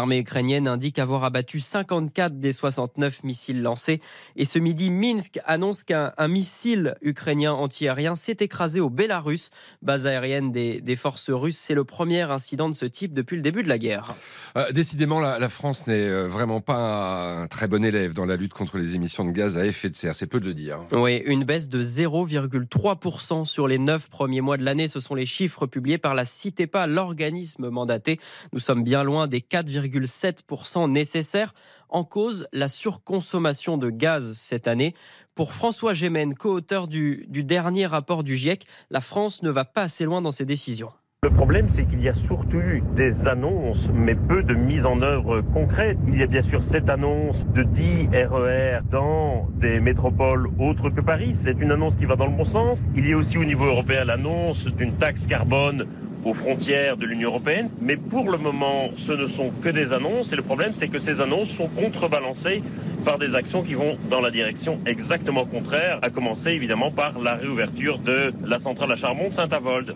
[0.06, 4.02] L'armée ukrainienne indique avoir abattu 54 des 69 missiles lancés.
[4.36, 9.50] Et ce midi, Minsk annonce qu'un un missile ukrainien antiaérien s'est écrasé au Bélarus,
[9.82, 11.58] base aérienne des, des forces russes.
[11.58, 14.14] C'est le premier incident de ce type depuis le début de la guerre.
[14.56, 18.36] Euh, décidément, la, la France n'est euh, vraiment pas un très bon élève dans la
[18.36, 20.14] lutte contre les émissions de gaz à effet de serre.
[20.14, 20.82] C'est peu de le dire.
[20.92, 24.88] Oui, une baisse de 0,3% sur les neuf premiers mois de l'année.
[24.88, 28.20] Ce sont les chiffres publiés par la CITEPA, l'organisme mandaté.
[28.54, 29.42] Nous sommes bien loin des
[30.00, 31.54] 4,7% nécessaires.
[31.90, 34.94] En cause, la surconsommation de gaz cette année.
[35.34, 39.84] Pour François Gémen, co-auteur du, du dernier rapport du GIEC, la France ne va pas
[39.84, 40.92] assez loin dans ses décisions.
[41.24, 45.02] Le problème, c'est qu'il y a surtout eu des annonces, mais peu de mise en
[45.02, 45.98] œuvre concrète.
[46.08, 51.02] Il y a bien sûr cette annonce de 10 RER dans des métropoles autres que
[51.02, 51.32] Paris.
[51.34, 52.84] C'est une annonce qui va dans le bon sens.
[52.96, 55.88] Il y a aussi au niveau européen l'annonce d'une taxe carbone
[56.26, 57.70] aux frontières de l'Union européenne.
[57.80, 60.34] Mais pour le moment, ce ne sont que des annonces.
[60.34, 62.62] Et le problème, c'est que ces annonces sont contrebalancées
[63.06, 67.36] par des actions qui vont dans la direction exactement contraire, à commencer évidemment par la
[67.36, 69.96] réouverture de la centrale à charbon de Saint-Avold.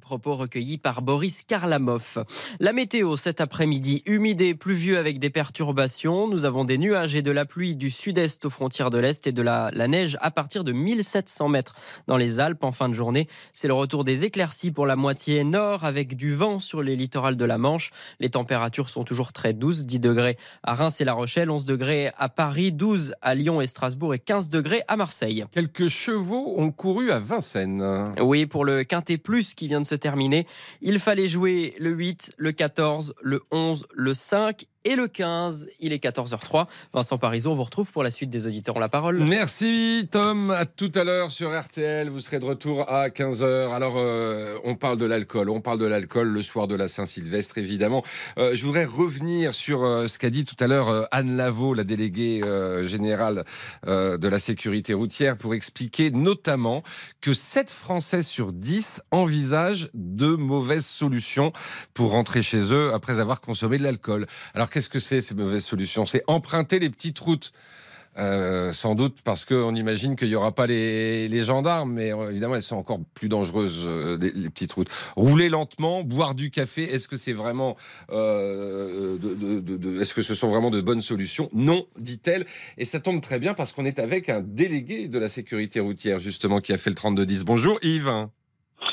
[0.00, 2.24] Propos recueillis par Boris Karlamov.
[2.58, 6.26] La météo cet après-midi, humide et pluvieux avec des perturbations.
[6.26, 9.32] Nous avons des nuages et de la pluie du sud-est aux frontières de l'Est et
[9.32, 11.74] de la, la, neige à partir de 1700 mètres
[12.06, 13.28] dans les Alpes en fin de journée.
[13.52, 17.36] C'est le retour des éclaircies pour la moitié nord avec du vent sur les littorales
[17.36, 17.90] de la Manche.
[18.18, 22.10] Les températures sont toujours très douces, 10 degrés à Reims et La Rochelle, 11 degrés
[22.16, 25.44] à Paris, 12 à Lyon et Strasbourg et 15 degrés à Marseille.
[25.50, 28.14] Quelques chevaux ont couru à Vincennes.
[28.20, 30.46] Oui, pour le Quintet Plus qui vient de terminer.
[30.80, 35.68] Il fallait jouer le 8, le 14, le 11, le 5 et le 15.
[35.80, 36.66] Il est 14h03.
[36.92, 39.18] Vincent Parisot, on vous retrouve pour la suite des auditeurs la parole.
[39.18, 40.50] Merci Tom.
[40.50, 42.08] À tout à l'heure sur RTL.
[42.08, 43.72] Vous serez de retour à 15h.
[43.72, 45.50] Alors, euh, on parle de l'alcool.
[45.50, 48.04] On parle de l'alcool le soir de la Saint-Sylvestre, évidemment.
[48.38, 51.84] Euh, je voudrais revenir sur euh, ce qu'a dit tout à l'heure Anne Lavaux, la
[51.84, 52.42] déléguée
[52.84, 53.44] générale
[53.86, 56.82] de la sécurité routière, pour expliquer notamment
[57.20, 61.52] que 7 Français sur 10 envisagent de mauvaises solutions
[61.94, 64.26] pour rentrer chez eux après avoir consommé de l'alcool.
[64.54, 66.06] Alors, qu'est-ce que c'est ces mauvaises solutions?
[66.06, 67.52] C'est emprunter les petites routes.
[68.18, 72.56] Euh, sans doute parce qu'on imagine qu'il n'y aura pas les, gendarmes, mais euh, évidemment
[72.56, 74.88] elles sont encore plus dangereuses euh, les, petites routes.
[75.14, 77.76] Rouler lentement, boire du café, est-ce que c'est vraiment,
[78.10, 81.48] est-ce que ce sont vraiment de bonnes solutions?
[81.52, 82.46] Non, dit-elle,
[82.78, 86.18] et ça tombe très bien parce qu'on est avec un délégué de la sécurité routière
[86.18, 87.44] justement qui a fait le 32 10.
[87.44, 88.28] Bonjour Yves.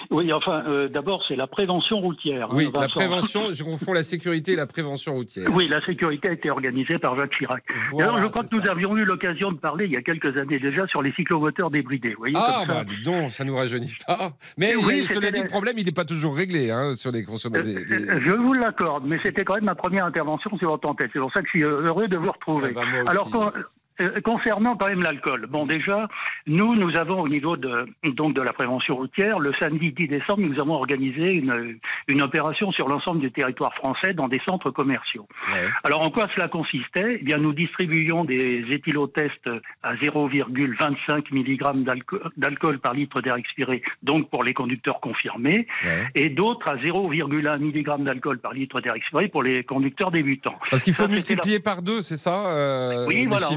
[0.10, 2.48] Oui, enfin, euh, d'abord, c'est la prévention routière.
[2.50, 5.50] Hein, oui, la prévention, je confonds la sécurité et la prévention routière.
[5.54, 7.64] Oui, la sécurité a été organisée par Jacques Chirac.
[8.00, 10.60] Alors, je crois que nous avions eu l'occasion de parler il y a quelques années
[10.60, 12.16] déjà sur les cyclomoteurs débridés.
[12.36, 14.32] ah, bah dis donc, ça nous rajeunit pas.
[14.58, 17.68] Mais oui, cela dit, le problème, il n'est pas toujours réglé hein, sur les consommateurs.
[17.68, 21.10] Euh, euh, je vous l'accorde, mais c'était quand même ma première intervention sur votre antenne.
[21.12, 22.70] C'est pour ça que je suis heureux de vous retrouver.
[22.76, 23.30] Ah bah, Alors,
[24.02, 26.08] euh, concernant quand même l'alcool, bon déjà,
[26.46, 30.42] nous, nous avons au niveau de, donc de la prévention routière, le samedi 10 décembre,
[30.42, 35.28] nous avons organisé une, une opération sur l'ensemble du territoire français dans des centres commerciaux.
[35.84, 37.18] Alors en quoi cela consistait?
[37.22, 39.50] Eh bien, nous distribuions des éthylotests
[39.84, 41.84] à 0,25 mg
[42.38, 45.68] d'alcool par litre d'air expiré, donc pour les conducteurs confirmés,
[46.16, 50.58] et d'autres à 0,1 mg d'alcool par litre d'air expiré pour les conducteurs débutants.
[50.70, 53.48] Parce qu'il faut multiplier par deux, c'est ça euh, Oui, voilà,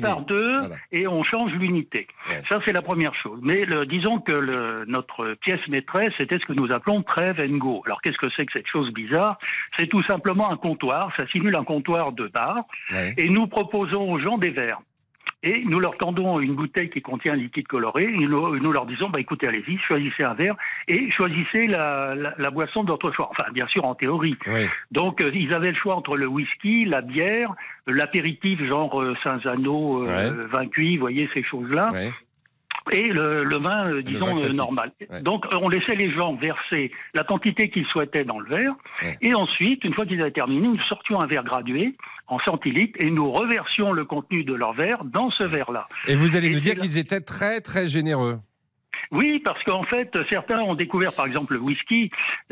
[0.00, 0.60] par deux
[0.92, 2.06] et on change l'unité.
[2.50, 3.40] Ça, c'est la première chose.
[3.42, 7.56] Mais le, disons que le, notre pièce maîtresse, c'était ce que nous appelons trêve and
[7.56, 7.82] go.
[7.86, 9.38] Alors, qu'est-ce que c'est que cette chose bizarre?
[9.78, 11.12] C'est tout simplement un comptoir.
[11.18, 12.64] Ça simule un comptoir de bar.
[13.16, 14.80] Et nous proposons aux gens des verres
[15.42, 19.08] et nous leur tendons une bouteille qui contient un liquide coloré, et nous, leur disons,
[19.08, 20.54] bah, écoutez, allez-y, choisissez un verre,
[20.86, 23.30] et choisissez la, la, boisson de votre choix.
[23.30, 24.36] Enfin, bien sûr, en théorie.
[24.90, 27.54] Donc, euh, ils avaient le choix entre le whisky, la bière,
[27.86, 31.90] l'apéritif, genre euh, Saint-Zano, euh, vin cuit, vous voyez, ces choses-là.
[32.92, 34.92] Et le, le, vin, euh, disons, normal.
[35.22, 38.74] Donc, on laissait les gens verser la quantité qu'ils souhaitaient dans le verre.
[39.20, 41.94] Et ensuite, une fois qu'ils avaient terminé, nous sortions un verre gradué
[42.26, 45.86] en centilitres et nous reversions le contenu de leur verre dans ce verre-là.
[46.06, 48.38] Et vous allez nous dire qu'ils étaient très, très généreux.
[49.10, 52.10] Oui, parce qu'en fait, certains ont découvert, par exemple, le whisky.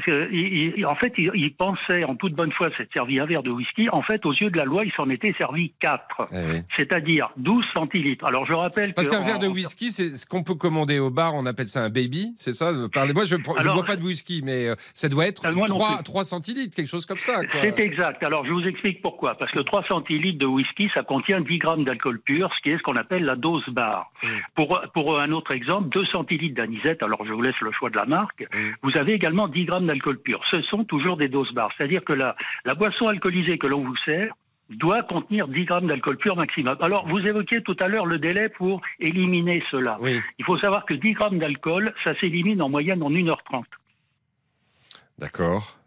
[0.08, 3.88] en fait, ils, pensaient en toute bonne foi s'être servi un verre de whisky.
[3.90, 7.64] En fait, aux yeux de la loi, ils s'en étaient servis quatre, eh c'est-à-dire 12
[7.74, 8.24] centilitres.
[8.26, 11.34] Alors, je rappelle parce qu'un verre de whisky, c'est ce qu'on peut commander au bar.
[11.34, 13.24] On appelle ça un baby, c'est ça Parlez-moi.
[13.24, 16.88] Je ne bois pas de whisky, mais euh, ça doit être 3, 3, centilitres, quelque
[16.88, 17.40] chose comme ça.
[17.60, 18.22] C'est exact.
[18.22, 19.34] Alors, je vous explique pourquoi.
[19.34, 22.78] Parce que 3 centilitres de whisky, ça contient 10 grammes d'alcool pur, ce qui est
[22.78, 24.10] ce qu'on appelle la dose bar.
[24.54, 27.96] Pour, pour un autre exemple, 2 centilitres d'anisette, alors je vous laisse le choix de
[27.96, 28.46] la marque,
[28.82, 30.40] vous avez également 10 grammes d'alcool pur.
[30.50, 31.72] Ce sont toujours des doses barres.
[31.76, 34.32] C'est-à-dire que la, la boisson alcoolisée que l'on vous sert
[34.70, 36.76] doit contenir 10 grammes d'alcool pur maximum.
[36.80, 39.96] Alors, vous évoquiez tout à l'heure le délai pour éliminer cela.
[40.38, 43.64] Il faut savoir que 10 grammes d'alcool, ça s'élimine en moyenne en 1h30.
[45.18, 45.77] D'accord.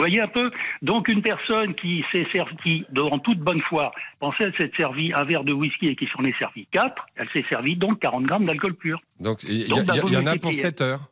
[0.00, 4.50] Vous voyez un peu Donc une personne qui s'est servie, en toute bonne foi, pensait
[4.56, 7.76] s'être servi un verre de whisky et qui s'en est servi 4, elle s'est servie
[7.76, 9.02] donc 40 grammes d'alcool pur.
[9.20, 11.09] Donc il y, en a pour 7 heures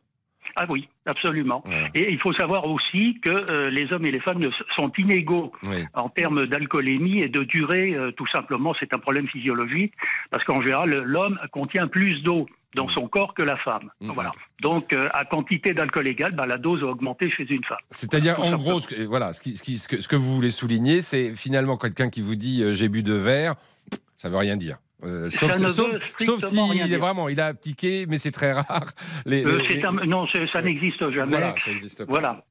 [0.61, 1.63] ah oui, absolument.
[1.95, 4.41] Et il faut savoir aussi que euh, les hommes et les femmes
[4.75, 5.53] sont inégaux
[5.93, 7.95] en termes d'alcoolémie et de durée.
[7.95, 9.93] Euh, tout simplement, c'est un problème physiologique
[10.31, 12.45] parce qu'en général, l'homme contient plus d'eau
[12.75, 12.93] dans mm.
[12.93, 13.89] son corps que la femme.
[14.01, 14.11] Mm.
[14.11, 14.33] Voilà.
[14.61, 17.77] Donc, euh, à quantité d'alcool égale, bah, la dose a augmenté chez une femme.
[17.91, 21.33] C'est-à-dire, en gros, ce que, voilà, ce, ce, que, ce, que, vous voulez souligner, c'est
[21.35, 23.55] finalement quelqu'un qui vous dit j'ai bu deux verres,
[24.17, 24.77] ça veut rien dire.
[25.05, 25.51] Euh, sauf,
[26.17, 28.91] sauf, si il est vraiment, il a appliqué, mais c'est très rare.
[29.25, 29.59] Les, euh,
[30.05, 31.29] non, ça n'existe jamais.
[31.29, 32.11] Voilà, ça n'existe pas.
[32.11, 32.43] Voilà.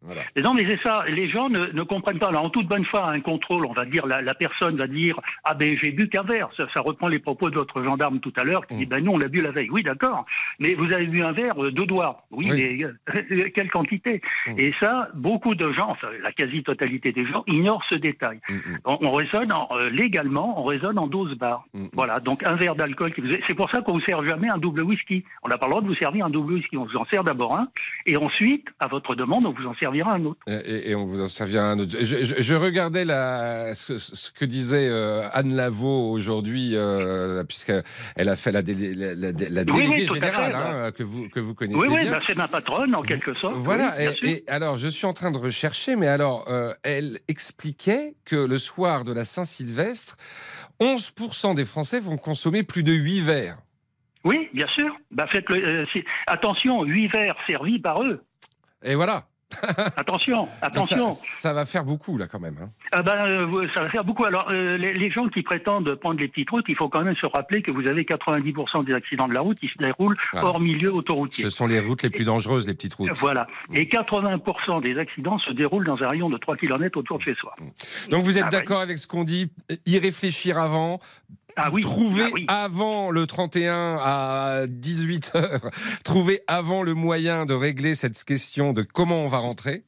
[0.42, 1.04] non, mais c'est ça.
[1.08, 2.28] Les gens ne, ne, comprennent pas.
[2.28, 5.20] Alors, en toute bonne foi, un contrôle, on va dire, la, la personne va dire,
[5.44, 6.48] ah ben j'ai bu qu'un verre.
[6.56, 8.88] Ça, ça, reprend les propos de votre gendarme tout à l'heure qui dit, mm.
[8.88, 9.68] ben non, on l'a bu la veille.
[9.70, 10.24] Oui, d'accord.
[10.58, 12.24] Mais vous avez bu un verre, euh, deux doigts.
[12.30, 14.58] Oui, mais quelle quantité mm.
[14.58, 18.40] Et ça, beaucoup de gens, enfin, la quasi-totalité des gens ignorent ce détail.
[18.48, 19.52] Mm, on, raisonne
[19.92, 21.64] légalement, on raisonne en dose barre.
[21.92, 22.20] Voilà.
[22.20, 23.12] Donc Donc un verre d'alcool,
[23.48, 25.24] c'est pour ça qu'on vous sert jamais un double whisky.
[25.42, 26.76] On n'a pas le droit de vous servir un double whisky.
[26.76, 27.68] On vous en sert d'abord un,
[28.06, 30.40] et ensuite, à votre demande, on vous en servira un autre.
[30.46, 31.96] Et, on vous en servira un autre.
[32.00, 37.82] Je, regardais la, ce, que disait euh, Anne Lavaux aujourd'hui, euh, puisqu'elle
[38.16, 41.78] a fait la, la, la, déléguée générale hein, que, vous, que vous connaissez.
[41.78, 43.54] Oui, oui, bah, c'est ma patronne en quelque sorte.
[43.56, 48.36] Voilà, et, alors je suis en train de rechercher, mais alors euh, elle expliquait que
[48.36, 50.16] le soir de la Saint-Sylvestre,
[50.80, 53.58] 11% des Français vont consommer plus de 8 verres.
[54.24, 54.96] Oui, bien sûr.
[55.10, 58.22] Bah, faites le, euh, attention, 8 verres servis par eux.
[58.82, 59.26] Et voilà.
[59.96, 61.10] attention, attention.
[61.10, 62.56] Ça, va faire beaucoup là quand même.
[62.62, 62.70] Hein.
[62.92, 64.24] Ah ben, euh, ça va faire beaucoup.
[64.24, 67.26] Alors euh, les, gens qui prétendent prendre les petites routes, il faut quand même se
[67.26, 70.92] rappeler que vous avez 90% des accidents de la route qui se déroulent hors milieu
[70.92, 71.44] autoroutier.
[71.44, 73.10] Ce sont les routes les plus dangereuses, les petites routes.
[73.16, 73.46] Voilà.
[73.72, 77.34] Et 80% des accidents se déroulent dans un rayon de 3 km autour de chez
[77.34, 77.54] soi.
[78.10, 79.50] Donc vous êtes ah, d'accord avec ce qu'on dit
[79.86, 81.00] Y réfléchir avant,
[81.58, 85.60] ah oui, trouver ah avant le 31 à 18 h
[86.04, 89.84] trouver avant le moyen de régler cette question de comment on va rentrer.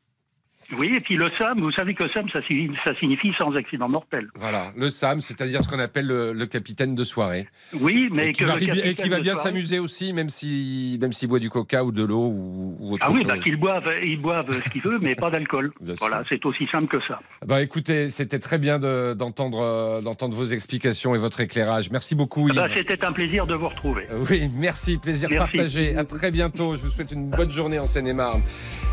[0.72, 3.88] Oui, et puis le SAM, vous savez que SAM, ça signifie, ça signifie sans accident
[3.88, 4.28] mortel.
[4.34, 7.48] Voilà, le SAM, c'est-à-dire ce qu'on appelle le, capitaine de soirée.
[7.80, 11.28] Oui, mais et qui va, et qui va bien s'amuser aussi, même s'il même s'il
[11.28, 14.20] boit du coca ou de l'eau ou, ou, autre ah oui, bah, qu'il boive, il
[14.20, 15.72] boive ce qu'il veut, mais pas d'alcool.
[16.00, 17.20] Voilà, c'est aussi simple que ça.
[17.46, 21.90] Bah écoutez, c'était très bien d'entendre euh, d'entendre vos explications et votre éclairage.
[21.90, 22.48] Merci beaucoup.
[22.54, 24.06] Bah, c'était un plaisir de vous retrouver.
[24.30, 25.96] Oui, merci, plaisir partagé.
[25.96, 26.76] À très bientôt.
[26.76, 28.42] Je vous souhaite une bonne journée en Seine-et-Marne.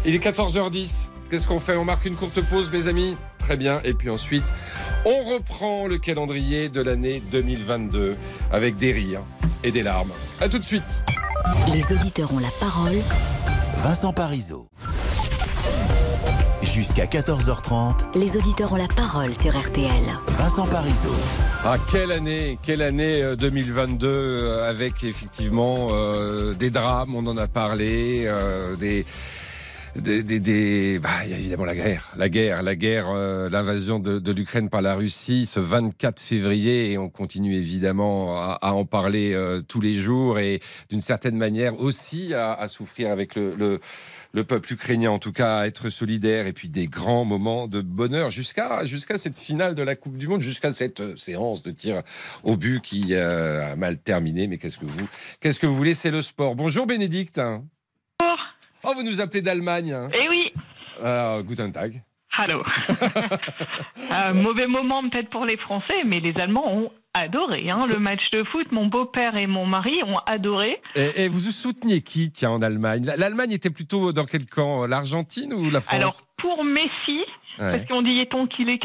[0.05, 1.09] Il est 14h10.
[1.29, 1.75] Qu'est-ce qu'on fait?
[1.75, 3.17] On marque une courte pause, mes amis?
[3.37, 3.81] Très bien.
[3.83, 4.53] Et puis ensuite,
[5.05, 8.15] on reprend le calendrier de l'année 2022
[8.51, 9.23] avec des rires
[9.63, 10.11] et des larmes.
[10.39, 11.03] A tout de suite.
[11.73, 12.95] Les auditeurs ont la parole.
[13.77, 14.67] Vincent Parisot.
[16.61, 18.17] Jusqu'à 14h30.
[18.17, 20.03] Les auditeurs ont la parole sur RTL.
[20.27, 21.13] Vincent Parisot.
[21.65, 27.35] Ah, quelle année, quelle année 2022 euh, euh, avec effectivement euh, des drames, on en
[27.35, 28.29] a parlé,
[28.79, 29.05] des
[30.01, 33.99] des, des, bah, il y a évidemment la guerre, la guerre, la guerre, euh, l'invasion
[33.99, 39.33] de, l'Ukraine par la Russie ce 24 février et on continue évidemment à, en parler
[39.33, 43.79] euh, tous les jours et d'une certaine manière aussi à, souffrir avec le, le,
[44.33, 47.81] le, peuple ukrainien, en tout cas à être solidaire et puis des grands moments de
[47.81, 51.71] bonheur jusqu'à jusqu'à cette finale de la Coupe du Monde, jusqu'à cette euh, séance de
[51.71, 52.03] tir
[52.43, 54.47] au but qui a mal terminé.
[54.47, 55.07] Mais qu'est-ce que vous,
[55.39, 56.55] qu'est-ce que vous voulez, c'est le sport.
[56.55, 57.39] Bonjour Bénédicte.
[58.89, 59.91] Oh, vous nous appelez d'Allemagne.
[59.91, 60.09] Hein.
[60.13, 60.53] Eh oui.
[61.03, 62.01] Euh, guten Tag.
[62.37, 62.63] Allô.
[64.09, 68.21] Euh, mauvais moment peut-être pour les Français, mais les Allemands ont adoré hein, le match
[68.31, 68.71] de foot.
[68.71, 70.81] Mon beau-père et mon mari ont adoré.
[70.95, 73.11] Et, vous souteniez qui, tiens, en Allemagne?
[73.17, 74.87] L'Allemagne était plutôt dans quel camp?
[74.87, 75.93] L'Argentine ou la France?
[75.93, 77.19] Alors, pour Messi,
[77.57, 78.79] parce qu'on dit est-on qu'il est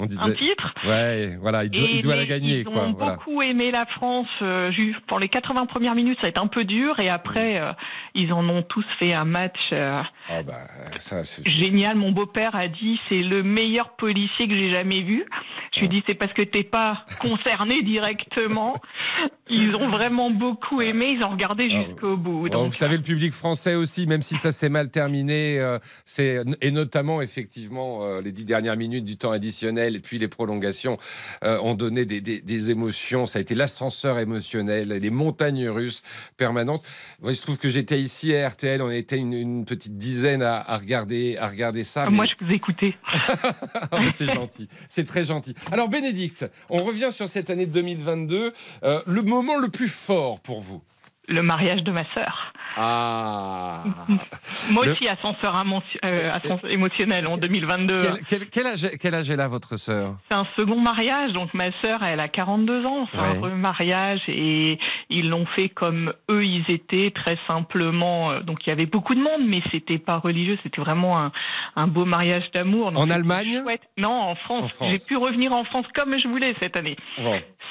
[0.00, 0.22] on disait...
[0.22, 0.74] un titre.
[0.86, 2.60] Ouais, voilà, il doit, la gagner.
[2.60, 4.28] Ils ont beaucoup aimé la France.
[4.42, 4.70] Euh,
[5.08, 7.66] pour les 80 premières minutes, ça a été un peu dur, et après, euh,
[8.14, 9.96] ils en ont tous fait un match euh,
[10.30, 10.54] oh bah,
[10.98, 11.96] ça, génial.
[11.96, 15.24] Mon beau-père a dit c'est le meilleur policier que j'ai jamais vu.
[15.74, 18.76] Je lui ai dit c'est parce que t'es pas concerné directement.
[19.50, 22.48] Ils ont vraiment beaucoup aimé, ils ont regardé ah, jusqu'au bout.
[22.52, 25.60] vous savez, le public français aussi, même si ça s'est mal terminé,
[26.04, 30.98] c'est et notamment effectivement les dix dernières minutes du temps additionnel et puis les prolongations
[31.44, 33.26] euh, ont donné des, émotions.
[33.26, 36.02] Ça a été l'ascenseur émotionnel, les montagnes russes
[36.36, 36.84] permanentes.
[37.20, 40.76] Moi, il se trouve que j'étais ici à RTL, on était une, petite dizaine à,
[40.76, 42.04] regarder, à regarder ça.
[42.06, 42.94] Ah, moi, je vous écoutais.
[43.90, 45.54] Ah, c'est gentil, c'est très gentil.
[45.72, 48.52] Alors, Bénédicte, on revient sur cette année 2022.
[48.82, 50.82] Euh, le moment le plus fort pour vous?
[51.28, 52.52] Le mariage de ma sœur.
[52.76, 53.82] Ah
[54.70, 55.62] Moi aussi, ascenseur,
[56.04, 56.30] euh,
[56.70, 57.98] émotionnel en 2022.
[58.50, 60.16] Quel, âge, quel âge est là, votre sœur?
[60.30, 61.32] C'est un second mariage.
[61.32, 63.08] Donc, ma sœur, elle a 42 ans.
[63.12, 64.20] C'est un remariage.
[64.28, 64.78] Et
[65.10, 68.32] ils l'ont fait comme eux, ils étaient, très simplement.
[68.32, 70.58] Euh, donc, il y avait beaucoup de monde, mais c'était pas religieux.
[70.62, 71.32] C'était vraiment un,
[71.76, 72.92] un, beau mariage d'amour.
[72.94, 73.62] En Allemagne?
[73.96, 74.78] Non, en France.
[74.88, 76.96] J'ai pu revenir en France comme je voulais cette année.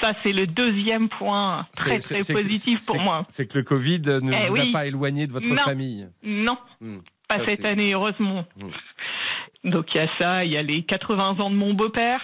[0.01, 3.25] Ça, c'est le deuxième point très, très positif pour moi.
[3.29, 6.07] C'est que le Covid ne eh vous a pas éloigné de votre famille.
[6.23, 6.57] Non.
[6.81, 6.99] Hmm.
[7.27, 8.45] Pas cette année, heureusement.
[8.55, 9.69] Hmm.
[9.69, 12.21] Donc il y a ça, il y a les 80 ans de mon beau-père.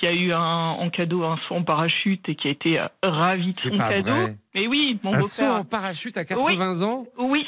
[0.00, 2.86] Qui a eu un, en cadeau un saut en parachute et qui a été euh,
[3.02, 4.32] ravi de son cadeau.
[4.54, 5.18] Mais oui, mon beau-père.
[5.18, 7.04] Un saut en parachute à 80 ans?
[7.18, 7.44] Oui,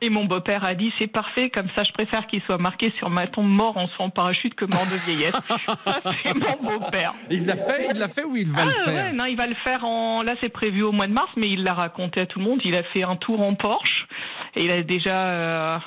[0.00, 3.10] et mon beau-père a dit c'est parfait, comme ça je préfère qu'il soit marqué sur
[3.10, 5.34] ma tombe mort en son parachute que mort de vieillesse.
[6.22, 7.12] c'est mon beau-père.
[7.30, 9.46] Il l'a fait, il l'a fait ou il va le ah, faire Non, il va
[9.46, 10.22] le faire en.
[10.22, 12.60] Là, c'est prévu au mois de mars, mais il l'a raconté à tout le monde.
[12.64, 14.06] Il a fait un tour en Porsche
[14.54, 15.28] et il a déjà.
[15.28, 15.78] Euh,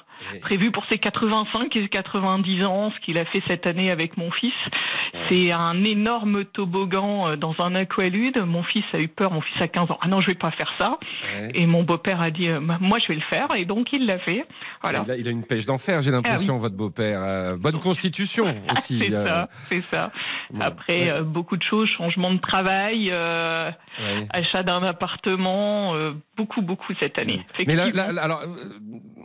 [0.41, 4.31] prévu pour ses 85 et 90 ans, ce qu'il a fait cette année avec mon
[4.31, 4.53] fils.
[5.29, 8.37] C'est un énorme toboggan euh, dans un aqualude.
[8.45, 9.99] Mon fils a eu peur, mon fils a 15 ans.
[10.01, 10.97] Ah non, je vais pas faire ça.
[11.53, 14.19] Et mon beau-père a dit, euh, moi je vais le faire, et donc il l'a
[14.19, 14.45] fait.
[14.81, 15.03] Voilà.
[15.17, 17.21] Il, a, une pêche d'enfer, j'ai l'impression, ah votre beau-père.
[17.23, 18.99] Euh, bonne constitution aussi.
[18.99, 20.11] c'est ça, c'est ça.
[20.59, 23.11] Après, beaucoup de choses, changement de travail,
[24.31, 25.93] achat d'un appartement,
[26.37, 27.41] beaucoup, beaucoup cette année.
[27.67, 28.43] Mais alors,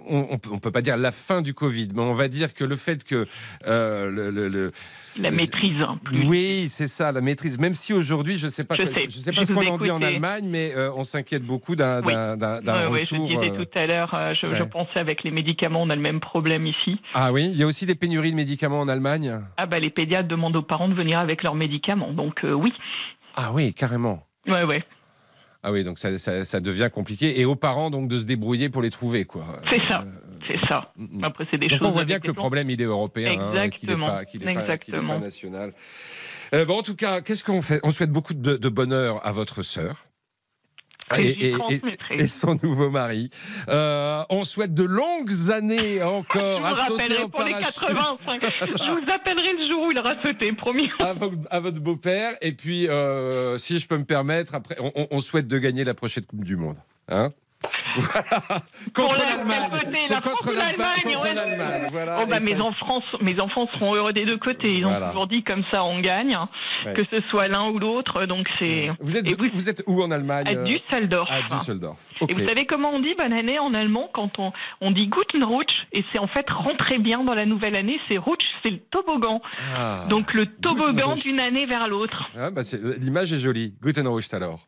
[0.08, 2.76] on, on, peut pas dire la fin du Covid, mais on va dire que le
[2.76, 3.26] fait que
[3.64, 4.72] le, le,
[5.18, 5.82] la maîtrise.
[5.82, 6.26] En plus.
[6.26, 7.58] Oui, c'est ça, la maîtrise.
[7.58, 10.02] Même si aujourd'hui, je sais pas, je sais, sais pas ce qu'on en dit en
[10.02, 12.14] Allemagne, mais on s'inquiète beaucoup d'un oui.
[12.14, 12.92] retour.
[12.92, 16.02] Oui, je disais tout à l'heure, je, je, pensais avec les médicaments, on a le
[16.02, 17.00] même problème ici.
[17.14, 19.40] Ah oui, il y a aussi des pénuries de médicaments en Allemagne.
[19.56, 22.72] Ah bah les pédiatres demandent aux parents de venir avec leurs médicaments, donc oui.
[23.34, 24.26] Ah oui, carrément.
[24.46, 24.84] Ouais, ouais.
[25.62, 27.40] Ah oui, donc ça, ça, ça, devient compliqué.
[27.40, 29.46] Et aux parents, donc, de se débrouiller pour les trouver, quoi.
[29.68, 30.04] C'est ça.
[30.46, 30.92] C'est ça.
[31.22, 31.88] Après, c'est des donc choses.
[31.88, 33.32] On voit bien que le problème, il est européen.
[33.32, 34.08] Exactement.
[34.08, 35.72] Hein, qu'il n'est pas, qu pas, pas, national.
[36.54, 37.80] Euh, bon, en tout cas, qu'est-ce qu'on fait?
[37.82, 40.04] On souhaite beaucoup de, de bonheur à votre sœur.
[41.16, 41.56] Et, et,
[42.18, 43.30] et, son nouveau mari.
[43.68, 47.88] Euh, on souhaite de longues années encore à sauter en pour parachute.
[47.88, 48.42] Les 85.
[48.42, 50.90] Je vous appellerai le jour où il aura sauté, promis.
[50.98, 51.14] À,
[51.50, 52.34] à votre beau-père.
[52.40, 55.94] Et puis, euh, si je peux me permettre, après, on, on souhaite de gagner la
[55.94, 56.78] prochaine Coupe du Monde.
[57.08, 57.30] Hein
[58.12, 58.62] voilà.
[58.94, 60.20] Contre l'Allemagne.
[60.22, 61.88] Contre l'Allemagne.
[61.90, 62.18] Voilà.
[62.22, 64.74] Oh bah mes, enfants, mes enfants seront heureux des deux côtés.
[64.74, 65.06] Ils voilà.
[65.06, 66.36] ont toujours dit comme ça on gagne,
[66.84, 66.94] ouais.
[66.94, 68.26] que ce soit l'un ou l'autre.
[68.26, 68.90] Donc c'est.
[69.00, 69.46] Vous êtes, vous...
[69.52, 69.68] vous...
[69.68, 71.30] êtes où en Allemagne À Düsseldorf.
[71.30, 72.12] À Düsseldorf.
[72.20, 72.32] Okay.
[72.32, 75.44] Et vous savez comment on dit bonne année en allemand quand on, on dit Guten
[75.44, 77.98] Rutsch et c'est en fait rentrer bien dans la nouvelle année.
[78.08, 79.40] C'est Rutsch, c'est le toboggan.
[79.74, 80.04] Ah.
[80.08, 82.30] Donc le toboggan d'une année vers l'autre.
[82.36, 82.62] Ah, bah
[82.98, 83.74] L'image est jolie.
[83.82, 84.66] Guten Rutsch alors.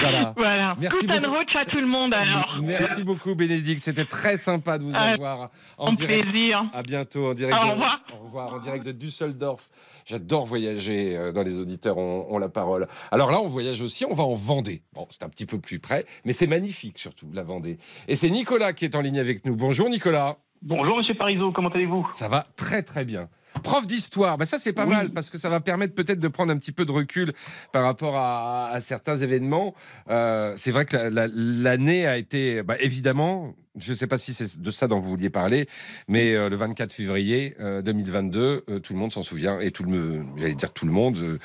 [0.00, 0.34] Voilà.
[0.36, 0.76] voilà.
[0.78, 1.58] Merci Tout beaucoup.
[1.58, 2.56] à tout le monde alors.
[2.62, 6.30] Merci beaucoup Bénédicte, c'était très sympa de vous euh, avoir en direct.
[6.30, 6.64] plaisir.
[6.72, 7.56] À bientôt en direct.
[7.60, 8.00] Au de, revoir.
[8.12, 9.68] Au revoir en direct de Düsseldorf.
[10.04, 12.88] J'adore voyager euh, dans les auditeurs ont, ont, la parole.
[13.10, 14.82] Alors là, on voyage aussi, on va en Vendée.
[14.94, 17.78] Bon, c'est un petit peu plus près, mais c'est magnifique surtout la Vendée.
[18.06, 19.56] Et c'est Nicolas qui est en ligne avec nous.
[19.56, 20.38] Bonjour Nicolas.
[20.62, 22.08] Bonjour Monsieur Parisot, comment allez-vous?
[22.14, 23.28] Ça va très très bien.
[23.62, 24.90] Prof d'histoire, ben ça c'est pas oui.
[24.90, 27.32] mal parce que ça va permettre peut-être de prendre un petit peu de recul
[27.72, 29.74] par rapport à, à certains événements.
[30.10, 34.18] Euh, c'est vrai que l'année la, la, a été, bah, évidemment, je ne sais pas
[34.18, 35.68] si c'est de ça dont vous vouliez parler,
[36.08, 40.24] mais euh, le 24 février euh, 2022, tout le monde s'en souvient et tout le,
[40.36, 41.38] j'allais dire tout le monde,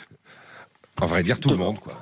[1.02, 2.00] en vrai dire tout le monde quoi.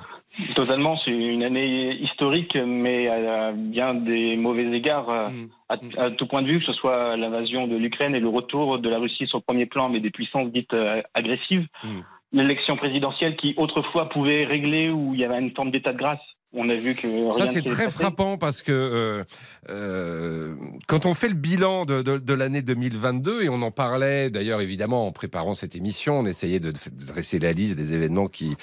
[0.54, 5.48] Totalement, c'est une année historique, mais à bien des mauvais égards, mmh.
[5.68, 8.78] à, à, tout point de vue, que ce soit l'invasion de l'Ukraine et le retour
[8.78, 11.66] de la Russie sur le premier plan, mais des puissances dites euh, agressives.
[11.84, 11.88] Mmh.
[12.32, 16.20] L'élection présidentielle qui autrefois pouvait régler où il y avait une forme d'état de grâce
[16.54, 19.24] on a vu que ça c'est très frappant parce que euh,
[19.70, 20.54] euh,
[20.86, 24.60] quand on fait le bilan de, de, de l'année 2022 et on en parlait d'ailleurs
[24.60, 28.54] évidemment en préparant cette émission, on essayait de, de, dresser la liste des événements qui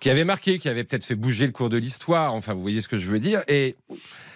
[0.00, 2.34] qui avaient marqué, qui avaient peut-être fait bouger le cours de l'histoire.
[2.34, 3.76] Enfin, vous voyez ce que je veux dire et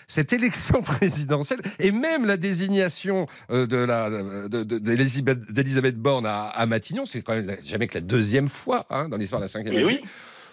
[0.07, 4.09] cette élection présidentielle et même la désignation euh, de la
[4.49, 9.17] d'Elisabeth Borne à, à Matignon, c'est quand même jamais que la deuxième fois hein, dans
[9.17, 9.85] l'histoire de la cinquième.
[9.85, 10.01] Oui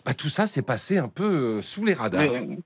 [0.06, 2.24] bah, tout ça s'est passé un peu euh, sous les radars.
[2.24, 2.58] Mais,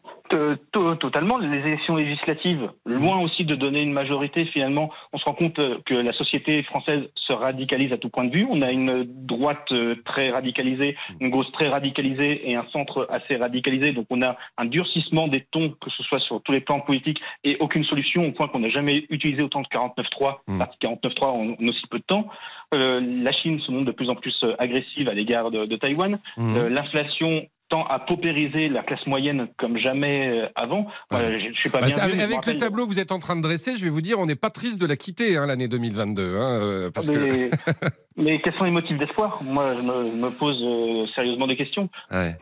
[0.99, 1.37] totalement.
[1.37, 5.77] Les élections législatives, loin aussi de donner une majorité, finalement, on se rend compte euh,
[5.85, 8.47] que la société française se radicalise à tout point de vue.
[8.49, 13.37] On a une droite euh, très radicalisée, une gauche très radicalisée et un centre assez
[13.37, 13.91] radicalisé.
[13.91, 17.19] Donc on a un durcissement des tons, que ce soit sur tous les plans politiques,
[17.43, 20.61] et aucune solution, au point qu'on n'a jamais utilisé autant de 49.3, mmh.
[20.81, 22.27] 49.3 en, en, aussi peu de temps.
[22.73, 26.19] Euh, la Chine se montre de plus en plus agressive à l'égard de, de, Taïwan.
[26.37, 26.55] Mmh.
[26.55, 30.87] Euh, L'inflation tend à paupériser la classe moyenne comme jamais avant.
[31.11, 31.19] Ouais.
[31.19, 33.11] Euh, je, je suis pas bah, bien avec, vu, avec le tableau que vous êtes
[33.11, 35.37] en train de dresser, je vais vous dire, on n'est pas triste de la quitter
[35.37, 36.21] hein, l'année 2022.
[36.21, 37.55] Hein, euh, parce mais, que...
[38.17, 39.39] mais quels sont les motifs d'espoir?
[39.43, 41.89] Moi, je me, pose euh, sérieusement des questions.
[42.11, 42.37] Ouais.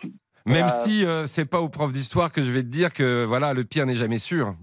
[0.46, 3.54] Même si euh, c'est pas au prof d'histoire que je vais te dire que voilà,
[3.54, 4.56] le pire n'est jamais sûr.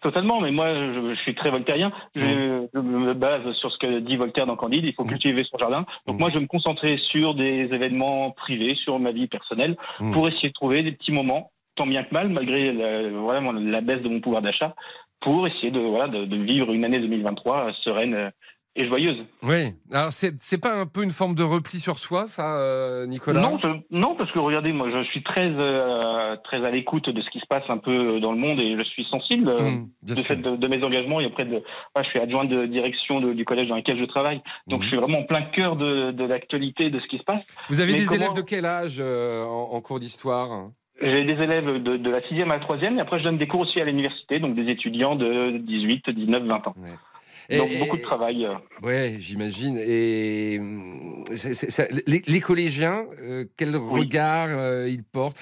[0.00, 1.90] Totalement, mais moi je, je suis très voltairien.
[2.14, 2.68] Je, mmh.
[2.74, 4.84] je, me base sur ce que dit Voltaire dans Candide.
[4.84, 5.08] Il faut mmh.
[5.08, 5.86] cultiver son jardin.
[6.06, 6.20] Donc mmh.
[6.20, 9.76] moi je vais me concentrer sur des événements privés, sur ma vie personnelle,
[10.12, 13.80] pour essayer de trouver des petits moments, tant bien que mal, malgré la, vraiment la
[13.80, 14.74] baisse de mon pouvoir d'achat,
[15.20, 18.30] pour essayer de voilà de, de, vivre une année 2023 sereine
[18.76, 19.24] et joyeuse.
[19.42, 19.72] Oui.
[19.92, 23.40] Alors c'est pas un peu une forme de repli sur soi, ça, euh, Nicolas?
[23.40, 27.20] Non, je, non, parce que regardez, moi, je suis très euh, très à l'écoute de
[27.20, 30.14] ce qui se passe un peu dans le monde et je suis sensible mmh, de,
[30.14, 31.20] fait de, de, mes engagements.
[31.20, 34.04] Et après, de, moi, je suis adjoint de direction de, du collège dans lequel je
[34.04, 34.82] travaille, donc mmh.
[34.82, 37.44] je suis vraiment en plein cœur de, de l'actualité de ce qui se passe.
[37.68, 38.16] Vous avez Mais des comment...
[38.20, 40.70] élèves de quel âge euh, en, en, cours d'histoire?
[41.00, 43.46] J'ai des élèves de, de, la sixième à la troisième, et après je donne des
[43.46, 46.74] cours aussi à l'université, donc des étudiants de 18, 19, 20 ans.
[46.78, 46.90] Ouais.
[47.50, 48.48] Donc beaucoup de travail.
[48.82, 49.78] Ouais, j'imagine.
[49.78, 50.60] Et
[52.06, 53.04] les, collégiens,
[53.56, 54.48] quel regard
[54.86, 55.38] ils portent?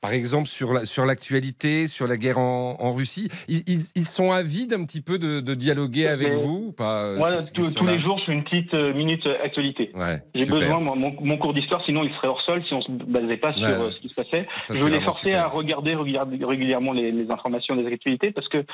[0.00, 5.18] Par exemple, sur l'actualité, sur la guerre en, Russie, ils, sont avides un petit peu
[5.18, 9.26] de, dialoguer avec vous ou pas Moi, tous les jours, je fais une petite minute
[9.42, 9.92] actualité.
[10.34, 13.36] J'ai besoin, mon, mon cours d'histoire, sinon il serait hors sol si on se basait
[13.36, 14.46] pas sur ce qui se passait.
[14.68, 18.64] je veux les forcer à regarder régulièrement les, les informations des actualités parce que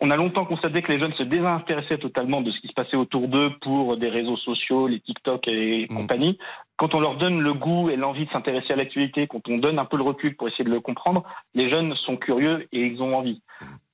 [0.00, 2.96] on a longtemps constaté que les jeunes se désintéressaient totalement de ce qui se passait
[2.96, 5.94] autour d'eux pour des réseaux sociaux, les TikTok et mm.
[5.94, 6.38] compagnie.
[6.76, 9.78] Quand on leur donne le goût et l'envie de s'intéresser à l'actualité, quand on donne
[9.78, 11.22] un peu le recul pour essayer de le comprendre,
[11.54, 13.40] les jeunes sont curieux et ils ont envie.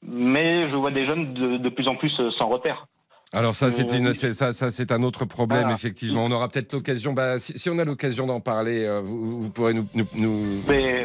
[0.02, 2.86] Mais je vois des jeunes de, de plus en plus euh, sans repère.
[3.32, 6.24] Alors ça, c'est une, ça, ça c'est un autre problème effectivement.
[6.24, 7.12] On aura peut-être l'occasion.
[7.12, 10.42] Bah, si, on a l'occasion d'en parler, euh, vous, vous, pourrez nous, nous,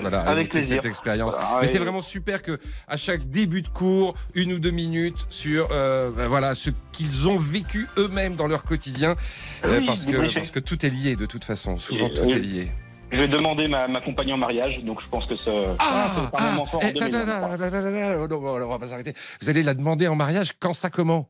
[0.01, 0.77] voilà, avec plaisir.
[0.77, 1.35] cette expérience.
[1.61, 5.67] Mais c'est vraiment super que à chaque début de cours, une ou deux minutes sur
[5.71, 9.15] euh, bah, voilà ce qu'ils ont vécu eux-mêmes dans leur quotidien,
[9.63, 11.77] euh, parce que parce que tout est lié de toute façon.
[11.77, 12.71] Souvent tout est lié.
[13.11, 16.43] Je vais demander ma, ma compagne en mariage, donc je pense que ça, ah, c'est
[16.43, 16.81] un moment fort.
[16.83, 16.87] on
[18.67, 19.13] va pas s'arrêter.
[19.39, 21.29] Vous allez la demander en mariage quand ça comment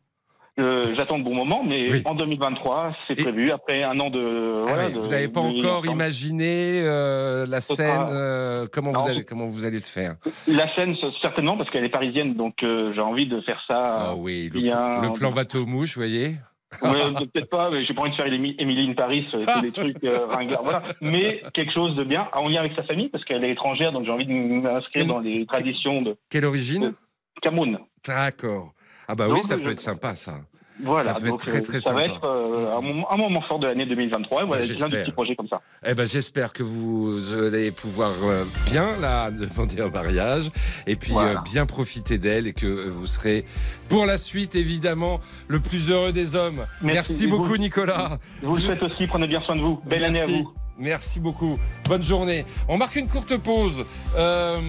[0.57, 3.52] euh, j'attends le bon moment, mais en 2023, c'est prévu.
[3.52, 4.64] Après un an de.
[4.68, 9.65] Ah vous n'avez pas encore imaginé euh, la scène euh, Comment vous allez comment vous
[9.65, 10.15] allez le faire?
[10.48, 13.98] La scène, certainement, parce qu'elle est parisienne, donc j'ai envie de faire ça.
[13.99, 16.36] Ah oui, le, plan bateau mouche, vous voyez?
[16.82, 20.64] peut-être pas, mais j'ai pas envie de faire Emily in Paris, c'est des trucs ringards,
[20.64, 20.84] voilà.
[21.02, 24.06] Mais quelque chose de bien, en lien avec sa famille, parce qu'elle est étrangère, donc
[24.06, 26.15] j'ai envie de m'inscrire dans les traditions de.
[26.30, 26.94] Quelle origine?
[27.41, 27.80] Cameroun.
[28.06, 28.75] D'accord.
[29.07, 30.40] Ah bah oui, ça peut être sympa ça.
[30.84, 33.86] Voilà, ça peut être très, très ça va être euh, un, moment, fort de l'année
[33.86, 34.44] 2023.
[34.44, 35.61] Et voilà, bah, plein de petits projets comme ça.
[35.86, 40.49] Eh ben, j'espère que vous allez pouvoir euh, bien la demander en mariage
[40.86, 43.45] et puis euh, bien profiter d'elle et que vous serez
[43.88, 46.65] pour la suite évidemment le plus heureux des hommes.
[46.82, 48.19] Merci, beaucoup, Nicolas.
[48.41, 49.07] Je vous le souhaite aussi.
[49.07, 49.80] Prenez bien soin de vous.
[49.86, 50.53] Belle année à vous.
[50.78, 51.58] Merci beaucoup.
[51.86, 52.46] Bonne journée.
[52.68, 53.86] On marque une courte pause.
[54.18, 54.60] Euh,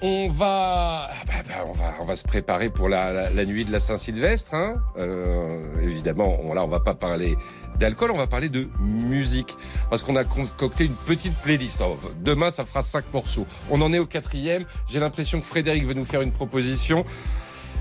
[0.00, 3.72] on va, ah bah, bah, on va, on va se préparer pour la, nuit de
[3.72, 4.54] la Saint-Sylvestre.
[4.54, 4.76] Hein.
[4.96, 7.36] Euh, évidemment, on, là, on va pas parler
[7.78, 9.56] d'alcool, on va parler de musique
[9.90, 11.82] parce qu'on a concocté une petite playlist.
[11.84, 13.46] Oh, demain, ça fera cinq morceaux.
[13.70, 14.64] On en est au quatrième.
[14.88, 17.04] J'ai l'impression que Frédéric veut nous faire une proposition.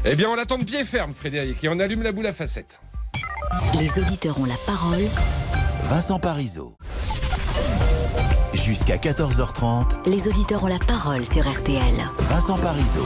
[0.05, 2.81] Eh bien, on attend de pied ferme, Frédéric, et on allume la boule à facettes.
[3.79, 5.03] Les auditeurs ont la parole.
[5.83, 6.75] Vincent Parisot.
[8.63, 11.95] Jusqu'à 14h30, les auditeurs ont la parole sur RTL.
[12.19, 13.05] Vincent Parisot.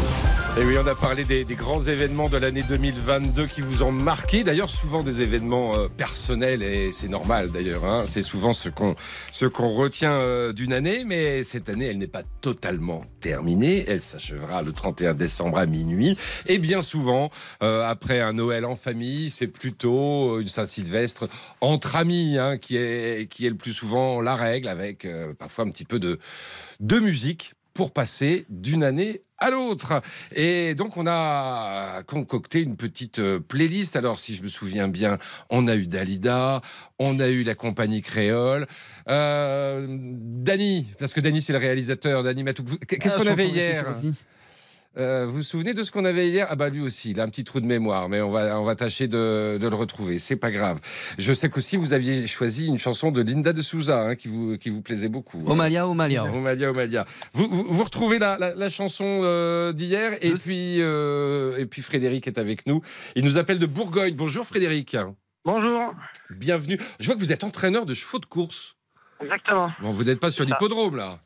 [0.59, 4.43] Et oui, on a parlé des, grands événements de l'année 2022 qui vous ont marqué.
[4.43, 7.85] D'ailleurs, souvent des événements euh, personnels et c'est normal d'ailleurs.
[7.85, 8.03] Hein.
[8.05, 8.93] C'est souvent ce qu'on
[9.31, 13.01] ce qu'on retient euh, d'une année, mais cette année, elle n'est pas totalement
[13.31, 16.17] Elle s'achèvera le 31 décembre à minuit.
[16.45, 17.29] Et bien souvent,
[17.63, 21.27] euh, après un Noël en famille, c'est plutôt une Saint-Sylvestre
[21.61, 25.07] entre amis hein, qui est qui est le plus souvent la règle, avec
[25.39, 26.19] parfois un petit peu de
[26.79, 30.01] de musique pour passer d'une année à l'autre.
[30.35, 33.95] Et donc, on a concocté une petite euh, playlist.
[33.95, 35.19] Alors, si je me souviens bien,
[35.51, 36.63] on a eu Dalida,
[36.97, 38.65] on a eu la compagnie créole.
[39.09, 42.63] Euh, Dany, parce que Dany, c'est le réalisateur, Dany Matou.
[42.87, 43.85] Qu'est-ce ah, qu'on avait hier?
[44.97, 46.47] Euh, vous vous souvenez de ce qu'on avait hier?
[46.49, 48.63] Ah bah lui aussi, il a un petit trou de mémoire, mais on va on
[48.63, 50.17] va tâcher de, de le retrouver.
[50.19, 50.79] C'est pas grave.
[51.17, 54.57] Je sais qu'aussi vous aviez choisi une chanson de Linda de Souza hein, qui vous
[54.57, 55.39] qui vous plaisait beaucoup.
[55.39, 55.51] Hein.
[55.51, 56.23] Omalia, Omalia.
[56.25, 57.05] Omalia, Omalia.
[57.33, 62.37] Vous, vous, retrouvez la, la, chanson euh, d'hier et puis euh, et puis Frédéric est
[62.37, 62.81] avec nous.
[63.15, 64.15] Il nous appelle de Bourgogne.
[64.15, 64.97] Bonjour Frédéric.
[65.45, 65.93] Bonjour.
[66.31, 66.79] Bienvenue.
[66.99, 68.75] Je vois que vous êtes entraîneur de chevaux de course.
[69.21, 69.71] Exactement.
[69.81, 71.19] Bon, vous n'êtes pas sur l'hippodrome là.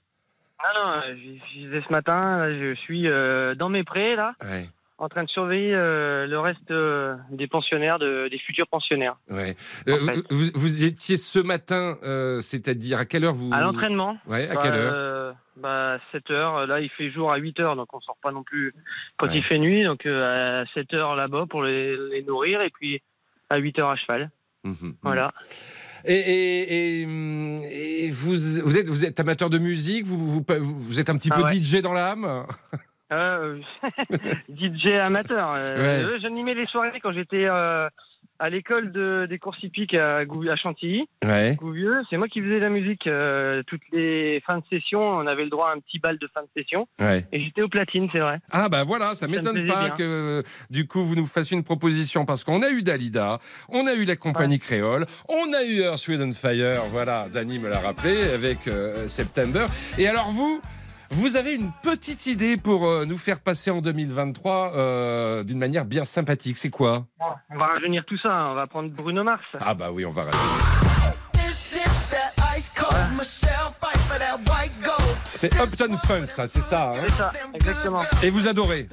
[0.64, 1.02] Non, non,
[1.56, 4.36] je ce matin, je suis euh, dans mes prés, là,
[4.98, 9.18] en train de surveiller euh, le reste euh, des pensionnaires, des futurs pensionnaires.
[9.30, 9.56] Ouais.
[10.30, 11.98] Vous, étiez ce matin,
[12.42, 13.50] c'est-à-dire à quelle heure vous...
[13.54, 14.18] À l'entraînement.
[14.28, 16.66] Ouais, à quelle heure bah, 7 heures.
[16.66, 18.74] Là, il fait jour à 8 heures, donc on sort pas non plus
[19.18, 19.84] quand il fait nuit.
[19.84, 23.02] Donc à 7 heures là-bas pour les, nourrir, et puis
[23.50, 24.32] à 8 heures à cheval.
[24.64, 24.94] Mmh, mmh.
[25.02, 25.34] voilà.
[26.06, 31.18] Et, et, vous, vous, êtes, vous êtes amateur de musique vous, vous, vous êtes un
[31.18, 32.46] petit peu ah DJ dans l'âme?
[33.12, 33.60] Euh,
[34.50, 35.52] DJ amateur.
[35.54, 37.90] Euh, J'animais les soirées quand j'étais euh,
[38.42, 41.56] à l'école de, des courses hippiques à, à Chantilly, ouais.
[41.60, 42.02] Gouvieux.
[42.10, 45.00] C'est moi qui faisais la musique euh, toutes les fins de session.
[45.00, 46.88] On avait le droit à un petit bal de fin de session.
[47.00, 47.24] Ouais.
[47.32, 48.40] Et j'étais au platine, c'est vrai.
[48.50, 50.42] Ah bah voilà, ça, m'étonne pas que
[50.72, 53.38] du coup vous nous fassiez une proposition parce qu'on a eu Dalida,
[53.70, 56.82] on a eu la compagnie créole, on a eu Earth, Wind Fire.
[56.90, 59.68] Voilà, Dany me l'a rappelé avec euh, September.
[60.00, 60.62] Et alors vous
[61.14, 65.84] Vous avez une petite idée pour euh, nous faire passer en 2023 euh, d'une manière
[65.84, 66.58] bien sympathique.
[66.58, 67.06] C'est quoi?
[67.50, 68.40] On va rajeunir tout ça.
[68.44, 69.44] On va prendre Bruno Mars.
[69.60, 70.42] Ah bah oui, on va rajeunir.
[75.26, 76.94] C'est Upton Funk, ça, c'est ça.
[77.02, 78.02] C'est ça, exactement.
[78.24, 78.88] Et vous adorez?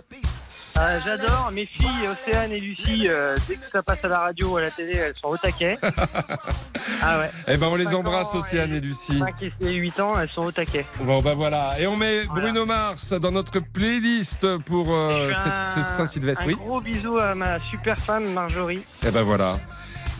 [0.78, 1.50] Euh, J'adore.
[1.54, 4.62] Mes filles, Océane et Lucie, euh, dès que ça passe à la radio ou à
[4.62, 5.76] la télé, elles sont au taquet.
[7.02, 7.30] ah ouais.
[7.46, 9.18] Eh ben, on les embrasse, Océane et Lucie.
[9.18, 10.84] 5 et 8 ans, elles sont au taquet.
[11.00, 11.78] Bon, bah voilà.
[11.80, 16.44] Et on met Bruno Mars dans notre playlist pour euh, cette Saint-Sylvestre.
[16.44, 16.54] Un oui.
[16.54, 18.82] gros bisou à ma super femme, Marjorie.
[19.06, 19.56] Eh ben voilà.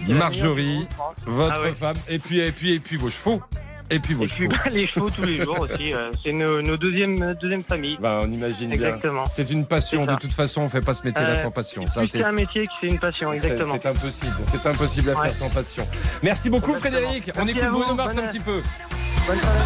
[0.09, 0.86] Marjorie,
[1.26, 3.43] votre ah femme, et puis, et puis, et puis vos chevaux.
[3.90, 4.48] Et puis vos et chevaux.
[4.48, 5.93] Puis, bah, les chevaux tous les jours aussi.
[5.94, 7.97] Euh, c'est nos, nos deuxième, deuxième famille.
[8.01, 9.23] Bah, on imagine exactement.
[9.23, 9.31] bien.
[9.31, 10.05] C'est une passion.
[10.06, 11.85] De toute façon, on ne fait pas ce métier-là sans passion.
[12.06, 13.74] C'est un métier qui c'est une passion, exactement.
[13.81, 14.36] C'est impossible.
[14.47, 15.86] C'est impossible à faire sans passion.
[16.23, 17.09] Merci beaucoup, Exactement.
[17.09, 17.32] Frédéric.
[17.39, 17.62] on écoute.
[17.70, 18.62] Bruno Mars Bonne- un petit peu.
[19.27, 19.59] Bonne soirée.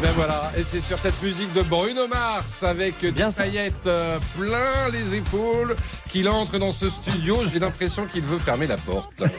[0.00, 4.88] Ben voilà, et c'est sur cette musique de Bruno Mars avec des paillettes euh, plein
[4.92, 5.76] les épaules
[6.08, 7.40] qu'il entre dans ce studio.
[7.52, 9.22] J'ai l'impression qu'il veut fermer la porte.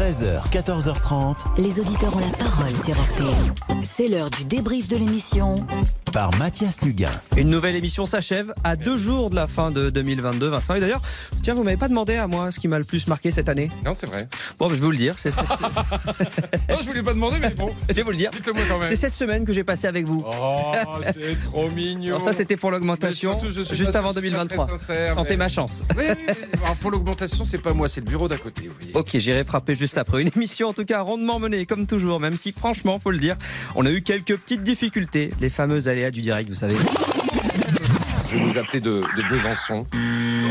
[0.00, 1.36] 13h, 14h30.
[1.58, 3.82] Les auditeurs ont la parole sur RTL.
[3.82, 5.56] C'est l'heure du débrief de l'émission
[6.14, 7.10] par Mathias Luguin.
[7.36, 10.74] Une nouvelle émission s'achève à deux jours de la fin de 2022, Vincent.
[10.74, 11.02] Et d'ailleurs,
[11.42, 13.70] tiens, vous m'avez pas demandé à moi ce qui m'a le plus marqué cette année.
[13.84, 14.26] Non, c'est vrai.
[14.58, 15.14] Bon, je vais vous le dire.
[15.18, 15.36] C'est
[16.68, 17.70] non, je voulais pas demander, mais bon.
[17.90, 18.30] Je vais vous le dire.
[18.30, 18.88] Dites-le-moi quand même.
[18.88, 20.22] C'est cette semaine que j'ai passé avec vous.
[20.26, 22.08] Oh, c'est trop mignon.
[22.08, 23.38] Alors ça, c'était pour l'augmentation,
[23.72, 24.66] juste avant sûr que ce soit 2023.
[24.66, 25.82] très sincère, Tentez mais- ma chance.
[25.96, 26.34] Oui, oui,
[26.80, 28.68] pour l'augmentation, c'est pas moi, c'est le bureau d'à côté.
[28.68, 28.96] vous voyez.
[28.96, 30.22] Ok, j'irai frapper juste après.
[30.22, 33.36] Une émission en tout cas rondement menée, comme toujours, même si franchement, faut le dire,
[33.74, 35.30] on a eu quelques petites difficultés.
[35.40, 36.74] Les fameuses aléas du direct, vous savez.
[38.32, 39.84] Je vais vous appeler de, de Besançon.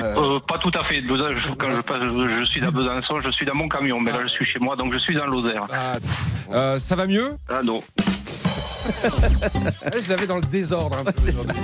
[0.04, 1.02] Euh, pas tout à fait.
[1.08, 4.28] Quand je, passe, je suis à Besançon, je suis dans mon camion, mais là je
[4.28, 5.66] suis chez moi, donc je suis dans l'Osaire.
[6.52, 7.32] Euh, ça va mieux?
[7.48, 7.80] Ah non.
[8.90, 11.22] Je l'avais dans le désordre un peu.
[11.28, 11.62] aujourd'hui.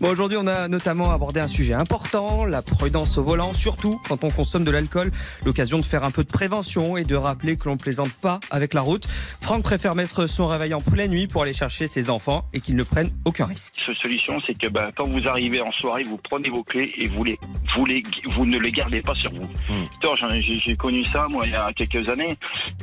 [0.00, 4.24] Bon, aujourd'hui, on a notamment abordé un sujet important, la prudence au volant, surtout quand
[4.24, 5.10] on consomme de l'alcool.
[5.44, 8.74] L'occasion de faire un peu de prévention et de rappeler que l'on plaisante pas avec
[8.74, 9.06] la route.
[9.40, 12.76] Franck préfère mettre son réveil en pleine nuit pour aller chercher ses enfants et qu'ils
[12.76, 13.74] ne prennent aucun risque.
[13.86, 17.08] La solution, c'est que bah, quand vous arrivez en soirée, vous prenez vos clés et
[17.08, 17.38] vous, les,
[17.76, 18.02] vous, les,
[18.34, 19.48] vous ne les gardez pas sur vous.
[20.30, 22.36] Ai- J'ai j'ai connu ça, moi, il y a quelques années.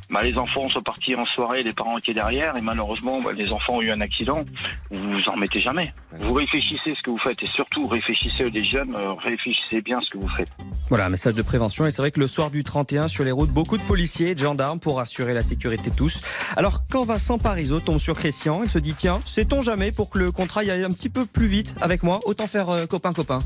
[0.09, 3.51] Bah, les enfants sont partis en soirée, les parents étaient derrière, et malheureusement, bah, les
[3.51, 4.43] enfants ont eu un accident.
[4.91, 5.93] Vous vous en remettez jamais.
[6.19, 10.09] Vous réfléchissez ce que vous faites, et surtout, réfléchissez les jeunes, euh, réfléchissez bien ce
[10.09, 10.49] que vous faites.
[10.89, 11.85] Voilà, un message de prévention.
[11.85, 14.35] Et c'est vrai que le soir du 31, sur les routes, beaucoup de policiers et
[14.35, 16.21] de gendarmes pour assurer la sécurité de tous.
[16.55, 20.19] Alors, quand Vincent Parisot tombe sur Christian, il se dit tiens, sait-on jamais pour que
[20.19, 23.39] le contrat y aille un petit peu plus vite avec moi, autant faire euh, copain-copain.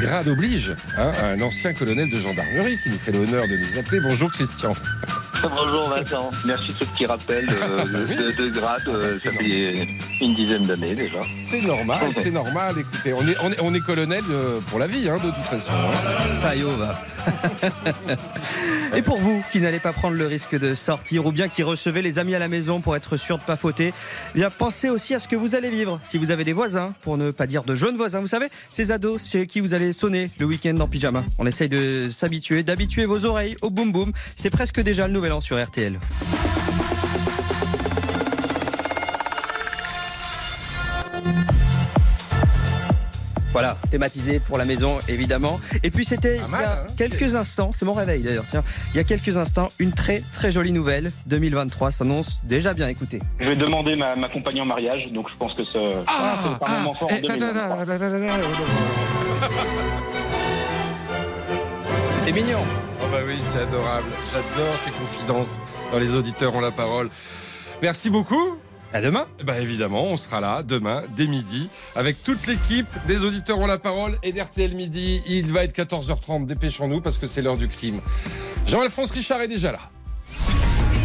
[0.00, 4.00] Grade oblige, hein, un ancien colonel de gendarmerie qui nous fait l'honneur de nous appeler.
[4.00, 4.72] Bonjour Christian.
[5.42, 9.86] Bonjour Vincent, merci de ce petit rappel euh, de, de, de grade, euh, ça fait
[10.22, 11.18] une dizaine d'années déjà.
[11.50, 12.76] C'est normal, c'est normal.
[12.78, 15.44] Écoutez, on est, on est, on est colonel euh, pour la vie, hein, de toute
[15.44, 15.72] façon.
[15.72, 15.90] hein.
[16.40, 16.98] Fayot va.
[18.96, 22.00] Et pour vous qui n'allez pas prendre le risque de sortir ou bien qui recevez
[22.00, 23.92] les amis à la maison pour être sûr de pas fauter,
[24.34, 26.00] eh bien pensez aussi à ce que vous allez vivre.
[26.02, 28.92] Si vous avez des voisins, pour ne pas dire de jeunes voisins, vous savez, ces
[28.92, 31.24] ados chez qui vous allez sonner le week-end en pyjama.
[31.38, 34.12] On essaye de s'habituer, d'habituer vos oreilles au boum boum.
[34.36, 35.98] C'est presque déjà le nouvel an sur RTL.
[43.54, 45.60] Voilà, thématisé pour la maison, évidemment.
[45.84, 49.00] Et puis c'était il y a quelques instants, c'est mon réveil d'ailleurs, tiens, il y
[49.00, 51.12] a quelques instants, une très très jolie nouvelle.
[51.26, 53.20] 2023 s'annonce déjà bien, écoutez.
[53.38, 55.78] Je vais demander ma, ma compagne en mariage, donc je pense que ça,
[56.08, 57.76] Ah, c'est un moment fort en eh, ta, ta, 2023.
[57.76, 59.54] ta, ta, ta, ta, ta,
[62.14, 62.58] C'était mignon.
[63.02, 64.06] Oh bah oui, c'est adorable.
[64.32, 65.60] J'adore ces confidences
[65.92, 67.08] dans les auditeurs ont la parole.
[67.82, 68.56] Merci beaucoup.
[68.94, 69.26] À demain.
[69.42, 73.76] Bah évidemment, on sera là demain dès midi avec toute l'équipe des auditeurs ont la
[73.76, 75.20] parole et d'RTL midi.
[75.26, 76.46] Il va être 14h30.
[76.46, 78.00] Dépêchons-nous parce que c'est l'heure du crime.
[78.66, 79.80] Jean-Alphonse Richard est déjà là.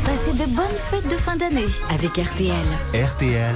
[0.05, 2.53] Passez de bonnes fêtes de fin d'année avec RTL.
[2.93, 3.55] RTL,